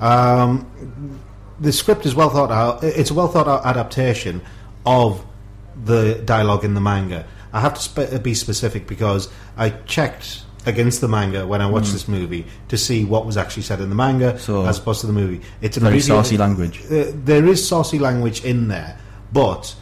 [0.00, 1.20] Um,
[1.60, 2.84] the script is well thought out.
[2.84, 4.42] It's a well thought out adaptation
[4.86, 5.24] of
[5.84, 7.26] the dialogue in the manga.
[7.52, 11.92] I have to spe- be specific because I checked against the manga when I watched
[11.92, 14.38] this movie to see what was actually said in the manga.
[14.38, 15.40] So- as opposed to the movie.
[15.62, 16.82] It's Very saucy language.
[16.90, 18.98] Uh, there is saucy language in there,
[19.32, 19.74] but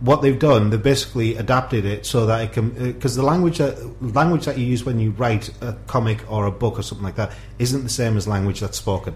[0.00, 3.78] what they've done, they've basically adapted it so that it can because the language that
[4.02, 7.16] language that you use when you write a comic or a book or something like
[7.16, 9.14] that isn't the same as language that's spoken.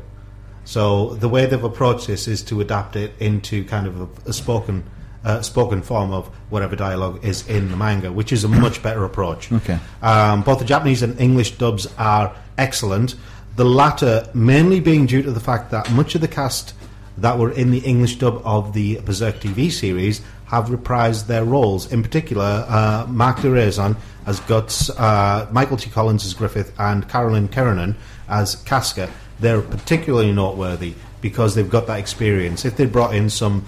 [0.64, 4.32] So the way they've approached this is to adapt it into kind of a, a
[4.32, 4.84] spoken
[5.24, 9.04] uh, spoken form of whatever dialogue is in the manga, which is a much better
[9.04, 9.52] approach.
[9.52, 9.78] Okay.
[10.02, 13.16] Um, both the Japanese and English dubs are excellent.
[13.56, 16.74] The latter mainly being due to the fact that much of the cast
[17.18, 21.90] that were in the English dub of the Berserk TV series have reprised their roles.
[21.92, 23.96] In particular, uh, Marc Diraison
[24.26, 25.88] as Guts, uh, Michael T.
[25.90, 27.94] Collins as Griffith, and Carolyn Keranen
[28.28, 29.08] as Casca.
[29.38, 32.64] They're particularly noteworthy because they've got that experience.
[32.64, 33.64] If they brought in some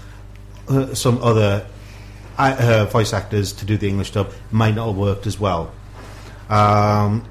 [0.67, 1.65] uh, some other
[2.37, 5.39] uh, uh, voice actors to do the English dub, it might not have worked as
[5.39, 5.71] well.
[6.49, 7.25] Um,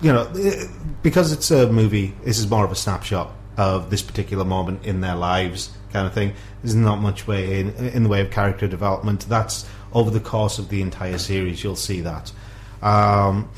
[0.00, 0.66] you know, eh,
[1.02, 5.00] because it's a movie, this is more of a snapshot of this particular moment in
[5.00, 6.34] their lives, kind of thing.
[6.62, 9.26] There's not much way in, in the way of character development.
[9.28, 11.64] That's over the course of the entire series.
[11.64, 12.30] You'll see that.
[12.82, 13.48] Um,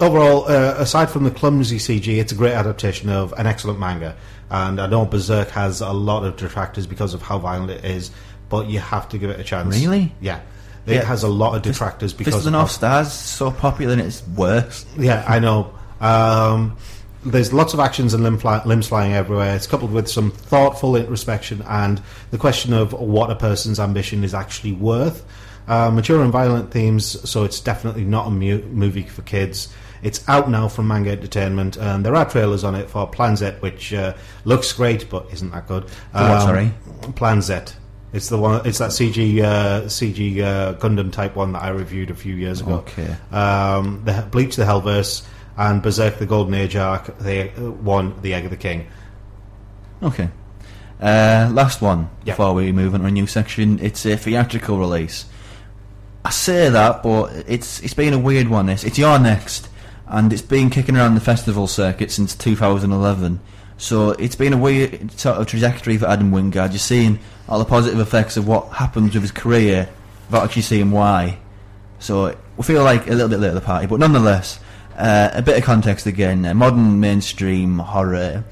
[0.00, 4.16] overall, uh, aside from the clumsy CG, it's a great adaptation of an excellent manga.
[4.50, 8.10] And I know Berserk has a lot of detractors because of how violent it is,
[8.50, 9.74] but you have to give it a chance.
[9.78, 10.14] Really?
[10.20, 10.40] Yeah.
[10.86, 11.04] It Yeah.
[11.04, 14.22] has a lot of detractors because Fist of the North Stars so popular and it's
[14.28, 14.84] worse.
[14.98, 15.72] yeah, I know.
[16.00, 16.76] Um,
[17.24, 19.54] there's lots of actions and limb fly- limbs flying everywhere.
[19.56, 22.00] It's coupled with some thoughtful introspection and
[22.30, 25.24] the question of what a person's ambition is actually worth.
[25.66, 29.68] Uh, mature and violent themes, so it's definitely not a mu- movie for kids.
[30.02, 33.92] It's out now from Manga Entertainment, and there are trailers on it for Planzet, which
[33.92, 34.14] uh,
[34.44, 35.90] looks great but isn't that good.
[35.90, 36.72] For what, sorry?
[37.16, 37.74] Planzet.
[38.12, 38.66] It's the one.
[38.66, 42.62] It's that CG uh, CG uh, Gundam type one that I reviewed a few years
[42.62, 42.76] ago.
[42.76, 43.14] Okay.
[43.30, 45.26] Um, the Bleach the Hellverse
[45.58, 47.18] and Berserk the Golden Age arc.
[47.18, 48.86] They uh, won the Egg of the King.
[50.02, 50.30] Okay.
[51.00, 52.32] Uh, last one Yeah.
[52.34, 53.78] before we move on to a new section.
[53.80, 55.26] It's a theatrical release.
[56.24, 58.66] I say that, but it's it's been a weird one.
[58.66, 59.68] This it's You're Next,
[60.06, 63.40] and it's been kicking around the festival circuit since 2011.
[63.78, 66.70] So it's been a weird sort of trajectory for Adam Wingard.
[66.70, 69.88] You're seeing all the positive effects of what happens with his career
[70.28, 71.38] without actually seeing why.
[72.00, 74.58] So we feel like a little bit late to the party, but nonetheless,
[74.98, 76.44] uh, a bit of context again.
[76.44, 78.44] Uh, modern mainstream horror.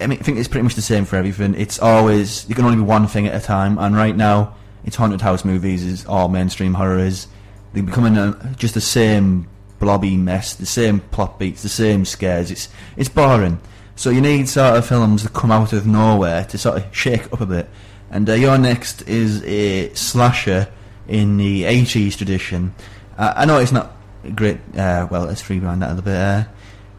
[0.00, 1.54] I mean, I think it's pretty much the same for everything.
[1.54, 4.54] It's always you can only be one thing at a time, and right now,
[4.84, 7.28] it's haunted house movies is all mainstream horror is.
[7.72, 9.48] They're becoming a, just the same
[9.78, 12.50] blobby mess, the same plot beats, the same scares.
[12.50, 13.60] It's it's boring.
[13.94, 17.32] So you need sort of films that come out of nowhere to sort of shake
[17.32, 17.68] up a bit.
[18.10, 20.68] And uh, You're Next is a slasher
[21.08, 22.74] in the 80s tradition.
[23.16, 23.97] Uh, I know it's not
[24.34, 24.58] great.
[24.76, 26.16] Uh, well, let's rewind that a little bit.
[26.16, 26.44] Uh,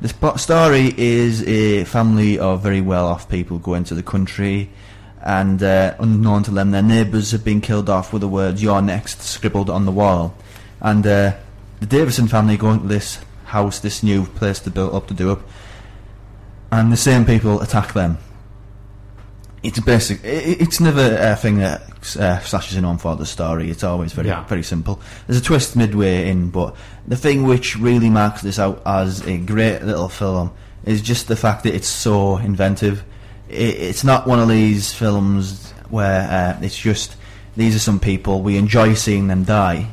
[0.01, 4.70] the story is a family of very well-off people go into the country,
[5.22, 8.82] and uh, unknown to them, their neighbours have been killed off with the words "You're
[8.82, 10.36] next" scribbled on the wall.
[10.80, 11.36] And uh,
[11.82, 15.32] the Davison family go into this house, this new place to build up to do
[15.32, 15.41] up,
[16.72, 18.17] and the same people attack them.
[19.61, 20.22] It's basic.
[20.24, 21.82] it's never a thing that
[22.17, 23.70] uh, slashes in on for the story.
[23.70, 24.45] It's always very Yeah.
[24.45, 25.01] very simple.
[25.28, 26.78] There's a twist midway in, but
[27.10, 30.51] the thing which really marks this out as a great little film
[30.86, 33.03] is just the fact that it's so inventive.
[33.49, 37.16] I it's not one of these films where uh, it's just
[37.57, 39.89] these are some people we enjoy seeing them die.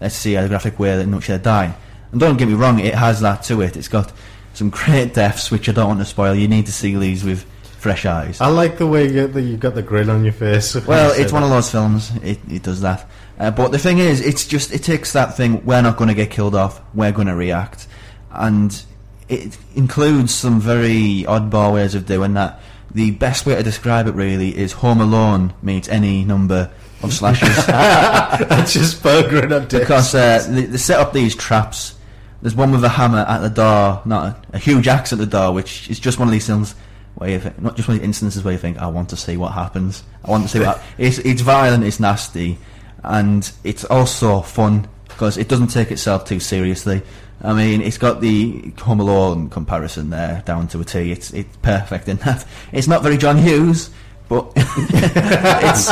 [0.00, 1.76] Let's see a graphic way in which they die.
[2.10, 3.76] And don't get me wrong, it has that to it.
[3.76, 4.10] It's got
[4.54, 6.34] some great deaths which I don't want to spoil.
[6.34, 7.44] You need to see these with
[7.84, 8.40] fresh eyes.
[8.40, 10.74] I like the way you, that you've got the grin on your face.
[10.86, 12.10] Well, it's one of those films.
[12.22, 13.06] It, it does that.
[13.38, 15.62] Uh, but the thing is, it's just it takes that thing.
[15.66, 16.80] We're not going to get killed off.
[16.94, 17.86] We're going to react,
[18.30, 18.82] and
[19.28, 22.58] it includes some very oddball ways of doing that.
[22.90, 26.70] The best way to describe it really is Home Alone meets any number
[27.02, 29.84] of slashers That's just burgering on dicks.
[29.84, 31.96] because uh, they, they set up these traps.
[32.40, 35.26] There's one with a hammer at the door, not a, a huge axe at the
[35.26, 36.74] door, which is just one of these things
[37.16, 39.16] where you think, not just one of the instances where you think, I want to
[39.16, 40.02] see what happens.
[40.24, 40.80] I want to see what.
[40.98, 42.58] it's it's violent, it's nasty,
[43.02, 47.02] and it's also fun because it doesn't take itself too seriously.
[47.42, 51.12] I mean, it's got the Home Alone comparison there down to a T.
[51.12, 52.44] It's it's perfect in that.
[52.72, 53.90] It's not very John Hughes,
[54.28, 55.90] but it's,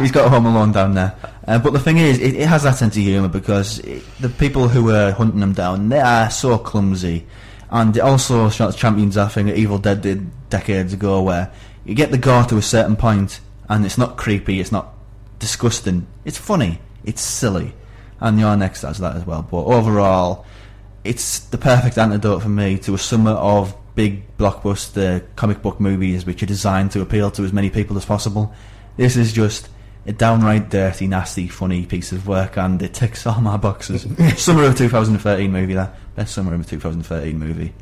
[0.00, 1.16] he's got Home Alone down there.
[1.46, 4.28] Uh, but the thing is, it, it has that sense of humour because it, the
[4.28, 7.26] people who are hunting them down, they are so clumsy.
[7.70, 11.52] And it also champions thing that Evil Dead did decades ago where
[11.84, 14.92] you get the gore to a certain point and it's not creepy, it's not
[15.38, 17.72] disgusting, it's funny, it's silly.
[18.18, 19.46] And You're Next does that as well.
[19.48, 20.44] But overall,
[21.04, 26.26] it's the perfect antidote for me to a summer of big blockbuster comic book movies
[26.26, 28.52] which are designed to appeal to as many people as possible.
[28.96, 29.68] This is just
[30.06, 34.02] a downright dirty, nasty, funny piece of work, and it ticks all my boxes.
[34.42, 37.72] summer of 2013 movie, that best summer of 2013 movie.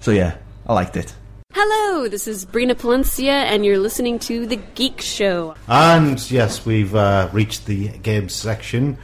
[0.00, 1.14] So yeah, I liked it.
[1.54, 5.54] Hello, this is Brina Palencia, and you're listening to The Geek Show.
[5.66, 8.98] And yes, we've uh, reached the games section.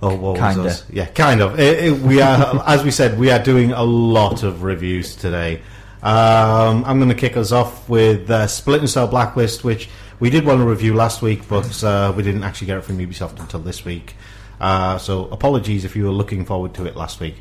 [0.00, 0.62] Oh, what Kinda.
[0.64, 0.90] was us?
[0.90, 1.58] Yeah, kind of.
[1.58, 5.62] It- it- we are, as we said, we are doing a lot of reviews today.
[6.02, 9.88] Um, I'm going to kick us off with uh, Splinter Cell Blacklist, which
[10.20, 12.98] we did want to review last week, but uh, we didn't actually get it from
[12.98, 14.14] Ubisoft until this week.
[14.60, 17.36] Uh, so apologies if you were looking forward to it last week.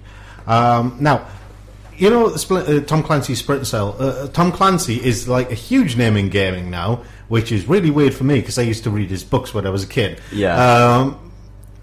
[0.47, 1.27] Um, now,
[1.95, 3.95] you know, Split, uh, Tom Clancy's Splinter Cell.
[3.99, 8.13] Uh, Tom Clancy is like a huge name in gaming now, which is really weird
[8.13, 10.19] for me because I used to read his books when I was a kid.
[10.31, 10.55] Yeah.
[10.55, 11.31] Um,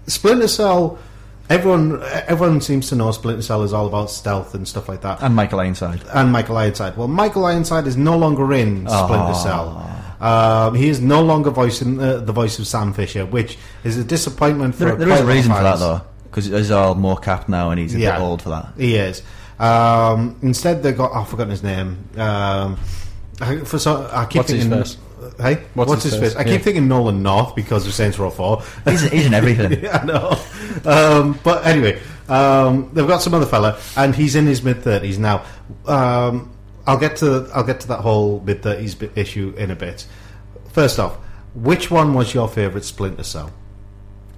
[0.07, 0.99] Splinter Cell.
[1.49, 5.21] Everyone, everyone seems to know Splinter Cell is all about stealth and stuff like that.
[5.21, 6.01] And Michael Ironside.
[6.13, 6.95] And Michael Ironside.
[6.95, 10.00] Well, Michael Ironside is no longer in Splinter Cell.
[10.21, 14.03] Um, he is no longer voicing uh, the voice of Sam Fisher, which is a
[14.03, 16.93] disappointment for There, there is a lot of reason for that though, because he's all
[16.95, 18.17] more capped now, and he's a Yeah.
[18.17, 18.69] bit old for that.
[18.77, 19.23] He is.
[19.59, 21.11] Um, instead, they got.
[21.13, 21.97] I've forgotten his name.
[22.17, 22.77] Um,
[23.39, 24.83] I, for so, I keep What's his thinking.
[24.83, 24.97] face?
[25.39, 26.35] Hey, What's his face?
[26.35, 26.57] I keep Yeah.
[26.59, 28.61] thinking Nolan North because of Saints Row Four.
[28.85, 29.83] He's, he's in everything.
[29.83, 30.37] yeah, I know.
[30.85, 31.99] Um, but anyway,
[32.29, 35.43] um, they've got some other fella, and he's in his mid thirties now.
[35.87, 36.50] Um,
[36.87, 40.05] I'll get to I'll get to that whole mid thirties issue in a bit.
[40.71, 41.15] First off,
[41.53, 43.51] which one was your favourite Splinter Cell?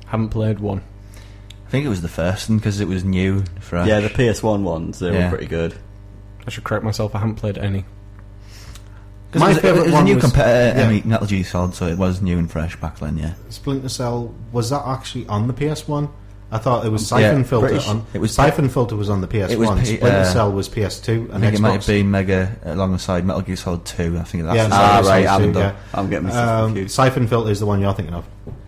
[0.07, 0.81] Haven't played one.
[1.67, 3.87] I think it was the first one because it was new, fresh.
[3.87, 5.25] Yeah, the PS1 ones, they Yeah.
[5.25, 5.75] were pretty good.
[6.45, 7.15] I should correct myself.
[7.15, 7.85] I haven't played any.
[9.35, 10.77] My it was, it favourite was a one new was- competitor.
[10.77, 10.87] Uh, yeah.
[10.87, 13.17] I mean, Metal Gear Solid, so it was new and fresh back then.
[13.17, 16.09] Yeah, Splinter Cell was that actually on the PS One?
[16.53, 18.05] I thought it was Yeah, Siphon Filter British- on.
[18.13, 19.79] it was- Siphon Filter was on the PS It was One.
[19.79, 21.57] P- Splinter uh, Cell was PS Two I think Xbox.
[21.57, 24.17] it might have been Mega alongside Metal Gear Solid Two.
[24.19, 25.71] I think that's Yeah, the Ah, right, Cell I'm- yeah.
[25.93, 26.95] I'm getting myself Um, confused.
[26.95, 28.23] Siphon Filter is the one you're thinking of.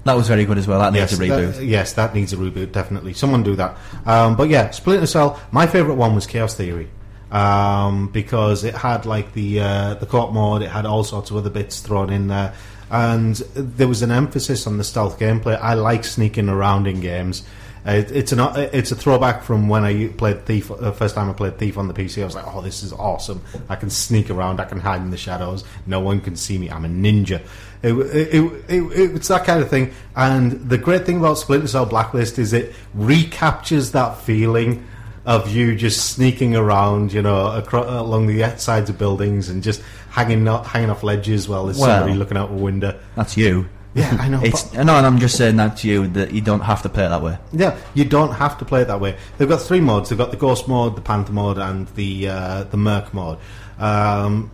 [0.06, 0.80] that was very good as well.
[0.80, 1.56] That needs a reboot.
[1.58, 2.72] That, yes, that needs a reboot.
[2.72, 3.78] Definitely, someone do that.
[4.06, 5.40] Um, but yeah, Splinter Cell.
[5.52, 6.90] My favorite one was Chaos Theory
[7.32, 10.62] um, because it had like the uh, the court mode.
[10.62, 12.54] It had all sorts of other bits thrown in there,
[12.92, 15.60] and there was an emphasis on the stealth gameplay.
[15.62, 17.44] I like sneaking around in games.
[17.88, 18.40] Uh, it, it's an
[18.74, 20.72] it's a throwback from when I played Thief.
[20.72, 22.92] Uh, first time I played Thief on the PC, I was like, "Oh, this is
[22.94, 23.42] awesome!
[23.70, 24.60] I can sneak around.
[24.60, 25.64] I can hide in the shadows.
[25.86, 26.70] No one can see me.
[26.72, 27.42] I'm a ninja."
[27.84, 29.94] It, it, it, it, it's that kind of thing.
[30.16, 34.88] And the great thing about Splinter Cell Blacklist is it recaptures that feeling
[35.26, 39.82] of you just sneaking around, you know, across, along the sides of buildings and just
[40.10, 42.98] hanging off, hanging off ledges while there's Well- somebody looking out a window.
[43.16, 43.68] That's you.
[43.96, 44.41] Yeah, I know.
[44.43, 47.06] It's no, and I'm just saying that to you that you don't have to play
[47.06, 47.38] it that way.
[47.54, 49.16] Yeah, you don't have to play it that way.
[49.38, 50.10] They've got three modes.
[50.10, 53.38] They've got the Ghost mode, the Panther mode, and the uh, the Merc mode.
[53.80, 54.52] Um,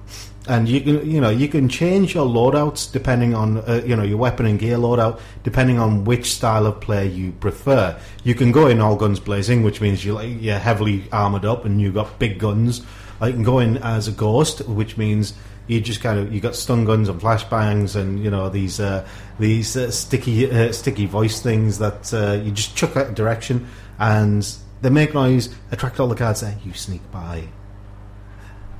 [0.48, 4.04] and you can you know you can change your loadouts depending on uh, you know
[4.04, 8.00] your weapon and gear loadout depending on which style of play you prefer.
[8.24, 11.66] You can go in all guns blazing, which means you like, you're heavily armored up
[11.66, 12.82] and you've got big guns.
[13.24, 15.34] You can go in as a ghost, which means
[15.68, 19.08] you just kind of you got stun guns and flashbangs and you know these uh,
[19.40, 23.68] these uh, sticky uh, sticky voice things that uh, you just chuck out a direction
[24.00, 26.58] and they make noise, attract all the guards there.
[26.66, 27.48] You sneak by.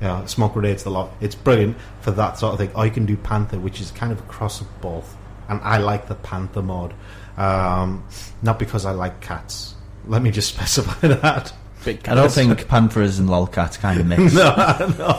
[0.00, 1.12] Yeah, smoke grenades a lot.
[1.20, 2.76] It's brilliant for that sort of thing.
[2.76, 5.16] I can do Panther, which is kind of a cross of both.
[5.48, 6.92] And I like the Panther mode.
[7.36, 8.04] Um,
[8.42, 9.76] not because I like cats.
[10.06, 11.52] Let me just specify that.
[11.84, 14.32] Big I don't think Panthers and lolcats kind of mix.
[14.34, 14.54] no,
[14.98, 15.16] no.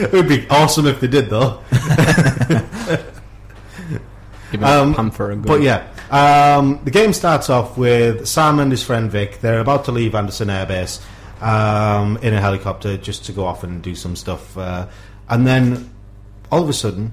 [0.00, 1.60] It would be awesome if they did, though.
[4.52, 5.42] Give Um, Panther a go.
[5.48, 9.40] But yeah, um, the game starts off with Sam and his friend Vic.
[9.40, 11.00] They're about to leave Andersen Air Base
[11.40, 14.56] um, in a helicopter just to go off and do some stuff.
[14.56, 14.86] Uh,
[15.28, 15.90] and then
[16.52, 17.12] all of a sudden,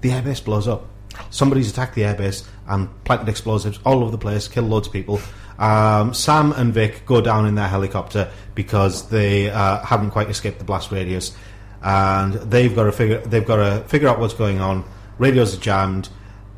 [0.00, 0.86] the airbase blows up.
[1.30, 5.20] Somebody's attacked the airbase and planted explosives all over the place, killed loads of people.
[5.60, 10.58] Um, Sam and Vic go down in their helicopter because they uh, haven't quite escaped
[10.58, 11.36] the blast radius,
[11.82, 14.84] and they've got to figure they've got to figure out what's going on.
[15.18, 16.08] Radios are jammed.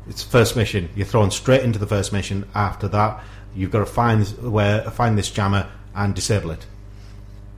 [0.07, 0.89] It's first mission.
[0.95, 2.47] You're thrown straight into the first mission.
[2.55, 3.21] After that,
[3.53, 6.65] you've got to find where find this jammer and disable it.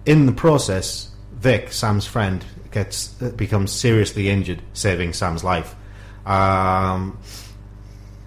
[0.05, 5.75] In the process, Vic, Sam's friend, gets becomes seriously injured, saving Sam's life.
[6.25, 7.19] Um,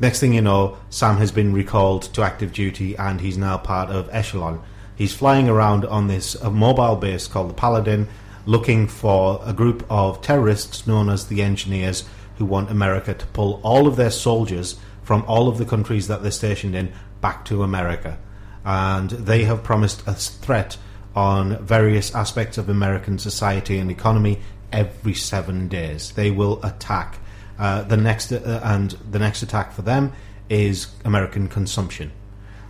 [0.00, 3.90] next thing you know, Sam has been recalled to active duty, and he's now part
[3.90, 4.62] of Echelon.
[4.96, 8.08] He's flying around on this mobile base called the Paladin,
[8.46, 12.04] looking for a group of terrorists known as the Engineers,
[12.38, 16.22] who want America to pull all of their soldiers from all of the countries that
[16.22, 18.18] they're stationed in back to America.
[18.64, 20.76] And they have promised a threat
[21.16, 24.40] on various aspects of American society and economy
[24.72, 26.12] every seven days.
[26.12, 27.18] They will attack.
[27.58, 30.12] Uh, the next uh, and the next attack for them
[30.48, 32.12] is American consumption.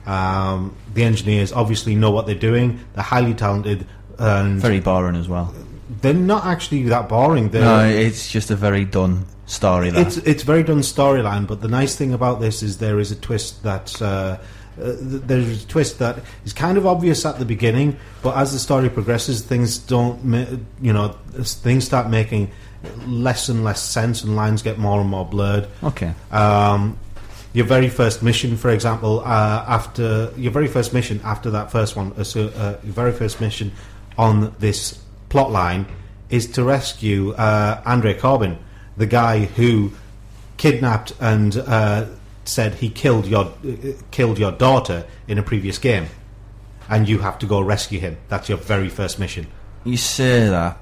[0.06, 2.80] Um, the engineers obviously know what they're doing.
[2.94, 3.86] They're highly talented.
[4.18, 5.54] And Very boring as well.
[6.00, 7.50] they're not actually that boring.
[7.50, 9.90] They're, No, it's just a very done story.
[9.90, 13.16] It's it's very done storyline, but the nice thing about this is there is a
[13.16, 14.38] twist that uh, uh,
[14.76, 18.88] there's a twist that is kind of obvious at the beginning, but as the story
[18.90, 20.46] progresses, things don't ma-
[20.80, 22.50] you know things start making
[23.06, 25.68] less and less sense, and lines get more and more blurred.
[25.82, 26.14] okay.
[26.30, 26.98] Um,
[27.54, 31.96] your very first mission, for example, uh, after your very first mission after that first
[31.96, 33.72] one, uh, so, uh, your very first mission
[34.18, 35.86] on this plot line
[36.30, 38.58] is to rescue uh, Andriy Kobin,
[38.96, 39.92] the guy who
[40.58, 42.06] kidnapped and uh,
[42.44, 46.06] said he killed your uh, killed your daughter in a previous game,
[46.88, 48.18] and you have to go rescue him.
[48.28, 49.46] That's your very first mission.
[49.84, 50.78] You say that,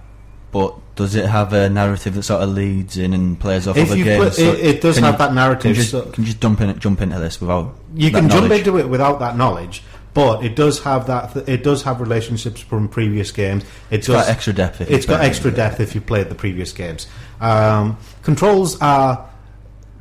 [0.53, 3.91] but does it have a narrative that sort of leads in and plays off If
[3.91, 4.37] other games?
[4.37, 6.41] put- it- it does have you- that narrative, Can you just, so- can you just
[6.41, 9.83] jump in, jump into this without you can jump into it without that knowledge,
[10.15, 11.35] but it does have that.
[11.35, 13.65] Th- it does have relationships from previous games.
[13.91, 16.31] It It's does, got extra depth if you It's got extra depth if you played
[16.31, 17.07] the previous games.
[17.41, 19.27] Um, controls are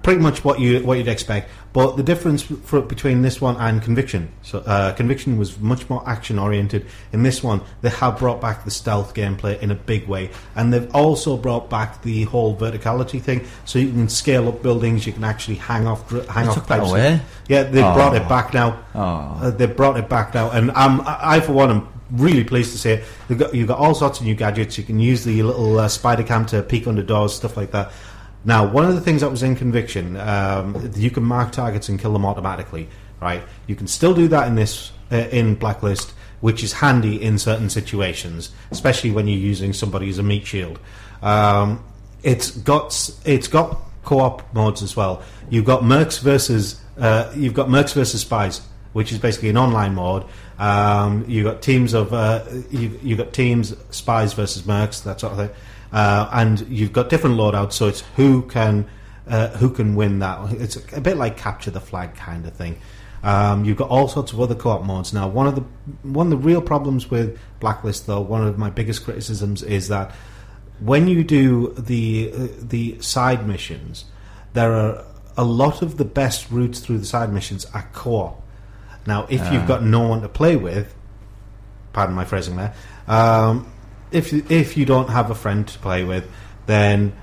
[0.06, 3.82] pretty much what you what you'd expect, but the difference for, between this one and
[3.82, 4.32] Conviction.
[4.44, 6.86] So uh, Conviction was much more action oriented.
[7.12, 10.72] In this one, they have brought back the stealth gameplay in a big way, and
[10.72, 15.08] they've also brought back the whole verticality thing, so you can scale up buildings.
[15.08, 16.92] You can actually hang off hang They off pipes.
[17.50, 17.94] Yeah, they Oh.
[17.96, 18.78] brought it back now.
[18.94, 19.02] Oh.
[19.42, 22.74] Uh, they brought it back now, and um, I, I, for one, am really pleased
[22.74, 23.04] to see it.
[23.28, 24.78] You've got, you've got all sorts of new gadgets.
[24.78, 27.92] You can use the little uh, spider cam to peek under doors, stuff like that.
[28.46, 32.00] Now, one of the things that was in Conviction, um, you can mark targets and
[32.00, 32.88] kill them automatically.
[33.22, 33.44] Right?
[33.66, 37.70] You can still do that in this uh, in Blacklist, which is handy in certain
[37.70, 40.80] situations, especially when you're using somebody as a meat shield.
[41.22, 41.84] Um,
[42.24, 45.24] it's got it's got co-op modes as well.
[45.50, 48.62] You've got Mercs versus uh, you've got Mercs versus Spies,
[48.94, 50.26] which is basically an online mode.
[50.60, 55.34] Um, you've got teams of uh, you, you've got teams Spies versus Mercs, that sort
[55.34, 55.58] of thing,
[55.96, 57.74] uh, and you've got different loadouts.
[57.74, 58.86] So it's who can
[59.28, 60.52] uh, who can win that.
[60.54, 62.76] It's a bit like capture the flag kind of thing.
[63.24, 65.28] Um, you've got all sorts of other co-op modes now.
[65.28, 65.64] One of the
[66.04, 70.12] one of the real problems with Blacklist, though, one of my biggest criticisms is that
[70.80, 74.06] when you do the uh, the side missions,
[74.54, 75.04] there are
[75.38, 78.42] a lot of the best routes through the side missions are co-op.
[79.08, 79.68] Now, if you've Ah.
[79.74, 80.94] got no one to play with,
[81.94, 82.74] pardon my phrasing there,
[83.08, 83.66] um,
[84.16, 86.24] if you- if you don't have a friend to play with,
[86.66, 87.14] then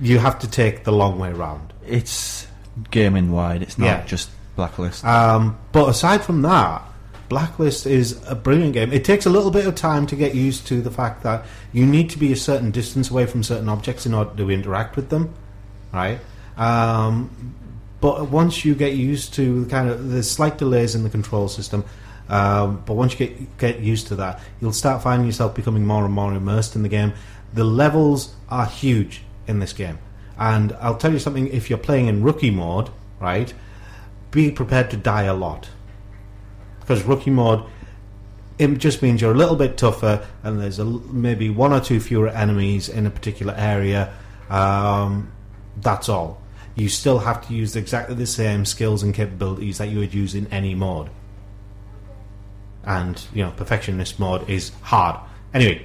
[0.00, 1.72] you have to take the long way round.
[1.86, 2.46] It's
[2.90, 3.62] gaming wide.
[3.62, 4.04] It's not Yeah.
[4.06, 5.04] just Blacklist.
[5.04, 6.82] Um, but aside from that,
[7.28, 8.92] Blacklist is a brilliant game.
[8.92, 11.84] It takes a little bit of time to get used to the fact that you
[11.84, 15.10] need to be a certain distance away from certain objects in order to interact with
[15.10, 15.30] them,
[15.92, 16.20] right?
[16.56, 17.28] Um,
[18.00, 21.48] but once you get used to the kind of there's slight delays in the control
[21.48, 21.84] system,
[22.28, 26.04] um, but once you get get used to that, you'll start finding yourself becoming more
[26.04, 27.12] and more immersed in the game.
[27.54, 29.98] The levels are huge in this game,
[30.38, 33.52] and I'll tell you something: if you're playing in rookie mode, right,
[34.30, 35.68] be prepared to die a lot.
[36.80, 37.64] Because rookie mode
[38.58, 42.00] it just means you're a little bit tougher and there's a, maybe one or two
[42.00, 44.12] fewer enemies in a particular area.
[44.48, 45.30] Um,
[45.76, 46.40] that's all.
[46.74, 50.34] You still have to use exactly the same skills and capabilities that you would use
[50.34, 51.10] in any mode
[52.86, 55.18] and you know perfectionist mode is hard
[55.52, 55.84] anyway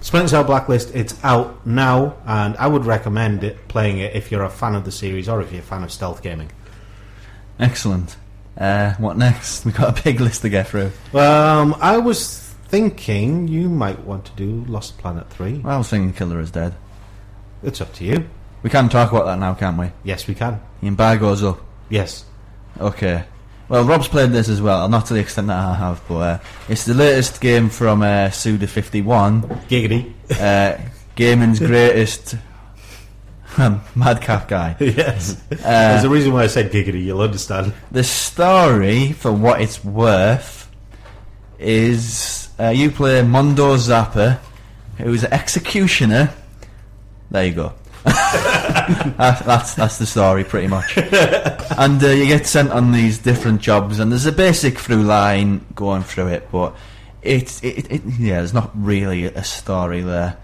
[0.00, 4.44] Splinter Cell Blacklist it's out now and I would recommend it playing it if you're
[4.44, 6.50] a fan of the series or if you're a fan of stealth gaming
[7.58, 8.16] Excellent.
[8.56, 9.64] Uh, what next?
[9.64, 10.92] We've got a big list to get through.
[11.14, 12.38] Um, I was
[12.68, 15.58] thinking you might want to do Lost Planet 3.
[15.58, 16.74] Well, I was thinking Killer is dead.
[17.62, 18.28] It's up to you.
[18.62, 19.90] We can talk about that now, can't we?
[20.04, 20.60] Yes, we can.
[20.80, 21.60] The embargo's up.
[21.88, 22.24] Yes.
[22.80, 23.24] Okay.
[23.68, 26.38] Well, Rob's played this as well, not to the extent that I have, but uh,
[26.70, 29.66] it's the latest game from uh, Suda51.
[29.68, 30.12] Giggity.
[30.40, 30.80] Uh,
[31.14, 32.36] gaming's greatest
[33.58, 34.74] um, madcap guy.
[34.80, 35.42] yes.
[35.52, 37.74] Uh, There's a reason why I said giggity, you'll understand.
[37.90, 40.70] The story, for what it's worth,
[41.58, 44.38] is uh, you play Mondo Zappa,
[44.96, 46.32] who's an executioner.
[47.30, 47.72] There you go.
[49.18, 50.96] That- that's that's the story, pretty much.
[50.96, 55.64] and uh, you get sent on these different jobs, and there's a basic through line
[55.74, 56.74] going through it, but
[57.22, 60.36] it's it, it yeah, there's not really a story there.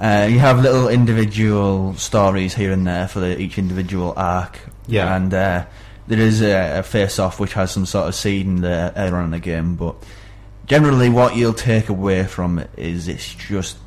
[0.00, 4.58] Uh, you have little individual stories here and there for the, each individual arc.
[4.86, 5.14] Yeah.
[5.16, 5.66] And uh,
[6.06, 9.24] there is a, a face off which has some sort of seed there earlier on
[9.26, 9.94] in the game, but
[10.66, 13.78] generally what you'll take away from it is it's just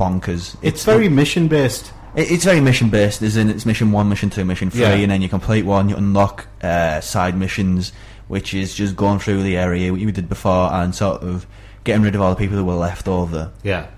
[0.00, 0.56] bonkers.
[0.62, 1.88] It's very mission based.
[1.88, 3.22] It, it's very mission based.
[3.22, 4.94] As in, it's mission one, mission two, mission three, Yeah.
[4.94, 7.92] and then you complete one, you unlock uh, side missions,
[8.28, 11.46] which is just going through the area what you did before and sort of
[11.84, 13.52] getting rid of all the people who were left over.
[13.62, 13.88] Yeah.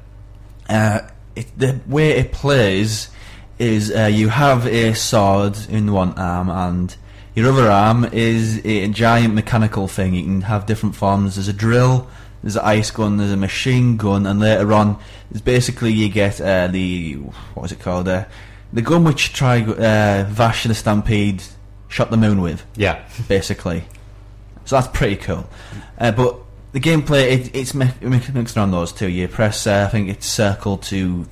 [0.69, 1.01] Uh,
[1.37, 3.11] it, the way it plays
[3.59, 6.97] is uh, you have a sword in one arm and
[7.35, 10.15] your other arm is a giant mechanical thing.
[10.15, 11.37] You can have different forms.
[11.37, 12.09] There's a drill,
[12.47, 14.97] there's an ice gun, there's a machine gun, and later on,
[15.33, 18.07] it's basically you get uh, the what was it called?
[18.07, 18.25] Uh,
[18.73, 21.43] the gun which try uh, Vash the Stampede
[21.89, 22.65] shot the moon with.
[22.77, 23.05] Yeah.
[23.27, 23.83] basically.
[24.65, 25.49] So that's pretty cool.
[25.99, 26.37] Uh, but
[26.71, 29.09] the gameplay, it, it's mi- mi- mixed around those two.
[29.09, 31.27] You press, uh, I think it's circle to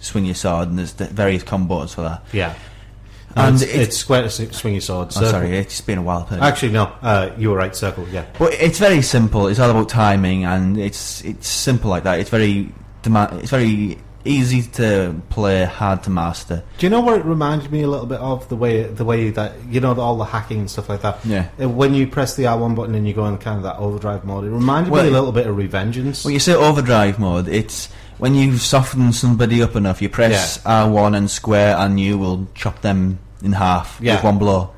[0.00, 2.24] swing your sword, and there's various combos for that.
[2.30, 2.54] Yeah.
[3.36, 5.08] And it's, it- it's square to s- swing your sword.
[5.16, 6.26] Oh, sorry, it's been a while.
[6.30, 6.92] Actually, no.
[7.02, 7.74] Uh, you were right.
[7.74, 8.06] Circle.
[8.10, 8.24] Yeah.
[8.38, 9.46] But it's very simple.
[9.48, 12.20] It's all about timing, and it's it's simple like that.
[12.20, 12.68] It's very
[13.04, 16.62] it's very easy to play, hard to master.
[16.78, 19.30] Do you know what it reminded me a little bit of the way the way
[19.30, 21.18] that you know all the hacking and stuff like that.
[21.24, 21.48] Yeah.
[21.60, 23.78] Uh, When you press the R one button and you go in kind of that
[23.78, 26.24] overdrive mode, it reminded Well, me a little bit of Revengeance.
[26.24, 27.88] When you say overdrive mode, it's
[28.22, 30.00] when you soften somebody up enough.
[30.00, 34.14] You press R1 and square, and you will chop them in half Yeah.
[34.14, 34.70] with one blow.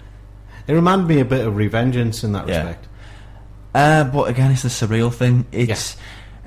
[0.66, 2.56] It reminded me a bit of Revengeance in that Yeah.
[2.62, 2.86] respect.
[3.74, 5.44] Uh, but again, it's a surreal thing.
[5.52, 5.96] It's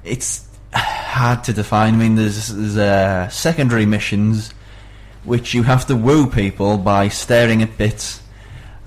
[0.04, 1.93] it's hard to define.
[1.93, 4.52] I mean, there's there's uh, secondary missions
[5.24, 8.22] which you have to woo people by staring at bits,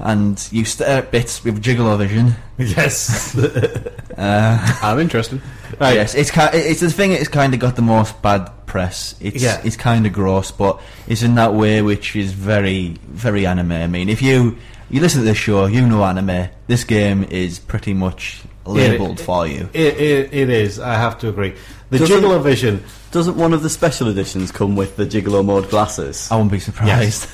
[0.01, 2.35] and you stare at bits with gigolo vision.
[2.59, 3.39] Yes.
[4.19, 5.41] uh, I'm interested.
[5.81, 5.95] Right.
[5.95, 7.13] Yes, it's ki- it's the thing.
[7.13, 9.15] It's kind of got the most bad press.
[9.21, 9.61] It's Yeah.
[9.65, 10.79] it's kind of gross, but
[11.09, 13.73] it's in that way which is very very anime.
[13.73, 14.57] I mean, if you
[14.91, 16.49] you listen to this show, you know anime.
[16.67, 19.69] This game is pretty much labelled for you.
[19.73, 20.79] It, it, it is.
[20.79, 21.55] I have to agree.
[21.91, 22.85] The Doesn't- Gigolo Vision.
[23.11, 26.29] Doesn't one of the special editions come with the Gigolo mode glasses?
[26.31, 27.27] I wouldn't be surprised.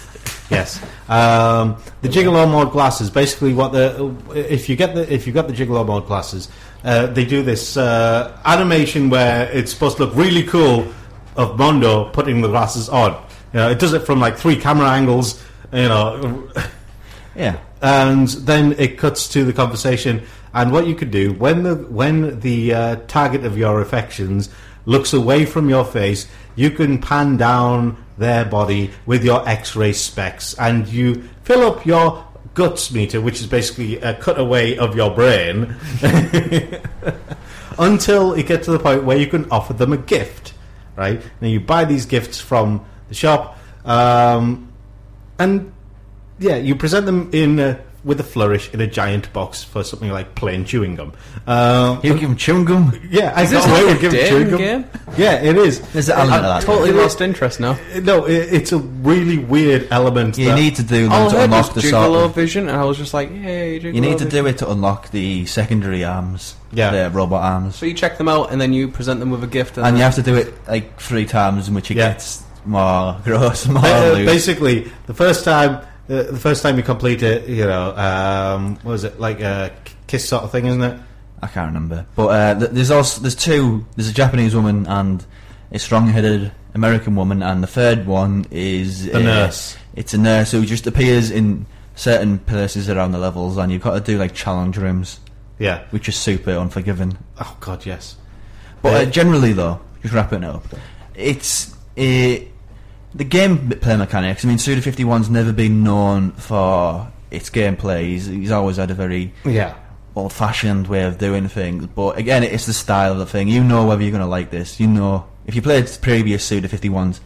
[0.51, 0.81] Yes.
[1.09, 3.11] Um, the Gigolo mode glasses.
[3.11, 6.49] Basically, what the if you get the if you got the Gigolo mode glasses,
[6.87, 10.87] uh, they do this uh, animation where it's supposed to look really cool
[11.37, 13.13] of Mondo putting the glasses on.
[13.53, 15.43] You know, it does it from like three camera angles.
[15.73, 16.49] You know,
[17.37, 17.59] Yeah.
[17.83, 20.23] and then it cuts to the conversation.
[20.55, 24.49] And what you could do when the when the uh, target of your affections
[24.87, 30.55] looks away from your face, you can pan down their body with your X-ray specs,
[30.55, 32.26] and you fill up your
[32.57, 35.77] guts meter, which is basically a cutaway of your brain,
[37.79, 40.55] until it gets to the point where you can offer them a gift.
[40.97, 44.73] Right now, you buy these gifts from the shop, um,
[45.39, 45.73] and
[46.39, 50.11] yeah, you present them in uh, with a flourish in a giant box for something
[50.13, 51.13] like plain chewing gum.
[51.47, 52.99] Um, You give them chewing gum.
[53.11, 54.59] yeah, I Is this got away like with a giving chewing gum.
[54.59, 54.85] game?
[55.19, 55.81] Yeah, it is.
[55.93, 56.63] There's an element of that.
[56.63, 57.77] Totally It- lost interest now.
[58.03, 60.39] No, it, it's a really weird element.
[60.39, 62.25] You that- need to do All them I to heard was unlock the Gigolo sort
[62.27, 64.45] of, Vision, and I was just like, "Yay, Gigolo You need to Vision.
[64.45, 66.55] do it to unlock the secondary arms.
[66.73, 66.91] Yeah.
[66.93, 67.75] The robot arms.
[67.77, 69.97] So you check them out, and then you present them with a gift, and, And
[69.99, 72.11] you have to do it like three times, in which it Yeah.
[72.13, 74.27] gets more gross, more uh, loose.
[74.31, 78.93] basically, the first time, uh, the first time you complete it, you know, um, what
[78.93, 79.73] was it like a
[80.07, 80.99] kiss sort of thing, isn't it?
[81.43, 82.07] I can't remember.
[82.17, 83.85] But uh, th- there's also there's two.
[83.97, 85.25] There's a Japanese woman and
[85.73, 89.77] a strong-headed American woman, and the third one is The uh, nurse.
[89.95, 93.95] It's a nurse who just appears in certain places around the levels, and you've got
[93.95, 95.21] to do like challenge rooms,
[95.59, 95.85] Yeah.
[95.91, 97.19] which is super unforgiving.
[97.41, 98.17] Oh God, yes.
[98.83, 100.65] But Uh, uh, generally, though, just wrapping it up,
[101.15, 102.37] it's uh,
[103.15, 104.45] the gameplay mechanics.
[104.45, 108.03] I mean, Suda 51's never been known for its gameplay.
[108.03, 109.75] He's, he's always had a very Yeah.
[110.15, 111.87] old-fashioned way of doing things.
[111.87, 113.49] But again, it's the style of the thing.
[113.49, 114.81] You know whether you're going to like this.
[114.81, 117.21] You know if you played previous Suda 51s,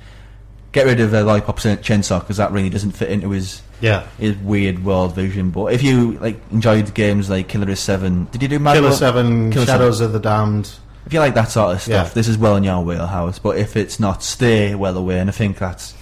[0.72, 4.04] get rid of the Lollipop Chainsaw because that really doesn't fit into his Yeah.
[4.18, 5.50] his weird world vision.
[5.50, 8.92] But if you like enjoyed games like Killer Seven, did you do Mad Killer?
[8.92, 10.70] Seven, Killer Shadows of the Damned.
[11.06, 12.14] If you like that sort of stuff, Yeah.
[12.14, 13.38] this is well in your wheelhouse.
[13.38, 15.18] But if it's not, stay well away.
[15.18, 15.94] And I think that's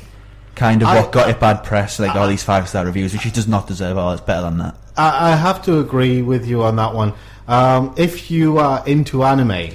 [0.55, 3.25] kind of I- what got it bad press, like all these five star reviews, which
[3.27, 3.97] it does not deserve.
[3.97, 4.75] Oh, it's better than that.
[4.97, 7.15] I, I have to agree with you on that one.
[7.47, 9.71] Um, if you are into anime,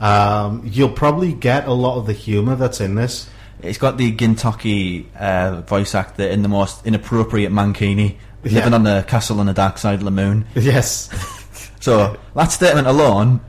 [0.00, 3.28] um, you'll probably get a lot of the humor that's in this.
[3.60, 8.14] It's got the Gintoki uh, voice actor in the most inappropriate mankini,
[8.44, 8.52] Yeah.
[8.60, 10.46] living on the castle on the dark side of the moon.
[10.54, 11.10] Yes.
[11.80, 13.40] So that statement alone,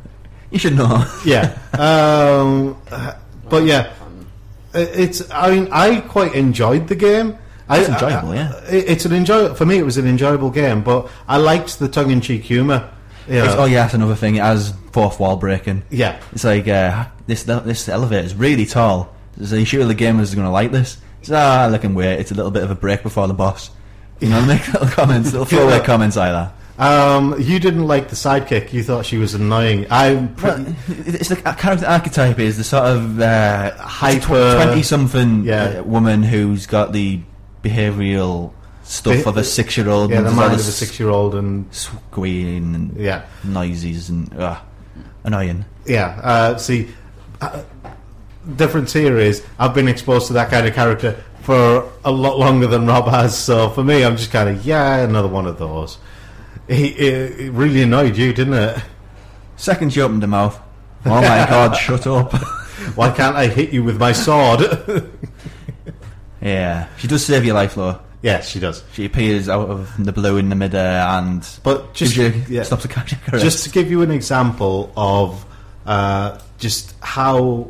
[0.52, 1.06] you should know.
[1.26, 1.58] yeah.
[1.74, 2.78] Um,
[3.50, 3.94] but yeah,
[4.74, 5.30] it's.
[5.32, 7.38] I mean, I quite enjoyed the game.
[7.68, 8.62] I, enjoyable, I- yeah.
[8.68, 9.78] It's an enjoy for me.
[9.78, 12.90] It was an enjoyable game, but I liked the tongue-in-cheek know.
[13.60, 14.36] oh yeah, that's another thing.
[14.36, 15.84] It has fourth wall breaking.
[15.92, 16.20] Yeah.
[16.32, 19.16] It's like uh, this this elevator is really tall.
[19.44, 20.98] So you sure the gamers are going to like this?
[21.22, 22.20] So, ah, look and wait.
[22.20, 23.70] It's a little bit of a break before the boss.
[24.20, 26.54] You know, make little comments, little throwaway comments like that.
[26.80, 28.72] Um, you didn't like the sidekick.
[28.72, 29.86] You thought she was annoying.
[29.92, 35.44] I'm pretty, Well, it's the a character archetype is the sort of uh, Hyper- twenty-something
[35.44, 35.80] Yeah.
[35.80, 37.20] uh, woman who's got the
[37.64, 38.54] behavioural
[38.84, 40.12] stuff The- of a six-year-old.
[40.12, 44.58] yeah, and the mind of a six-year-old, and squealing and yeah, noises and uh,
[45.26, 45.66] annoying.
[45.86, 46.18] yeah.
[46.24, 46.88] Uh, see,
[47.42, 47.62] uh,
[48.56, 52.68] difference here is I've been exposed to that kind of character for a lot longer
[52.68, 53.38] than Rob has.
[53.38, 55.98] So for me, I'm just kind of yeah, another one of those.
[56.70, 58.82] He, it, it really annoyed you, didn't it?
[59.58, 60.58] Second, she opened her mouth.
[61.06, 61.74] Oh my god!
[61.78, 62.34] Shut up.
[62.96, 64.62] Why can't I hit you with my sword?
[66.42, 68.00] Yeah, she does save your life, though.
[68.22, 68.82] yes, she does.
[68.94, 72.64] She appears out of the blue in the midair and But just you, yeah.
[72.64, 73.44] stops a cardiac arrest.
[73.44, 75.46] Just to give you an example of
[75.86, 77.70] uh, just how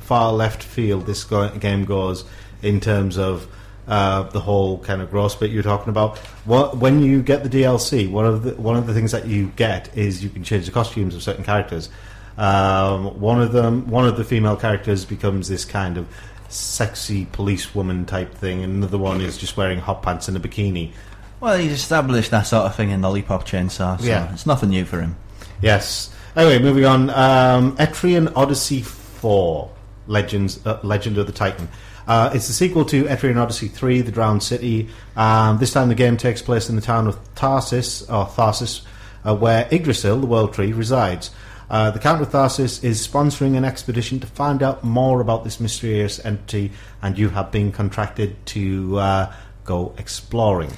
[0.00, 2.24] far left field this go- game goes
[2.62, 3.46] in terms of
[3.90, 6.16] uh, the whole kind of gross bit you're talking about.
[6.46, 9.48] What, when you get the DLC, one of the one of the things that you
[9.56, 11.90] get is you can change the costumes of certain characters.
[12.38, 16.06] Um, one of them, one of the female characters becomes this kind of
[16.48, 20.92] sexy policewoman type thing, and another one is just wearing hot pants and a bikini.
[21.40, 24.32] well, he's established that sort of thing in the Lollipop Chainsaw, so Yeah.
[24.32, 25.16] it's nothing new for him.
[25.62, 26.10] Yes.
[26.36, 27.10] Anyway, moving on.
[27.10, 29.70] Um, Etrian Odyssey 4
[30.06, 31.68] Legends, uh, Legend of the Titan.
[32.06, 34.88] Uh, it's the sequel to Etrian Odyssey 3, The Drowned City.
[35.16, 38.82] Um, this time the game takes place in the town of Tarsis, or Tharsis,
[39.24, 41.30] uh, where Yggdrasil, the World Tree, resides.
[41.68, 45.60] Uh, the Count of Tharsis is sponsoring an expedition to find out more about this
[45.60, 49.32] mysterious entity, and you have been contracted to uh,
[49.64, 50.72] go exploring.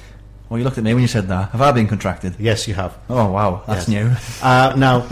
[0.49, 1.49] Well, you looked at me when you said that.
[1.49, 2.35] Have I been contracted?
[2.37, 2.95] Yes, you have.
[3.09, 4.39] Oh wow, that's Yes.
[4.43, 4.45] new.
[4.47, 5.07] Uh, now,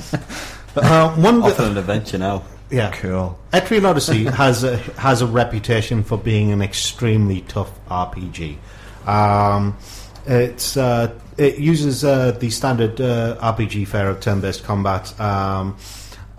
[0.75, 2.43] uh, one of the, an adventure now.
[2.71, 3.37] Yeah, Cool.
[3.51, 8.57] Etrian Odyssey has a, has a reputation for being an extremely tough RPG.
[9.05, 9.77] Um,
[10.25, 15.77] it's uh, it uses uh, the standard uh, RPG fare of turn-based combat, um,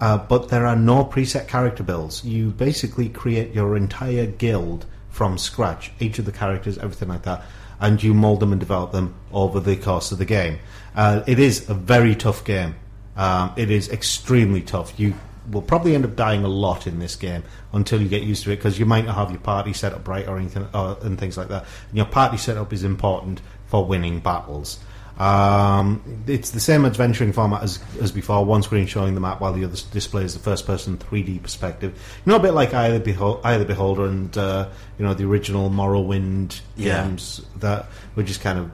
[0.01, 2.25] uh, but there are no preset character builds.
[2.25, 7.45] You basically create your entire guild from scratch, each of the characters, everything like that,
[7.81, 10.59] and you mold them and develop them over the course of the game.
[10.95, 12.77] Uh, it is a very tough game.
[13.17, 14.99] Um, it is extremely tough.
[14.99, 15.15] You
[15.51, 17.43] will probably end up dying a lot in this game
[17.73, 20.07] until you get used to it because you might not have your party set up
[20.07, 21.65] right or anything or, and things like that.
[21.89, 24.79] And your party setup is important for winning battles.
[25.19, 28.45] Um, it's the same adventuring format as, as before.
[28.45, 31.93] One screen showing the map while the other displays the first-person 3D perspective.
[32.25, 33.13] You know, a bit like Eye of the,
[33.45, 37.05] Eye of the Beholder and uh, you know the original Morrowind Yeah.
[37.05, 37.87] games that
[38.17, 38.71] were just kind of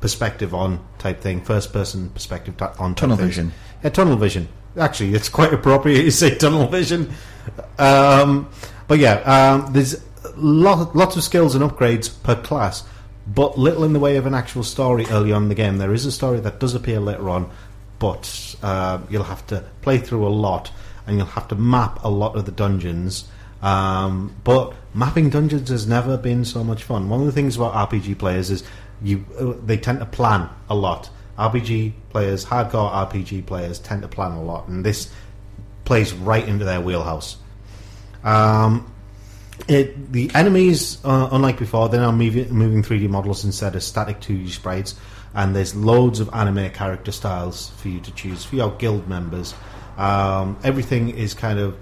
[0.00, 3.28] perspective on type thing, first-person perspective ta- on Tunnel things.
[3.28, 3.52] vision.
[3.82, 4.48] Yeah, tunnel vision.
[4.76, 7.12] Actually, it's quite appropriate to say tunnel vision.
[7.78, 8.48] Um,
[8.88, 10.02] but yeah, um, there's
[10.36, 12.84] lot, lots of skills and upgrades per class,
[13.26, 15.78] but little in the way of an actual story early on in the game.
[15.78, 17.50] There is a story that does appear later on,
[17.98, 20.70] but uh, you'll have to play through a lot
[21.06, 23.28] and you'll have to map a lot of the dungeons.
[23.62, 27.08] Um, but mapping dungeons has never been so much fun.
[27.08, 28.64] One of the things about RPG players is
[29.02, 31.08] you uh, they tend to plan a lot.
[31.38, 35.10] RPG players, hardcore RPG players, tend to plan a lot, and this
[35.84, 37.36] plays right into their wheelhouse.
[38.22, 38.90] Um,
[39.68, 44.20] it, the enemies, uh, unlike before, they're now moving, moving 3D models instead of static
[44.20, 44.94] 2D sprites,
[45.34, 49.54] and there's loads of anime character styles for you to choose for your guild members.
[49.96, 51.76] Um, everything is kind of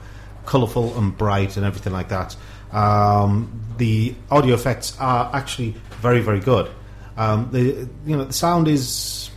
[0.47, 2.37] colourful and bright and everything like that.
[2.73, 6.71] Um, the audio effects are actually very, very good.
[7.17, 9.31] Um, the you know the sound is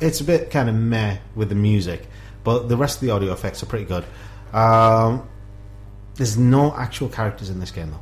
[0.00, 2.08] it's a bit kind of meh with the music,
[2.44, 4.04] but the rest of the audio effects are pretty good.
[4.52, 5.28] Um,
[6.14, 8.00] there's no actual characters in this game, though.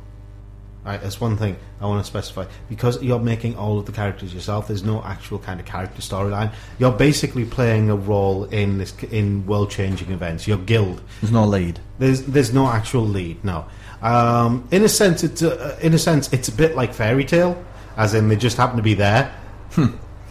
[0.85, 2.45] Right, that's one thing I want to specify.
[2.69, 6.53] Because you're making all of the characters yourself, there's no actual kind of character storyline.
[6.79, 10.47] You're basically playing a role in this in world-changing events.
[10.47, 11.01] Your guild.
[11.19, 11.81] There's no lead.
[11.99, 13.43] There's there's no actual lead.
[13.43, 13.65] No.
[14.01, 17.61] Um, in a sense, it's a, in a sense it's a bit like fairy tale,
[17.97, 19.35] as in they just happen to be there,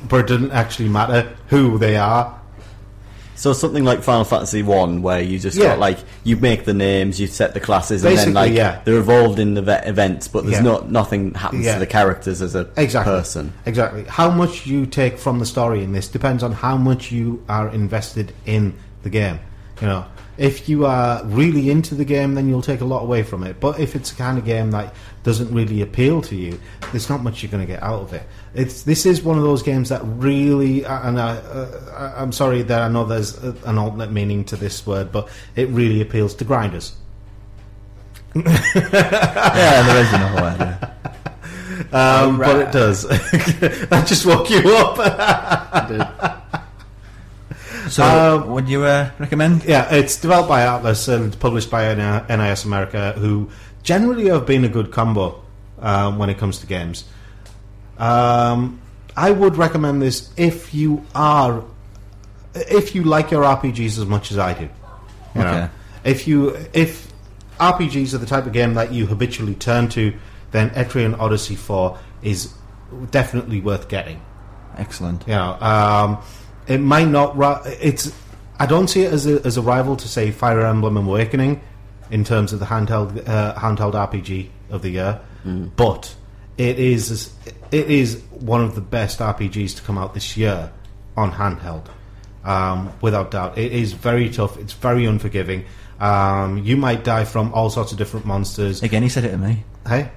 [0.08, 2.32] but it doesn't actually matter who they are.
[3.34, 5.66] So something like Final Fantasy One, where you just Yeah.
[5.68, 8.80] got like you make the names, you set the classes, and then like yeah.
[8.86, 10.62] they're evolved in the ve- events, but there's Yeah.
[10.62, 11.74] not nothing happens Yeah.
[11.74, 13.12] to the characters as a exactly.
[13.12, 13.52] person.
[13.66, 14.06] Exactly.
[14.08, 17.68] How much you take from the story in this depends on how much you are
[17.68, 18.72] invested in
[19.02, 19.38] the game.
[19.82, 20.04] You know,
[20.38, 23.58] if you are really into the game, then you'll take a lot away from it.
[23.58, 26.60] But if it's a kind of game that doesn't really appeal to you,
[26.92, 28.22] there's not much you're going to get out of it.
[28.54, 32.62] It's this is one of those games that really, and I, uh, I- I'm sorry
[32.62, 36.44] that I know there's an alternate meaning to this word, but it really appeals to
[36.44, 36.96] grinders.
[38.34, 40.58] yeah, there is another word.
[40.60, 40.92] Yeah.
[42.26, 43.02] um, but it does.
[43.08, 44.96] that just woke you up.
[47.88, 49.64] So, Um, would you uh, recommend?
[49.64, 53.48] Yeah, it's developed by Atlus and published by NIS America, who
[53.82, 55.42] generally have been a good combo
[55.80, 57.04] um, when it comes to games.
[57.98, 58.80] Um,
[59.16, 61.64] I would recommend this if you are,
[62.54, 64.68] if you like your RPGs as much as I do.
[65.34, 65.48] You know?
[65.48, 65.68] Okay.
[66.04, 67.12] If you if
[67.58, 70.12] RPGs are the type of game that you habitually turn to,
[70.50, 72.52] then Etrian Odyssey Four is
[73.10, 74.20] definitely worth getting.
[74.76, 75.22] Excellent.
[75.26, 76.18] You know, um,
[76.66, 77.36] it might not.
[77.66, 78.12] It's.
[78.58, 81.60] I don't see it as a, as a rival to say Fire Emblem Awakening
[82.10, 85.20] in terms of the handheld uh, handheld RPG of the year,
[85.76, 86.14] but
[86.58, 87.34] it is
[87.70, 90.72] it is one of the best RPGs to come out this year
[91.16, 91.86] on handheld,
[92.44, 93.58] um, without doubt.
[93.58, 94.56] It is very tough.
[94.56, 95.64] It's very unforgiving.
[96.00, 98.82] Um, you might die from all sorts of different monsters.
[98.82, 99.64] Again, he said it to me.
[99.86, 100.10] Hey,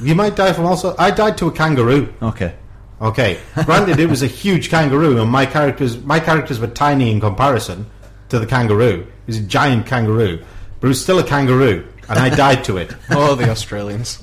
[0.00, 0.94] you might die from also.
[0.98, 2.12] I died to a kangaroo.
[2.22, 2.54] Okay.
[3.02, 3.38] Okay.
[3.64, 7.86] Granted, it was a huge kangaroo, and my characters my characters were tiny in comparison
[8.28, 9.00] to the kangaroo.
[9.00, 10.38] It was a giant kangaroo,
[10.80, 12.94] but it was still a kangaroo, and I died to it.
[13.10, 14.22] Oh, the Australians.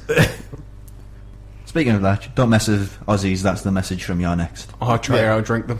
[1.65, 3.43] Speaking of that, don't mess with Aussies.
[3.43, 4.71] That's the message from You're Next.
[4.81, 5.35] Oh, try Yeah.
[5.35, 5.79] to outdrink them.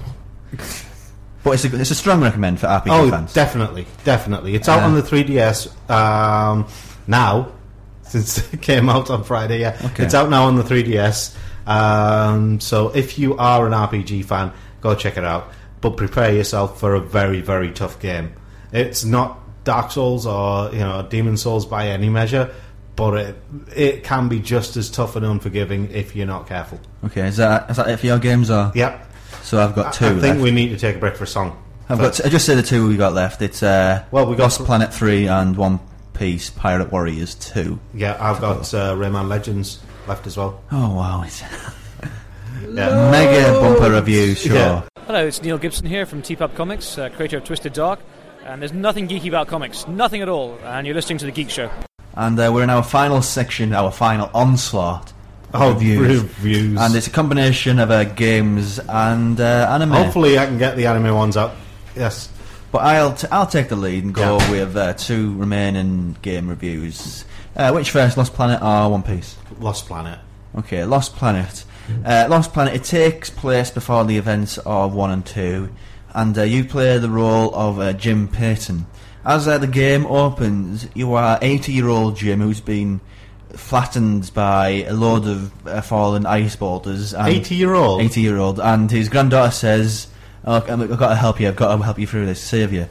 [1.44, 3.34] But it's a, it's a strong recommend for RPG Oh, fans.
[3.34, 4.56] definitely, definitely.
[4.56, 6.68] It's out Uh, on the 3DS um,
[7.08, 7.48] now,
[8.04, 9.62] since it came out on Friday.
[9.62, 10.04] Yeah, Okay.
[10.04, 11.34] it's out now on the 3DS.
[11.70, 14.52] Um, so if you are an RPG fan,
[14.82, 15.52] go check it out.
[15.82, 18.34] But prepare yourself for a very, very tough game.
[18.74, 22.54] It's not Dark Souls or you know Demon's Souls by any measure,
[22.96, 23.36] but it
[23.76, 26.80] it can be just as tough and unforgiving if you're not careful.
[27.06, 28.72] Okay, is that is that it for your games or?
[28.76, 29.06] Yep.
[29.44, 30.06] So I've got two.
[30.06, 30.42] I think left.
[30.42, 31.62] we need to take a break for a song.
[31.88, 32.16] I've got.
[32.16, 33.42] T- I just say the two we got left.
[33.42, 35.80] It's uh, Well, we got- Lost Planet Three and One
[36.14, 37.80] Piece Pirate Warriors Two.
[37.94, 39.80] Yeah, I've got uh, Rayman Legends
[40.10, 40.62] left as well.
[40.72, 41.42] Oh wow, it's
[42.62, 43.10] Yeah.
[43.12, 44.36] mega bumper review.
[44.36, 44.56] Sure.
[44.56, 44.82] Yeah.
[45.06, 48.00] Hello, it's Neil Gibson here from T-Pub Comics, uh, creator of Twisted Dark,
[48.46, 51.50] and there's nothing geeky about comics, nothing at all, and you're listening to The Geek
[51.50, 51.70] Show.
[52.16, 55.14] And uh, we're in our final section, our final onslaught.
[55.54, 56.22] of Oh, reviews.
[56.24, 56.80] reviews.
[56.80, 59.92] and it's a combination of uh, games and uh, anime.
[59.92, 61.56] Hopefully, I can get the anime ones up.
[61.96, 62.30] Yes.
[62.72, 64.52] But I'll t- I'll take the lead and go Yeah.
[64.52, 67.26] with uh, two remaining game reviews.
[67.56, 69.36] Uh, which first, Lost Planet or One Piece?
[69.60, 70.20] Lost Planet.
[70.58, 71.66] Okay, Lost Planet.
[72.06, 72.76] Uh, Lost Planet.
[72.76, 75.70] It takes place before the events of one and two,
[76.14, 78.86] and uh, you play the role of uh, Jim Peyton.
[79.26, 83.02] As uh, the game opens, you are 80-year-old Jim who's been
[83.50, 87.14] flattened by a load of uh, fallen ice boulders.
[87.14, 88.02] 80-year-old?
[88.02, 90.08] 80-year-old, and his granddaughter says,
[90.46, 91.48] oh, "I've got to help you.
[91.48, 92.88] I've got to help you through this, save you."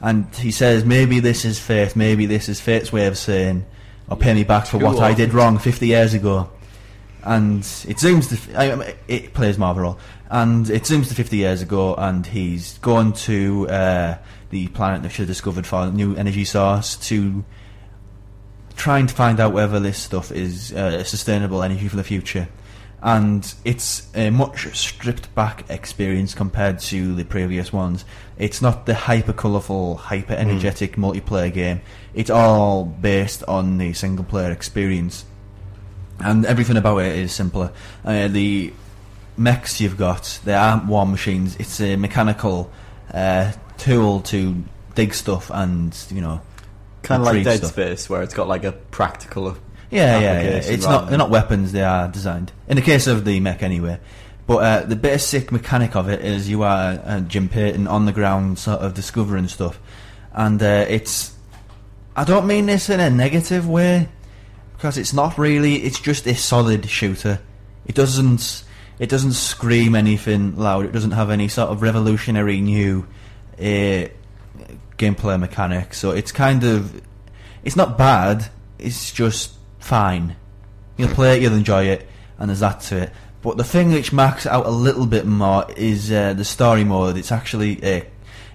[0.00, 1.96] And he says, "Maybe this is fate.
[1.96, 3.64] Maybe this is fate's way of saying,
[4.12, 6.48] or pay me back for what I did wrong 50 years ago."
[7.24, 9.98] And it zooms to I- it plays Marvel,
[10.30, 14.14] and it zooms to 50 years ago, and he's gone to uh,
[14.50, 17.44] the planet that should have discovered for a new energy source to
[18.76, 22.48] trying to find out whether this stuff is uh, sustainable energy for the future.
[23.02, 28.04] And it's a much stripped back experience compared to the previous ones.
[28.38, 31.80] It's not the hyper colourful, hyper energetic multiplayer game.
[32.14, 35.24] It's all based on the single player experience.
[36.20, 37.72] And everything about it is simpler.
[38.04, 38.72] Uh, the
[39.36, 41.56] mechs you've got, they aren't war machines.
[41.56, 42.70] It's a mechanical
[43.12, 44.62] uh, tool to
[44.94, 46.40] dig stuff and, you know,
[47.02, 47.72] Kind of like Dead stuff.
[47.72, 49.56] Space, where it's got like a practical.
[49.92, 50.48] Yeah, yeah, yeah.
[50.64, 51.10] It's not.
[51.10, 51.72] They're not weapons.
[51.72, 52.50] They are designed.
[52.66, 54.00] In the case of the mech, anyway.
[54.46, 58.12] But uh, the basic mechanic of it is you are uh, Jim Peyton on the
[58.12, 59.78] ground, sort of discovering stuff,
[60.32, 61.36] and uh, it's.
[62.16, 64.08] I don't mean this in a negative way,
[64.72, 65.76] because it's not really.
[65.76, 67.40] It's just a solid shooter.
[67.84, 68.64] It doesn't.
[68.98, 70.86] It doesn't scream anything loud.
[70.86, 73.06] It doesn't have any sort of revolutionary new
[73.58, 74.08] uh,
[74.96, 75.92] gameplay mechanic.
[75.92, 77.02] So it's kind of.
[77.62, 78.48] It's not bad.
[78.78, 79.52] It's just
[79.82, 80.36] fine.
[80.96, 83.12] You'll play it, you'll enjoy it, and there's that to it.
[83.42, 87.16] But the thing which marks out a little bit more is uh, the story mode.
[87.16, 88.04] It's actually uh,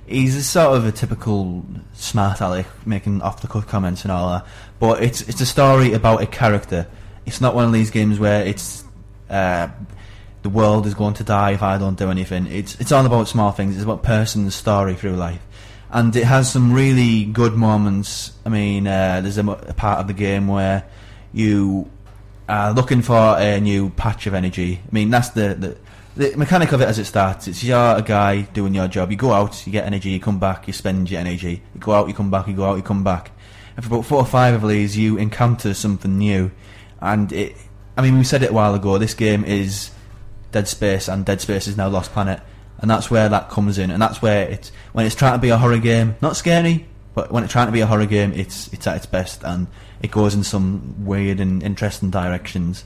[0.07, 4.29] he's a sort of a typical smart aleck making off the cuff comments and all
[4.31, 4.45] that.
[4.79, 6.87] But it's it's a story about a character.
[7.25, 8.85] It's not one of these games where it's
[9.29, 9.67] uh,
[10.43, 12.47] the world is going to die if I don't do anything.
[12.47, 13.75] It's it's all about small things.
[13.75, 15.45] It's about person's story through life,
[15.91, 18.31] and it has some really good moments.
[18.45, 20.85] I mean, uh, there's a, a part of the game where
[21.37, 21.89] you
[22.49, 24.81] are looking for a new patch of energy.
[24.83, 25.77] I mean, that's the, the
[26.15, 27.47] the mechanic of it as it starts.
[27.47, 29.11] It's you're a guy doing your job.
[29.11, 31.61] You go out, you get energy, you come back, you spend your energy.
[31.75, 33.31] You go out, you come back, you go out, you come back.
[33.75, 36.51] And for about four or five of these, you encounter something new,
[36.99, 37.55] and it
[37.97, 38.97] I mean, we said it a while ago.
[38.97, 39.91] This game is
[40.51, 42.41] Dead Space, and Dead Space is now Lost Planet,
[42.79, 45.49] and that's where that comes in, and that's where it's when it's trying to be
[45.49, 48.73] a horror game, not scary, but when it's trying to be a horror game, it's
[48.73, 49.67] it's at its best, and
[50.01, 52.85] it goes in some weird and interesting directions.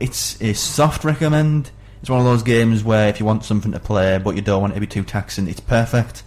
[0.00, 1.70] It's a soft recommend.
[2.00, 4.60] It's one of those games where if you want something to play but you don't
[4.60, 6.22] want it to be too taxing, it's perfect.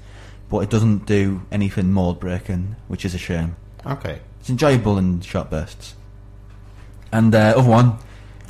[0.50, 3.56] But it doesn't do anything mold breaking, which is a shame.
[3.86, 4.20] Okay.
[4.40, 5.96] It's enjoyable in short bursts.
[7.12, 7.98] And uh, other one,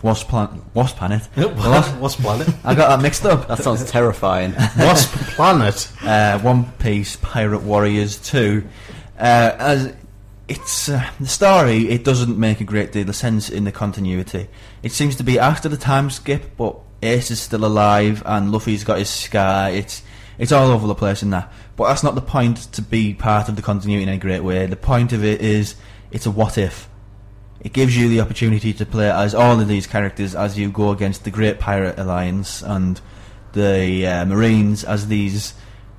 [0.03, 1.23] Wasp, Plan- Wasp Planet.
[1.35, 1.97] What?
[1.99, 2.49] Wasp Planet?
[2.63, 3.47] I got that mixed up.
[3.47, 4.53] That sounds terrifying.
[4.77, 5.91] Wasp Planet.
[6.03, 8.63] Uh, One Piece Pirate Warriors 2.
[9.17, 9.21] Uh,
[9.57, 9.95] as
[10.47, 14.47] it's uh, the story, it doesn't make a great deal of sense in the continuity.
[14.83, 18.83] It seems to be after the time skip, but Ace is still alive and Luffy's
[18.83, 19.71] got his scar.
[19.71, 20.03] It's
[20.37, 21.51] it's all over the place in that.
[21.75, 24.65] But that's not the point to be part of the continuity in a great way.
[24.65, 25.75] The point of it is
[26.11, 26.89] it's a what if.
[27.61, 30.91] It gives you the opportunity to play as all of these characters as you go
[30.91, 32.99] against the Great Pirate Alliance and
[33.53, 35.53] the uh, Marines as these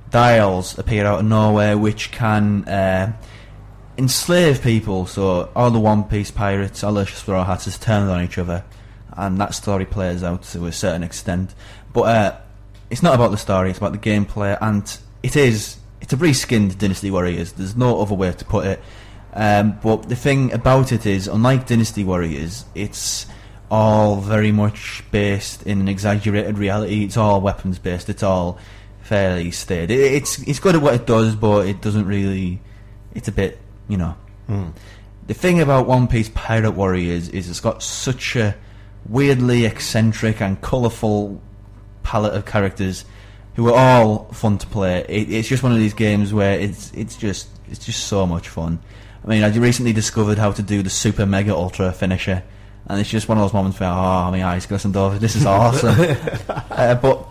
[0.09, 3.11] dials appear out of nowhere which can uh,
[3.97, 5.05] enslave people.
[5.05, 8.63] So all the One Piece pirates, all the Straw Hatters turn on each other,
[9.13, 11.53] and that story plays out to a certain extent.
[11.93, 12.37] But uh,
[12.89, 15.77] it's not about the story; it's about the gameplay, and it is.
[15.99, 17.53] It's a reskinned Dynasty Warriors.
[17.53, 18.81] There's no other way to put it.
[19.33, 23.25] Um, but the thing about it is, unlike Dynasty Warriors, it's
[23.69, 27.03] all very much based in an exaggerated reality.
[27.03, 28.09] It's all weapons based.
[28.09, 28.57] It's all
[29.01, 29.91] fairly staid.
[29.91, 32.61] It, it's it's good at what it does, but it doesn't really.
[33.13, 33.57] It's a bit,
[33.87, 34.15] you know.
[34.47, 34.69] Hmm.
[35.27, 38.55] The thing about One Piece Pirate Warriors is it's got such a
[39.07, 41.41] weirdly eccentric and colourful
[42.03, 43.05] palette of characters
[43.55, 45.05] who are all fun to play.
[45.09, 48.47] It, it's just one of these games where it's it's just it's just so much
[48.47, 48.79] fun.
[49.23, 52.43] I mean, I recently discovered how to do the Super Mega Ultra finisher,
[52.87, 55.19] and it's just one of those moments where oh my eyes glistened over.
[55.19, 55.95] This is awesome.
[56.49, 57.27] uh, but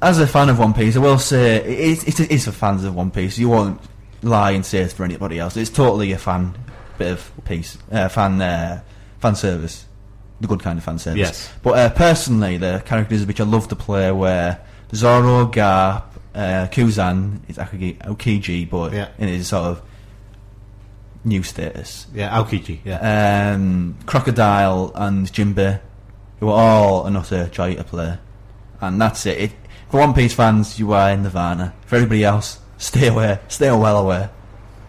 [0.00, 2.82] as a fan of One Piece, I will say it, it, it is for fans
[2.82, 3.38] of One Piece.
[3.38, 3.80] You won't
[4.22, 5.56] lie and say for anybody else.
[5.56, 6.54] It's totally a fan
[6.98, 8.82] bit of piece, uh, fan uh,
[9.20, 9.86] fan service,
[10.40, 11.18] the good kind of fan service.
[11.18, 11.50] Yes.
[11.62, 14.58] But uh, personally, the characters which I love to play were
[14.94, 16.04] Zoro, Garp,
[16.34, 19.08] uh, Kuzan, it's Akagi, Aokiji, but Yeah.
[19.18, 19.82] in his sort of
[21.24, 22.06] new status.
[22.14, 22.80] Yeah, Aokiji.
[22.84, 23.52] Yeah.
[23.54, 25.80] Um, Crocodile and Jinbe,
[26.40, 28.18] who are all another joy to play.
[28.80, 29.38] And that's it.
[29.38, 29.52] it.
[29.88, 31.74] For One Piece fans, you are in Nirvana.
[31.86, 33.38] For everybody else, stay away.
[33.48, 34.28] Stay well away.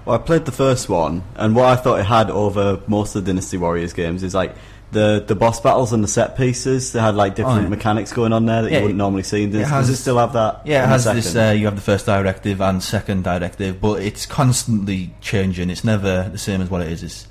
[0.05, 3.23] Well, I played the first one, and what I thought it had over most of
[3.23, 4.53] the Dynasty Warriors games is like
[4.91, 6.91] the the boss battles and the set pieces.
[6.91, 7.69] They had like different Oh, yeah.
[7.69, 9.73] mechanics going on there that Yeah, you wouldn't normally see in it Dynasty.
[9.73, 10.61] has- Does it still have that?
[10.65, 11.33] Yeah, it has this.
[11.35, 15.69] Uh, you have the first directive and second directive, but it's constantly changing.
[15.69, 17.01] It's never the same as what it is.
[17.01, 17.27] It's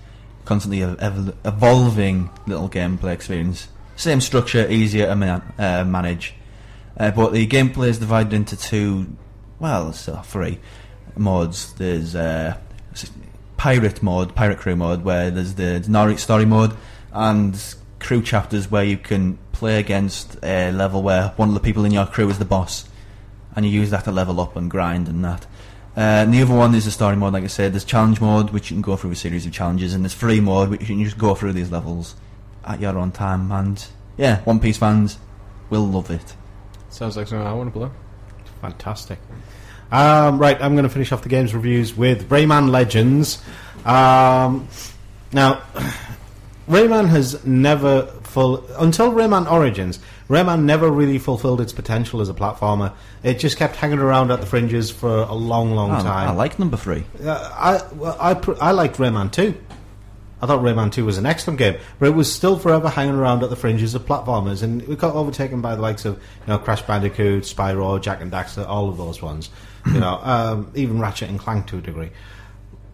[0.47, 3.69] constantly ev- evolving little gameplay experience.
[3.97, 6.35] Same structure, easier to man- uh, manage,
[6.99, 9.07] uh, but the gameplay is divided into two.
[9.63, 10.59] Well, so three
[11.17, 11.73] modes.
[11.75, 12.59] There's uh,
[13.57, 16.75] pirate mode, pirate crew mode, where there's the Nori story mode,
[17.13, 21.85] and crew chapters where you can play against a level where one of the people
[21.85, 22.89] in your crew is the boss,
[23.55, 25.45] and you use that to level up and grind and that.
[25.97, 27.73] Uh, and the other one is the story mode, like I said.
[27.73, 30.41] There's challenge mode, which you can go through a series of challenges, and there's free
[30.41, 32.17] mode, which you can just go through these levels
[32.65, 33.53] at your own time.
[33.53, 33.87] And
[34.17, 35.19] yeah, One Piece fans
[35.71, 36.35] will love it.
[36.89, 37.91] Sounds like something I want to play.
[38.63, 39.19] Fantastic.
[39.91, 43.43] Um, right, I'm going to finish off the games reviews with Rayman Legends.
[43.85, 44.69] Um,
[45.33, 45.63] now,
[46.69, 49.99] Rayman has never full until Rayman Origins.
[50.29, 52.95] Rayman never really fulfilled its potential as a platformer.
[53.25, 56.29] It just kept hanging around at the fringes for a long, long I, time.
[56.29, 57.05] I like number three.
[57.23, 59.55] Uh, I well, I pr- I liked Rayman 2.
[60.43, 63.45] I thought Rayman 2 was an excellent game, but it was still forever hanging around
[63.45, 66.59] at the fringes of platformers, and it got overtaken by the likes of you know
[66.59, 69.51] Crash Bandicoot, Spyro, Jak and Daxter, all of those ones.
[69.87, 72.11] You know, um, even Ratchet and Clank to a degree.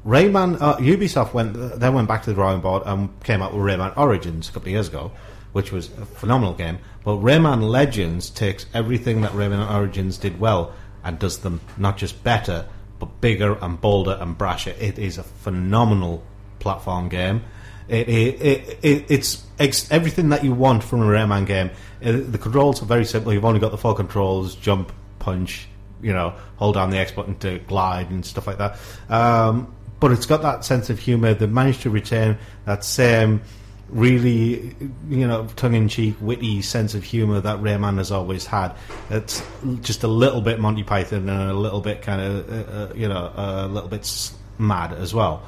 [0.05, 3.63] Rayman uh, Ubisoft went then went back to the drawing board and came out with
[3.63, 5.11] Rayman Origins a couple of years ago,
[5.53, 6.79] which was a phenomenal game.
[7.03, 12.23] But Rayman Legends takes everything that Rayman Origins did well and does them not just
[12.23, 12.67] better,
[12.99, 14.79] but bigger and bolder and brasher.
[14.79, 16.23] It is a phenomenal
[16.59, 17.43] platform game.
[17.89, 21.71] It, it, it, it, it's ex- everything that you want from a Rayman game.
[22.05, 23.33] Uh the controls are very simple.
[23.33, 25.69] You've only got the four controls: jump, punch,
[26.03, 28.79] you know, hold down the X button to glide and stuff like that.
[29.09, 31.35] Um, but it's got that sense of humour.
[31.35, 33.43] They've managed to retain that same
[33.89, 34.77] really,
[35.09, 38.75] you know, tongue-in-cheek, witty sense of humour that Rayman has always had.
[39.11, 39.43] It's
[39.81, 43.09] just a little bit Monty Python and a little bit kind of, uh, uh, you
[43.09, 45.43] know, a little bit mad as well.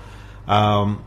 [0.51, 1.05] Um,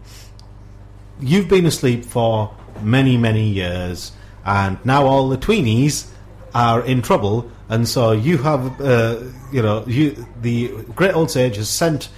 [1.20, 4.14] you've been asleep for many, many years,
[4.46, 6.10] and now all the tweenies
[6.56, 9.20] are in trouble, and so you have, uh,
[9.52, 12.10] you know, you the great old sage has sent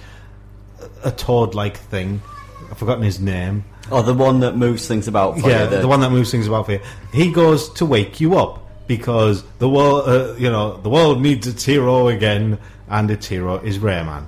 [1.02, 2.22] a toad-like thing.
[2.70, 3.64] I've forgotten his name.
[3.90, 5.80] Oh, the one that moves things about for yeah, you.
[5.80, 6.80] the one that moves things about for you.
[7.12, 11.46] He goes to wake you up because the world, uh, you know, the world needs
[11.48, 12.58] its hero again,
[12.88, 14.26] and its hero is Rayman,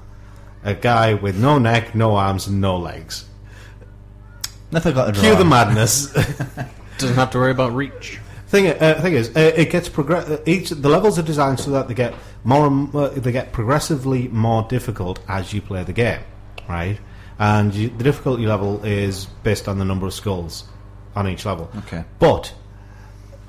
[0.64, 3.24] a guy with no neck, no arms, and no legs.
[4.70, 6.12] Nothing got to Cue the madness.
[6.98, 8.18] Doesn't have to worry about reach.
[8.48, 10.28] thing, uh, thing is, uh, it gets progress.
[10.28, 12.14] Uh, each the levels are designed so that they get
[12.44, 16.20] more, and- uh, they get progressively more difficult as you play the game,
[16.68, 16.98] right?
[17.38, 20.64] And you, the difficulty level is based on the number of skulls
[21.14, 21.70] on each level.
[21.78, 22.04] Okay.
[22.18, 22.52] but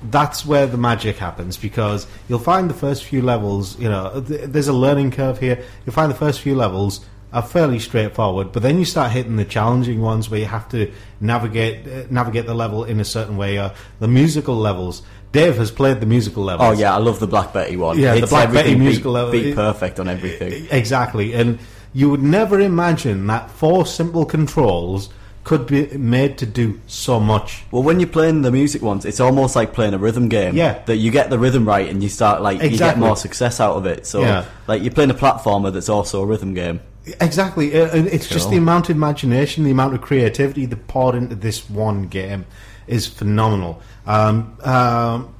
[0.04, 3.78] that's where the magic happens because you'll find the first few levels.
[3.78, 5.62] You know, th- there's a learning curve here.
[5.84, 7.00] You'll find the first few levels
[7.32, 10.90] are fairly straightforward, but then you start hitting the challenging ones where you have to
[11.20, 13.58] navigate uh, navigate the level in a certain way.
[13.58, 15.02] Or the musical levels.
[15.32, 16.76] Dave has played the musical levels.
[16.76, 17.98] Oh yeah, I love the Black Betty one.
[18.00, 19.30] Yeah, the Black Betty everything beat- musical level.
[19.32, 20.66] beat perfect on everything.
[20.72, 21.60] Exactly, and
[21.92, 25.08] you would never imagine that four simple controls
[25.50, 27.64] could be made to do so much.
[27.72, 30.54] Well, when you're playing the music ones, it's almost like playing a rhythm game.
[30.54, 30.80] Yeah.
[30.84, 33.74] That you get the rhythm right and you start like you get more success out
[33.74, 34.06] of it.
[34.06, 34.44] So Yeah.
[34.68, 36.78] like you're playing a platformer that's also a rhythm game.
[37.20, 41.16] Exactly, uh, and it's just the amount of imagination, the amount of creativity that poured
[41.16, 42.44] into this one game
[42.86, 43.82] is phenomenal.
[44.06, 45.34] Um, um,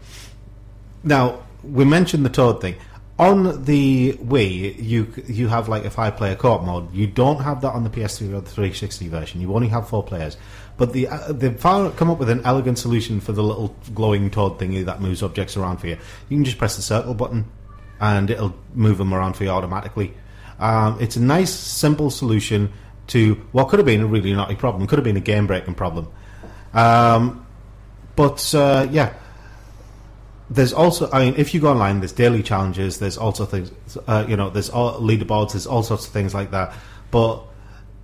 [1.05, 2.75] now we mentioned the Toad thing.
[3.21, 6.91] On the Wii, you you have like a five-player co-op mode.
[6.91, 9.43] You don't have that on the PS3 or the 360 version.
[9.43, 10.39] You only have four players.
[10.79, 14.59] But the uh, they've come up with an elegant solution for the little glowing toad
[14.59, 15.99] thingy that moves objects around for you.
[16.31, 17.45] You can just press the circle button,
[18.01, 20.15] and it'll move them around for you automatically.
[20.59, 22.73] Um, it's a nice, simple solution
[23.09, 24.87] to what could have been a really naughty problem.
[24.87, 26.09] Could have been a game-breaking problem.
[26.73, 27.47] Um,
[28.17, 29.13] but uh, yeah,
[30.51, 32.99] there's also, I mean, if you go online, there's daily challenges.
[32.99, 33.71] There's also things,
[34.09, 35.53] uh, you know, there's all leaderboards.
[35.53, 36.75] There's all sorts of things like that.
[37.13, 37.43] But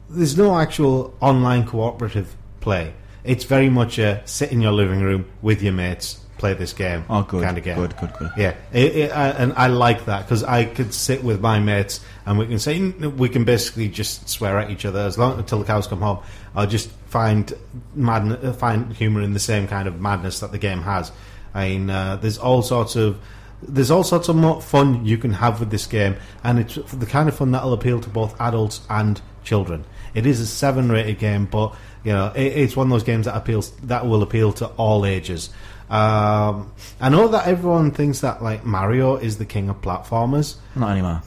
[0.08, 2.94] there's no actual online cooperative play.
[3.24, 7.04] It's very much a sit in your living room with your mates, play this game.
[7.10, 7.74] Oh, good, kind of game.
[7.74, 8.30] good, good, good.
[8.36, 11.98] Yeah, it, it, I, and I like that because I could sit with my mates
[12.26, 15.58] and we can say we can basically just swear at each other as long until
[15.58, 16.20] the cows come home.
[16.54, 17.52] I'll just find
[17.96, 21.10] madn- find humor in the same kind of madness that the game has.
[21.56, 23.18] I mean, uh, there's all sorts of
[23.62, 27.06] there's all sorts of more fun you can have with this game, and it's the
[27.06, 29.86] kind of fun that'll appeal to both adults and children.
[30.14, 31.74] It is a seven rated game, but
[32.04, 35.06] you know it, it's one of those games that appeals that will appeal to all
[35.06, 35.48] ages.
[35.88, 40.56] Um, I know that everyone thinks that like Mario is the king of platformers.
[40.74, 41.22] Not anymore.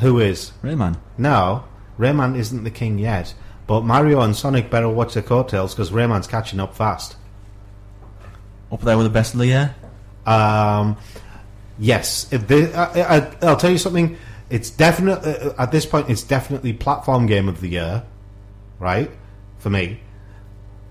[0.00, 0.52] Who is?
[0.62, 0.98] Rayman.
[1.18, 1.64] No,
[1.98, 3.34] Rayman isn't the king yet.
[3.66, 7.16] But Mario and Sonic better watch their coattails because Rayman's catching up fast.
[8.70, 9.74] Up there with the best of the year.
[10.26, 10.96] Um,
[11.78, 14.16] yes, if they, I, I, I'll tell you something.
[14.50, 16.08] It's definitely uh, at this point.
[16.10, 18.04] It's definitely platform game of the year,
[18.78, 19.10] right?
[19.58, 20.00] For me,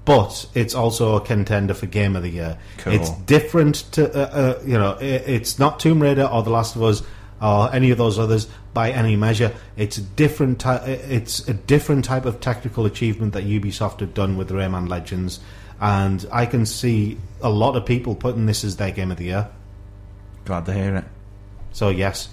[0.05, 2.57] but it's also a contender for game of the year.
[2.77, 2.93] Cool.
[2.93, 4.91] It's different to uh, uh, you know.
[4.93, 7.03] It, it's not Tomb Raider or The Last of Us
[7.41, 9.53] or any of those others by any measure.
[9.75, 10.59] It's a different.
[10.59, 15.39] Ty- it's a different type of technical achievement that Ubisoft have done with Rayman Legends,
[15.79, 19.25] and I can see a lot of people putting this as their game of the
[19.25, 19.49] year.
[20.45, 21.05] Glad to hear it.
[21.71, 22.29] So yes.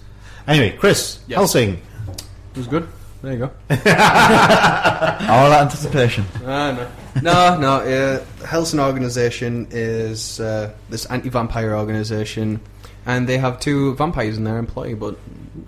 [0.46, 1.36] Anyway, Chris Yes.
[1.36, 1.80] Hellsing.
[2.08, 2.88] It was good.
[3.22, 3.44] There you go.
[3.70, 6.26] All that anticipation.
[6.44, 6.88] Ah,
[7.22, 7.72] no, no, no.
[7.80, 12.60] Uh, Hellsing Organisation is uh, this anti-vampire organisation,
[13.06, 15.16] and they have two vampires in their employ, but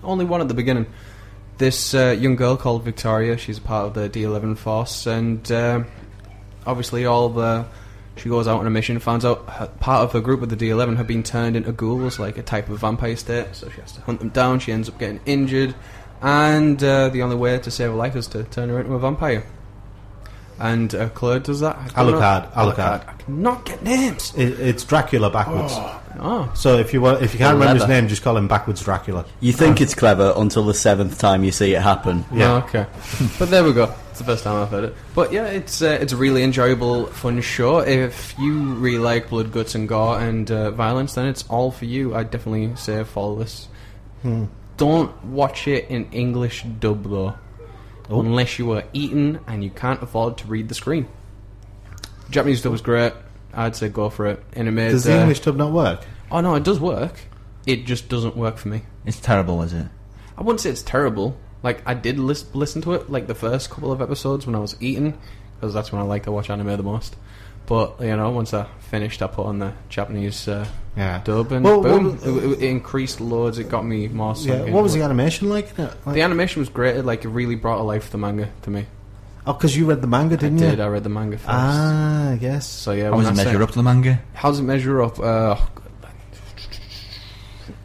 [0.03, 0.85] only one at the beginning.
[1.57, 5.83] This uh, young girl called Victoria, she's a part of the D11 force, and uh,
[6.67, 7.65] obviously all the
[8.17, 10.55] she goes out on a mission, finds out her, part of her group of the
[10.55, 13.47] D11 have been turned into ghouls, like a type of vampire state.
[13.53, 14.59] So she has to hunt them down.
[14.59, 15.75] She ends up getting injured,
[16.21, 18.99] and uh, the only way to save her life is to turn her into a
[18.99, 19.45] vampire.
[20.59, 21.77] And uh, Claude does that.
[21.95, 22.51] I don't Alucard.
[22.53, 23.07] Alucard.
[23.07, 24.33] I cannot get names.
[24.35, 25.73] It, it's Dracula backwards.
[26.19, 28.83] Oh, So if you want, if you can't remember his name, just call him backwards
[28.83, 29.23] Dracula.
[29.39, 32.25] You think it's clever until the seventh time you see it happen.
[32.33, 32.53] Yeah.
[32.53, 32.87] Oh, okay.
[33.39, 33.93] but there we go.
[34.17, 34.95] It's the first time I've heard it.
[35.13, 37.81] But yeah, it's uh, it's a really enjoyable, fun show.
[37.81, 41.85] If you really like blood, guts, and gore and uh, violence, then it's all for
[41.85, 42.15] you.
[42.15, 43.67] I definitely say follow this.
[44.77, 47.35] Don't watch it in English dub though,
[48.09, 51.07] unless you are eating and you can't afford to read the screen.
[52.31, 53.13] Japanese dub is great.
[53.53, 54.43] I'd say go for it.
[54.53, 56.03] And it made, Does the uh, English dub not work?
[56.31, 57.19] Oh no, it does work.
[57.67, 58.81] It just doesn't work for me.
[59.05, 59.85] It's terrible, is it?
[60.35, 61.37] I wouldn't say it's terrible.
[61.63, 64.59] Like I did lis- listen to it like the first couple of episodes when I
[64.59, 65.17] was eating
[65.55, 67.15] because that's when I like to watch anime the most.
[67.65, 70.65] But you know, once I finished, I put on the Japanese uh,
[70.95, 71.19] Yeah.
[71.23, 73.57] dub, and Well, boom, well, it, it- it increased loads.
[73.59, 74.35] It got me more.
[74.37, 74.69] Yeah.
[74.71, 75.77] What was the animation like?
[75.77, 75.93] in it?
[76.05, 76.95] Like- The animation was great.
[76.95, 78.85] It, like it really brought to life the manga to me.
[79.45, 80.71] oh, because you read the manga, didn't I you?
[80.71, 80.79] did.
[80.79, 81.49] I read the manga first.
[81.49, 82.67] Ah, yes.
[82.69, 84.21] So yeah, How does it I measure say- up to the manga?
[84.33, 85.19] How does it measure up?
[85.19, 85.57] Uh,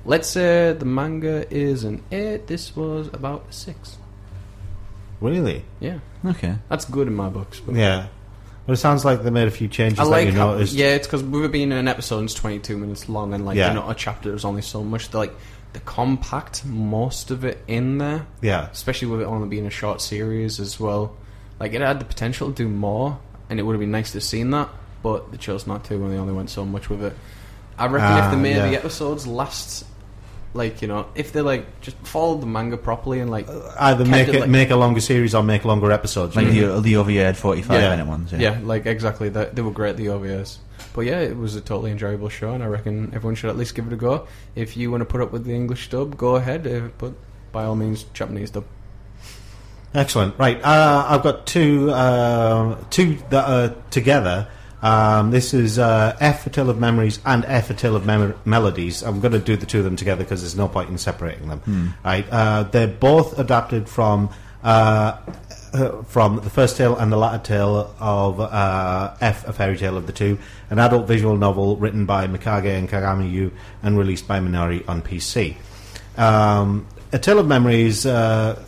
[0.05, 2.47] let's say the manga is an eight.
[2.47, 3.97] This was about a six.
[5.21, 5.65] Really?
[5.81, 6.57] Yeah, Okay.
[6.69, 7.61] that's good in my books.
[7.61, 8.07] But Yeah.
[8.67, 10.75] But it sounds like they made a few changes I like that you how, noticed.
[10.75, 13.57] yeah, it's because with it being an episode, it's twenty two minutes long, and like
[13.57, 13.69] Yeah.
[13.69, 15.11] you know, a chapter is only so much.
[15.11, 15.35] They like
[15.73, 18.69] they compact most of it in there, Yeah.
[18.71, 21.17] especially with it only being a short series as well.
[21.59, 23.19] Like it had the potential to do more,
[23.51, 24.69] and it would have been nice to have seen that,
[25.03, 27.17] but they chose not to, when they only went so much with it.
[27.79, 28.69] I reckon if Ah, they made yeah.
[28.69, 29.85] the episodes last,
[30.55, 33.49] like you know, if they like just followed the manga properly and like
[33.79, 36.37] Either make it, it like- make a longer series or make longer episodes.
[36.37, 37.91] Like you the, the overhead 45 Yeah.
[37.91, 38.33] minute ones.
[38.33, 38.39] Yeah.
[38.39, 39.29] Yeah, like exactly.
[39.31, 40.59] That they were great the OVAs.
[40.95, 43.75] But yeah, it was a totally enjoyable show, and I reckon everyone should at least
[43.75, 44.27] give it a go.
[44.55, 46.67] If you want to put up with the English dub, go ahead.
[46.67, 47.15] Uh, but
[47.51, 48.65] by all means, Japanese dub.
[49.95, 50.39] Excellent.
[50.39, 54.49] Right, uh, I've got two, uh, two that are together.
[54.83, 58.35] Um, this is uh, F for Tale of Memories and F for Tale of Mem-
[58.45, 59.03] Melodies.
[59.03, 61.49] I'm going to do the two of them together because there's no point in separating
[61.49, 61.95] them.
[62.05, 64.31] Right, uh, they're both adapted from
[64.65, 65.19] uh,
[65.73, 69.97] uh, from the first tale and the latter tale of uh, F, a fairy tale
[69.97, 70.39] of the two,
[70.69, 73.53] an adult visual novel written by Mikage and Kagami Yu
[73.83, 75.57] and released by minori on PC.
[76.19, 78.63] Um, a Tale of Memories uh,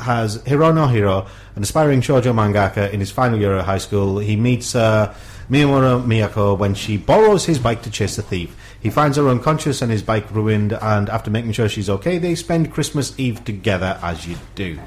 [0.00, 1.26] has Hirono Hiro,
[1.56, 4.18] an aspiring shoujo mangaka in his final year of high school.
[4.18, 5.14] He meets uh,
[5.50, 8.56] Miyamura Miyako when she borrows his bike to chase a thief.
[8.80, 12.34] He finds her unconscious and his bike ruined, and after making sure she's okay, they
[12.34, 14.78] spend Christmas Eve together, as you do.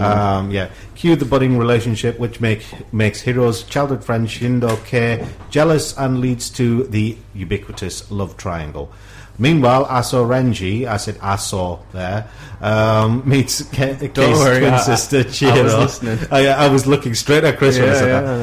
[0.00, 2.64] Um, yeah, cue the budding relationship, which make,
[2.94, 8.90] makes Hiro's childhood friend Shindo Kei jealous and leads to the ubiquitous love triangle.
[9.38, 12.26] Meanwhile, Aso Renji, I said Aso there,
[12.62, 15.64] um, meets Ke- Kei's worry, twin I- sister I Chihiro.
[15.64, 16.18] was listening.
[16.30, 17.98] I, I was looking straight at Chris when I Yeah,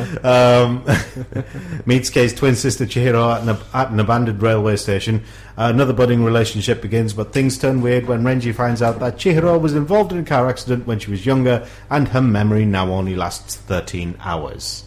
[0.05, 0.61] said that.
[0.63, 5.23] Um, meets Kei's twin sister Chihiro at an, at an abandoned railway station.
[5.57, 9.59] Uh, another budding relationship begins, but things turn weird when Renji finds out that Chihiro
[9.59, 13.15] was involved in a car accident when she was younger, and her memory now only
[13.15, 14.83] lasts 13 hours.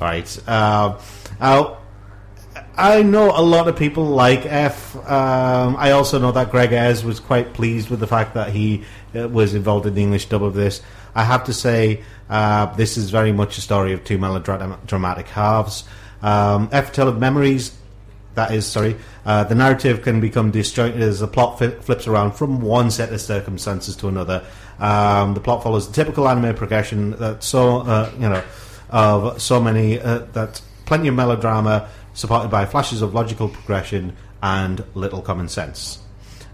[0.00, 0.38] Alright.
[0.46, 0.98] Uh,
[1.40, 1.77] now,
[2.78, 4.94] I know a lot of people like F.
[4.94, 8.84] Um, I also know that Greg Ayres was quite pleased with the fact that he
[9.16, 10.80] uh, was involved in the English dub of this.
[11.12, 15.82] I have to say, uh, this is very much a story of two melodramatic halves.
[16.22, 17.76] Um, F Tale of Memories,
[18.36, 18.94] that is, sorry,
[19.26, 23.12] uh, the narrative can become disjointed as the plot fi- flips around from one set
[23.12, 24.44] of circumstances to another.
[24.78, 28.44] Um, the plot follows the typical anime progression that so, uh, you know,
[28.90, 31.88] of so many, uh, that plenty of melodrama
[32.18, 36.00] supported by flashes of logical progression and little common sense.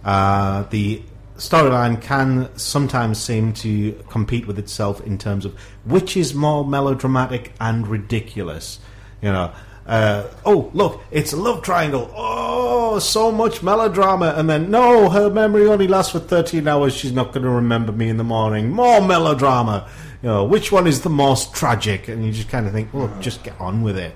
[0.05, 1.03] Uh, the
[1.39, 7.53] storyline can sometimes seem to compete with itself in terms of which is more melodramatic
[7.59, 8.79] and ridiculous.
[9.23, 9.53] You know,
[9.87, 12.13] uh, oh look, it's a love triangle.
[12.15, 16.95] Oh, so much melodrama, and then no, her memory only lasts for thirteen hours.
[16.95, 18.71] She's not going to remember me in the morning.
[18.71, 19.89] More melodrama.
[20.23, 22.09] You know, which one is the most tragic?
[22.09, 24.15] And you just kind of think, well, just get on with it.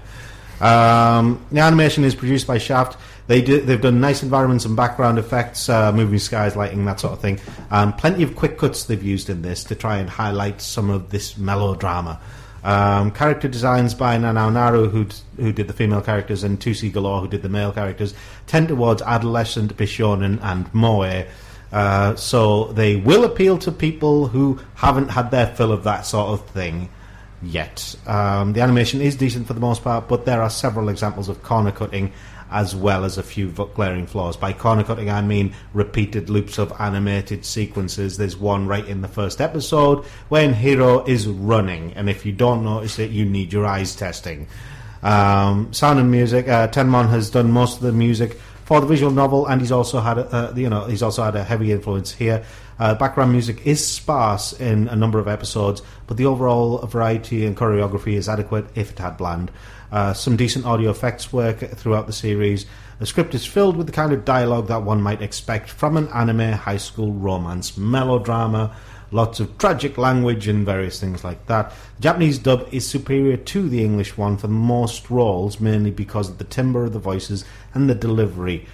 [0.60, 2.98] Um, the animation is produced by Shaft.
[3.26, 7.12] They do, they've done nice environments and background effects, uh, moving skies, lighting, that sort
[7.12, 7.38] of thing.
[7.70, 11.10] Um, plenty of quick cuts they've used in this to try and highlight some of
[11.10, 12.20] this melodrama.
[12.64, 15.06] Um, character designs by Nanao Naru, who
[15.36, 18.14] who did the female characters, and Tusi Galore, who did the male characters,
[18.46, 21.24] tend towards adolescent, bishonen, and moe.
[21.70, 26.30] Uh, so they will appeal to people who haven't had their fill of that sort
[26.30, 26.88] of thing
[27.42, 27.94] yet.
[28.06, 31.42] Um, the animation is decent for the most part, but there are several examples of
[31.42, 32.12] corner cutting
[32.50, 34.36] as well as a few glaring flaws.
[34.36, 38.16] By corner cutting, I mean repeated loops of animated sequences.
[38.16, 42.64] There's one right in the first episode when Hiro is running, and if you don't
[42.64, 44.46] notice it, you need your eyes testing.
[45.02, 46.48] Um, sound and music.
[46.48, 50.00] Uh, Tenmon has done most of the music for the visual novel, and he's also
[50.00, 52.44] had a, uh, you know he's also had a heavy influence here.
[52.78, 57.56] Uh, background music is sparse in a number of episodes, but the overall variety and
[57.56, 59.50] choreography is adequate if it had bland.
[59.90, 62.66] Uh, some decent audio effects work throughout the series.
[62.98, 66.08] The script is filled with the kind of dialogue that one might expect from an
[66.08, 68.76] anime high school romance melodrama.
[69.10, 71.70] Lots of tragic language and various things like that.
[71.96, 76.36] The Japanese dub is superior to the English one for most roles, mainly because of
[76.36, 78.66] the timbre of the voices and the delivery.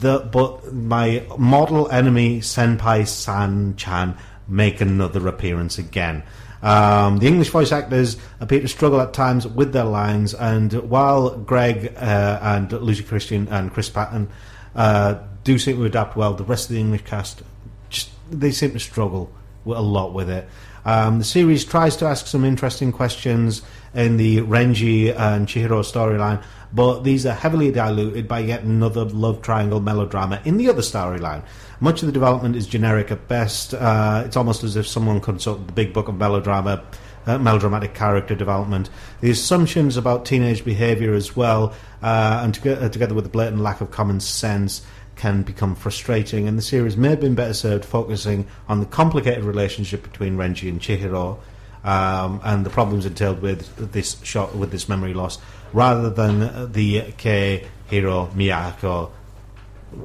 [0.00, 4.16] The, but my model enemy Senpai San Chan
[4.48, 6.22] make another appearance again.
[6.62, 11.36] Um, the English voice actors appear to struggle at times with their lines, and while
[11.36, 14.28] Greg uh, and Lucy Christian and Chris Patton
[14.74, 17.42] uh, do seem to adapt well, the rest of the English cast
[17.88, 19.32] just they seem to struggle
[19.64, 20.48] with, a lot with it.
[20.84, 23.62] Um, the series tries to ask some interesting questions
[23.94, 26.42] in the Renji and Chihiro storyline,
[26.72, 31.42] but these are heavily diluted by yet another love triangle melodrama in the other storyline.
[31.80, 33.74] Much of the development is generic at best.
[33.74, 36.84] Uh, it's almost as if someone consulted the big book of melodrama,
[37.26, 38.88] uh, melodramatic character development.
[39.20, 43.62] The assumptions about teenage behaviour as well, uh, and to- uh, together with the blatant
[43.62, 44.82] lack of common sense,
[45.16, 46.48] can become frustrating.
[46.48, 50.68] And the series may have been better served focusing on the complicated relationship between Renji
[50.68, 51.38] and Chihiro.
[51.82, 55.38] Um, and the problems entailed with this shot with this memory loss,
[55.72, 59.10] rather than the K Hiro Miyako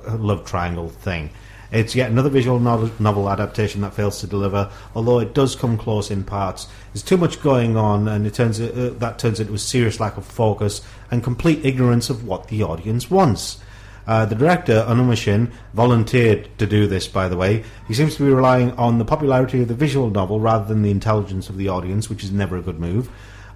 [0.08, 1.30] love triangle thing.
[1.72, 6.12] It's yet another visual novel, adaptation that fails to deliver, although it does come close
[6.12, 6.68] in parts.
[6.94, 10.16] There's too much going on, and it turns uh, that turns into a serious lack
[10.18, 10.82] of focus
[11.12, 13.60] and complete ignorance of what the audience wants.
[14.08, 17.64] Uh, the director, Onuma Shin, volunteered to do this, by the way.
[17.88, 20.92] He seems to be relying on the popularity of the visual novel rather than the
[20.92, 23.10] intelligence of the audience, which is never a good move.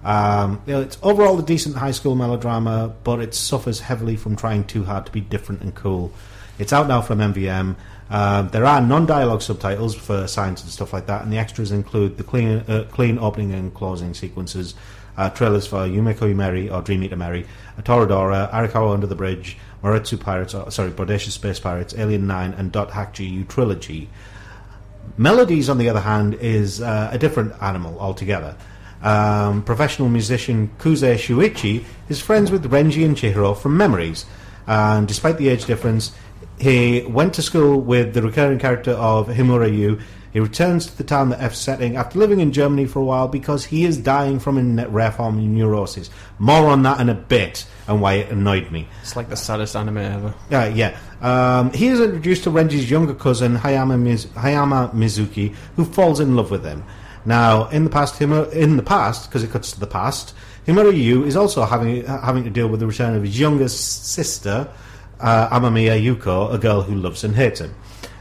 [0.04, 4.36] Um, you know, it's overall a decent high school melodrama, but it suffers heavily from
[4.36, 6.12] trying too hard to be different and cool.
[6.58, 7.76] It's out now from MVM.
[8.10, 12.16] Uh, there are non-dialogue subtitles for science and stuff like that, and the extras include
[12.16, 14.74] the clean, uh, clean opening and closing sequences,
[15.16, 17.46] uh, trailers for Yumekui Merry or Dream Eater Mary,
[17.82, 22.72] Toradora, Arakawa Under the Bridge, Moretsu Pirates, or, sorry, Bodacious Space Pirates, Alien 9, and
[22.72, 24.08] Dot Hack GU Trilogy.
[25.16, 28.56] Melodies, on the other hand, is uh, a different animal altogether.
[29.02, 34.26] Um, professional musician Kuze Shuichi is friends with Renji and Chihiro from Memories,
[34.66, 36.12] and despite the age difference,
[36.58, 39.98] he went to school with the recurring character of Himura Yu.
[40.32, 43.26] He returns to the town that F setting after living in Germany for a while
[43.26, 46.08] because he is dying from a rare form of neurosis.
[46.38, 48.86] More on that in a bit and why it annoyed me.
[49.02, 50.34] It's like the saddest anime ever.
[50.50, 50.96] Yeah, yeah.
[51.20, 56.36] Um, he is introduced to Renji's younger cousin Hayama, Miz- Hayama Mizuki, who falls in
[56.36, 56.84] love with him.
[57.24, 60.34] Now, in the past, Himu- in the past, because it cuts to the past,
[60.66, 64.68] Himura Yu is also having having to deal with the return of his youngest sister,
[65.20, 67.74] uh, Amamiya Yuko, a girl who loves and hates him.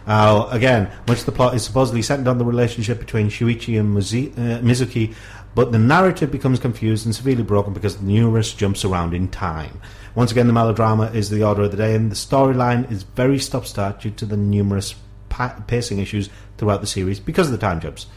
[0.08, 3.96] Now, again, much of the plot is supposedly centered on the relationship between Shuichi and
[3.96, 5.14] uh, Mizuki,
[5.54, 9.80] but the narrative becomes confused and severely broken because the numerous jumps around in time.
[10.16, 13.38] Once again, the melodrama is the order of the day, and the storyline is very
[13.38, 14.96] stop-start due to the numerous
[15.30, 18.08] pa- pacing issues throughout the series because of the time jumps.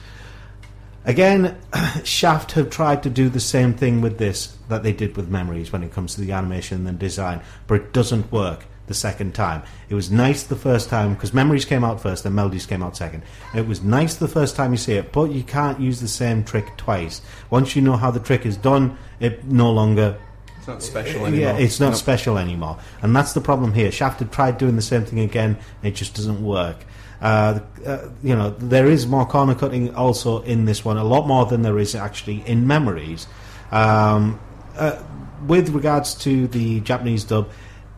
[1.04, 1.56] Again,
[2.04, 5.72] Shaft have tried to do the same thing with this that they did with Memories
[5.72, 9.34] when it comes to the animation and the design, but it doesn't work the second
[9.34, 9.62] time.
[9.88, 12.96] It was nice the first time because Memories came out first and Melodies came out
[12.96, 13.22] second.
[13.54, 16.44] It was nice the first time you see it, but you can't use the same
[16.44, 17.20] trick twice.
[17.50, 20.18] Once you know how the trick is done, it no longer
[20.58, 21.60] It's not special yeah, anymore.
[21.60, 21.96] it's not Nope.
[21.96, 23.90] special anymore, and that's the problem here.
[23.90, 26.84] Shaft had tried doing the same thing again, and it just doesn't work.
[27.22, 31.26] Uh, uh, you know, there is more corner cutting also in this one, a lot
[31.26, 33.28] more than there is actually in Memories.
[33.70, 34.40] Um,
[34.76, 35.00] uh,
[35.46, 37.48] with regards to the Japanese dub,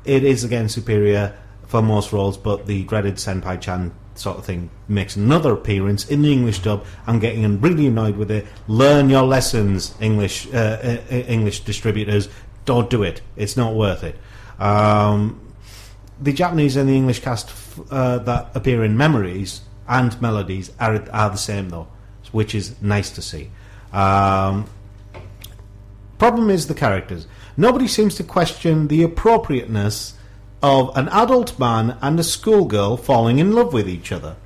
[0.04, 1.34] it is again superior
[1.66, 6.22] for most roles, but the dreaded Senpai Chan sort of thing makes another appearance in
[6.22, 6.84] the English dub.
[7.06, 8.46] I'm getting really annoyed with it.
[8.68, 12.28] Learn your lessons, English uh, uh, English distributors.
[12.66, 13.22] Don't do it.
[13.36, 14.16] It's not worth it.
[14.60, 15.40] Um,
[16.20, 17.50] the Japanese and the English cast
[17.90, 21.88] uh, that appear in Memories and Melodies are, are the same though,
[22.32, 23.50] which is nice to see.
[23.92, 24.66] Um,
[26.18, 27.26] problem is the characters.
[27.56, 30.14] Nobody seems to question the appropriateness
[30.62, 34.36] of an adult man and a schoolgirl falling in love with each other.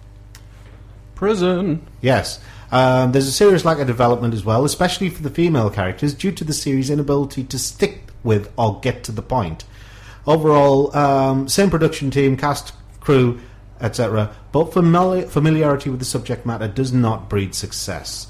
[1.15, 1.87] Prison.
[2.01, 2.41] Yes.
[2.71, 6.33] Um, there's a serious lack of development as well, especially for the female characters, due
[6.33, 9.65] to the series' inability to stick with or get to the point.
[10.27, 12.75] Overall, um, same production team, cast,
[13.09, 13.41] crew,
[13.81, 18.27] etc., but famili- familiarity with the subject matter does not breed success.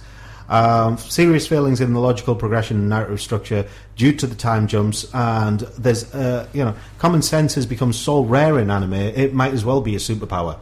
[0.48, 5.12] Um, serious failings in the logical progression and narrative structure due to the time jumps,
[5.12, 9.52] and there's, uh, you know, common sense has become so rare in anime, it might
[9.52, 10.56] as well be a superpower.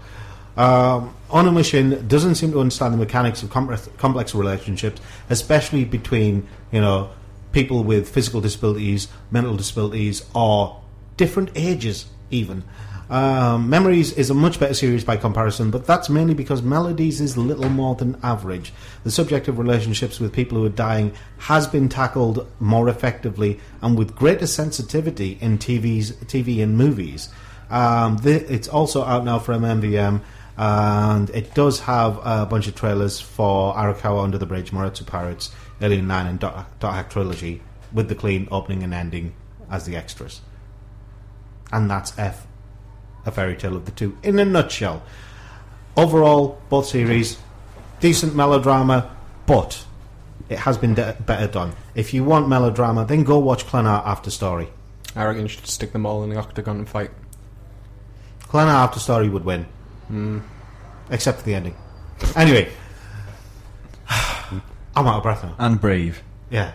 [0.57, 4.99] Um, Onuma Shin doesn't seem to understand the mechanics of complex relationships,
[5.29, 7.11] especially between you know
[7.53, 10.81] people with physical disabilities, mental disabilities, or
[11.19, 12.65] different ages even.
[13.09, 17.37] Um, Memories is a much better series by comparison, but that's mainly because Melodies is
[17.37, 18.73] little more than average.
[19.05, 23.97] The subject of relationships with people who are dying has been tackled more effectively and
[23.97, 27.29] with greater sensitivity in TVs, TV and movies.
[27.71, 30.21] Um, it's also out now from MVM.
[30.59, 35.51] And it does have a bunch of trailers for Arakawa Under the Bridge, Moretsu Pirates,
[35.83, 37.61] Alien 9, and Dot, Dot Hack Trilogy
[37.93, 39.35] with the clean opening and ending
[39.71, 40.41] as the extras.
[41.71, 42.47] And that's F,
[43.27, 45.03] a fairy tale of the two, in a nutshell.
[45.97, 47.39] Overall, both series,
[48.01, 49.15] decent melodrama,
[49.47, 49.85] but
[50.49, 51.73] it has been de- better done.
[51.95, 54.69] If you want melodrama, then go watch Clannad After Story.
[55.15, 57.11] I reckon you should stick them all in the octagon and fight.
[58.43, 59.67] Clannad After Story would win,
[60.13, 60.43] Mm.
[61.11, 61.75] except for the ending.
[62.37, 62.69] Anyway,
[64.09, 65.55] I'm out of breath now.
[65.59, 66.23] And Brave.
[66.51, 66.73] Yeah.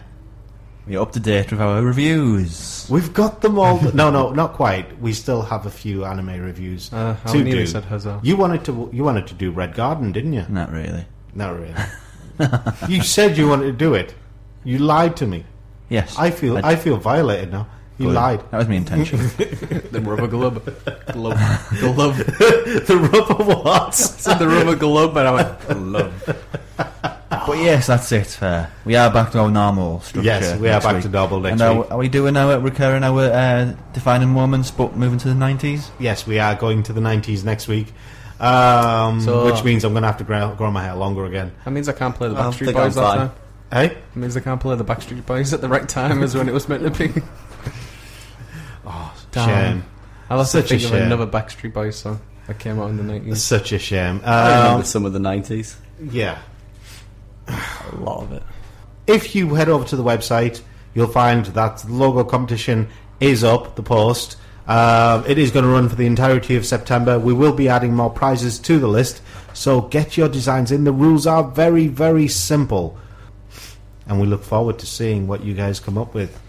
[0.91, 2.85] We're up to date with our reviews.
[2.89, 3.79] We've got them all.
[3.93, 4.99] no, no, not quite.
[4.99, 7.67] We still have a few anime reviews Uh, I to nearly do.
[7.67, 8.19] said Huzzah.
[8.23, 8.89] You wanted to.
[8.91, 10.45] You wanted to do Red Garden, didn't you?
[10.49, 11.05] Not really.
[11.33, 11.75] Not really.
[12.89, 14.13] you said you wanted to do it.
[14.65, 15.45] You lied to me.
[15.87, 16.19] Yes.
[16.19, 16.57] I feel.
[16.57, 17.67] I- I, feel violated now.
[17.97, 18.15] You Good.
[18.15, 18.51] lied.
[18.51, 19.19] That was my intention.
[19.91, 20.55] the rubber glove.
[21.13, 21.39] Glove.
[21.79, 22.17] Glove.
[22.87, 23.95] the rubber what?
[23.95, 27.10] said the rubber glove, but I went, glove.
[27.47, 28.41] But yes, that's it.
[28.43, 30.25] Uh, we are back to our normal structure.
[30.25, 31.03] Yes, we are back week.
[31.03, 31.91] to normal next and are, week.
[31.91, 35.89] are we doing our recurring our uh, defining moments, but moving to the nineties?
[35.99, 37.93] Yes, we are going to the nineties next week.
[38.39, 41.51] Um, So- which means I'm going to have to grow, grow my hair longer again.
[41.63, 43.17] That means I can't play the Backstreet Boys I'm that fine.
[43.17, 43.31] time.
[43.71, 46.49] Hey, It means I can't play the Backstreet Boys at the right time as when
[46.49, 47.21] it was meant to be.
[48.85, 49.47] oh, Damn.
[49.47, 49.83] shame.
[50.29, 51.03] I'll have to Such a think of shame.
[51.03, 53.37] another Backstreet Boys song that came out in the 90s.
[53.37, 54.21] Such a shame.
[54.25, 55.75] I remember Um, some of the 90s.
[56.09, 56.39] yeah.
[57.91, 58.43] A lot of it.
[59.07, 60.61] If you head over to the website,
[60.93, 62.87] you'll find that the logo competition
[63.19, 64.37] is up, the post.
[64.67, 67.19] Uh, it is going to run for the entirety of September.
[67.19, 69.21] We will be adding more prizes to the list,
[69.53, 70.83] so get your designs in.
[70.83, 72.97] The rules are very, very simple.
[74.05, 76.39] And we look forward to seeing what you guys come up with.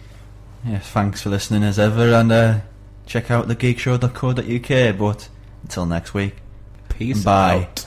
[0.65, 2.61] Yes, thanks for listening as ever, and uh,
[3.07, 4.99] check out thegeekshow.co.uk.
[4.99, 5.29] But
[5.63, 6.37] until next week,
[6.89, 7.69] Peace bye.
[7.71, 7.87] out.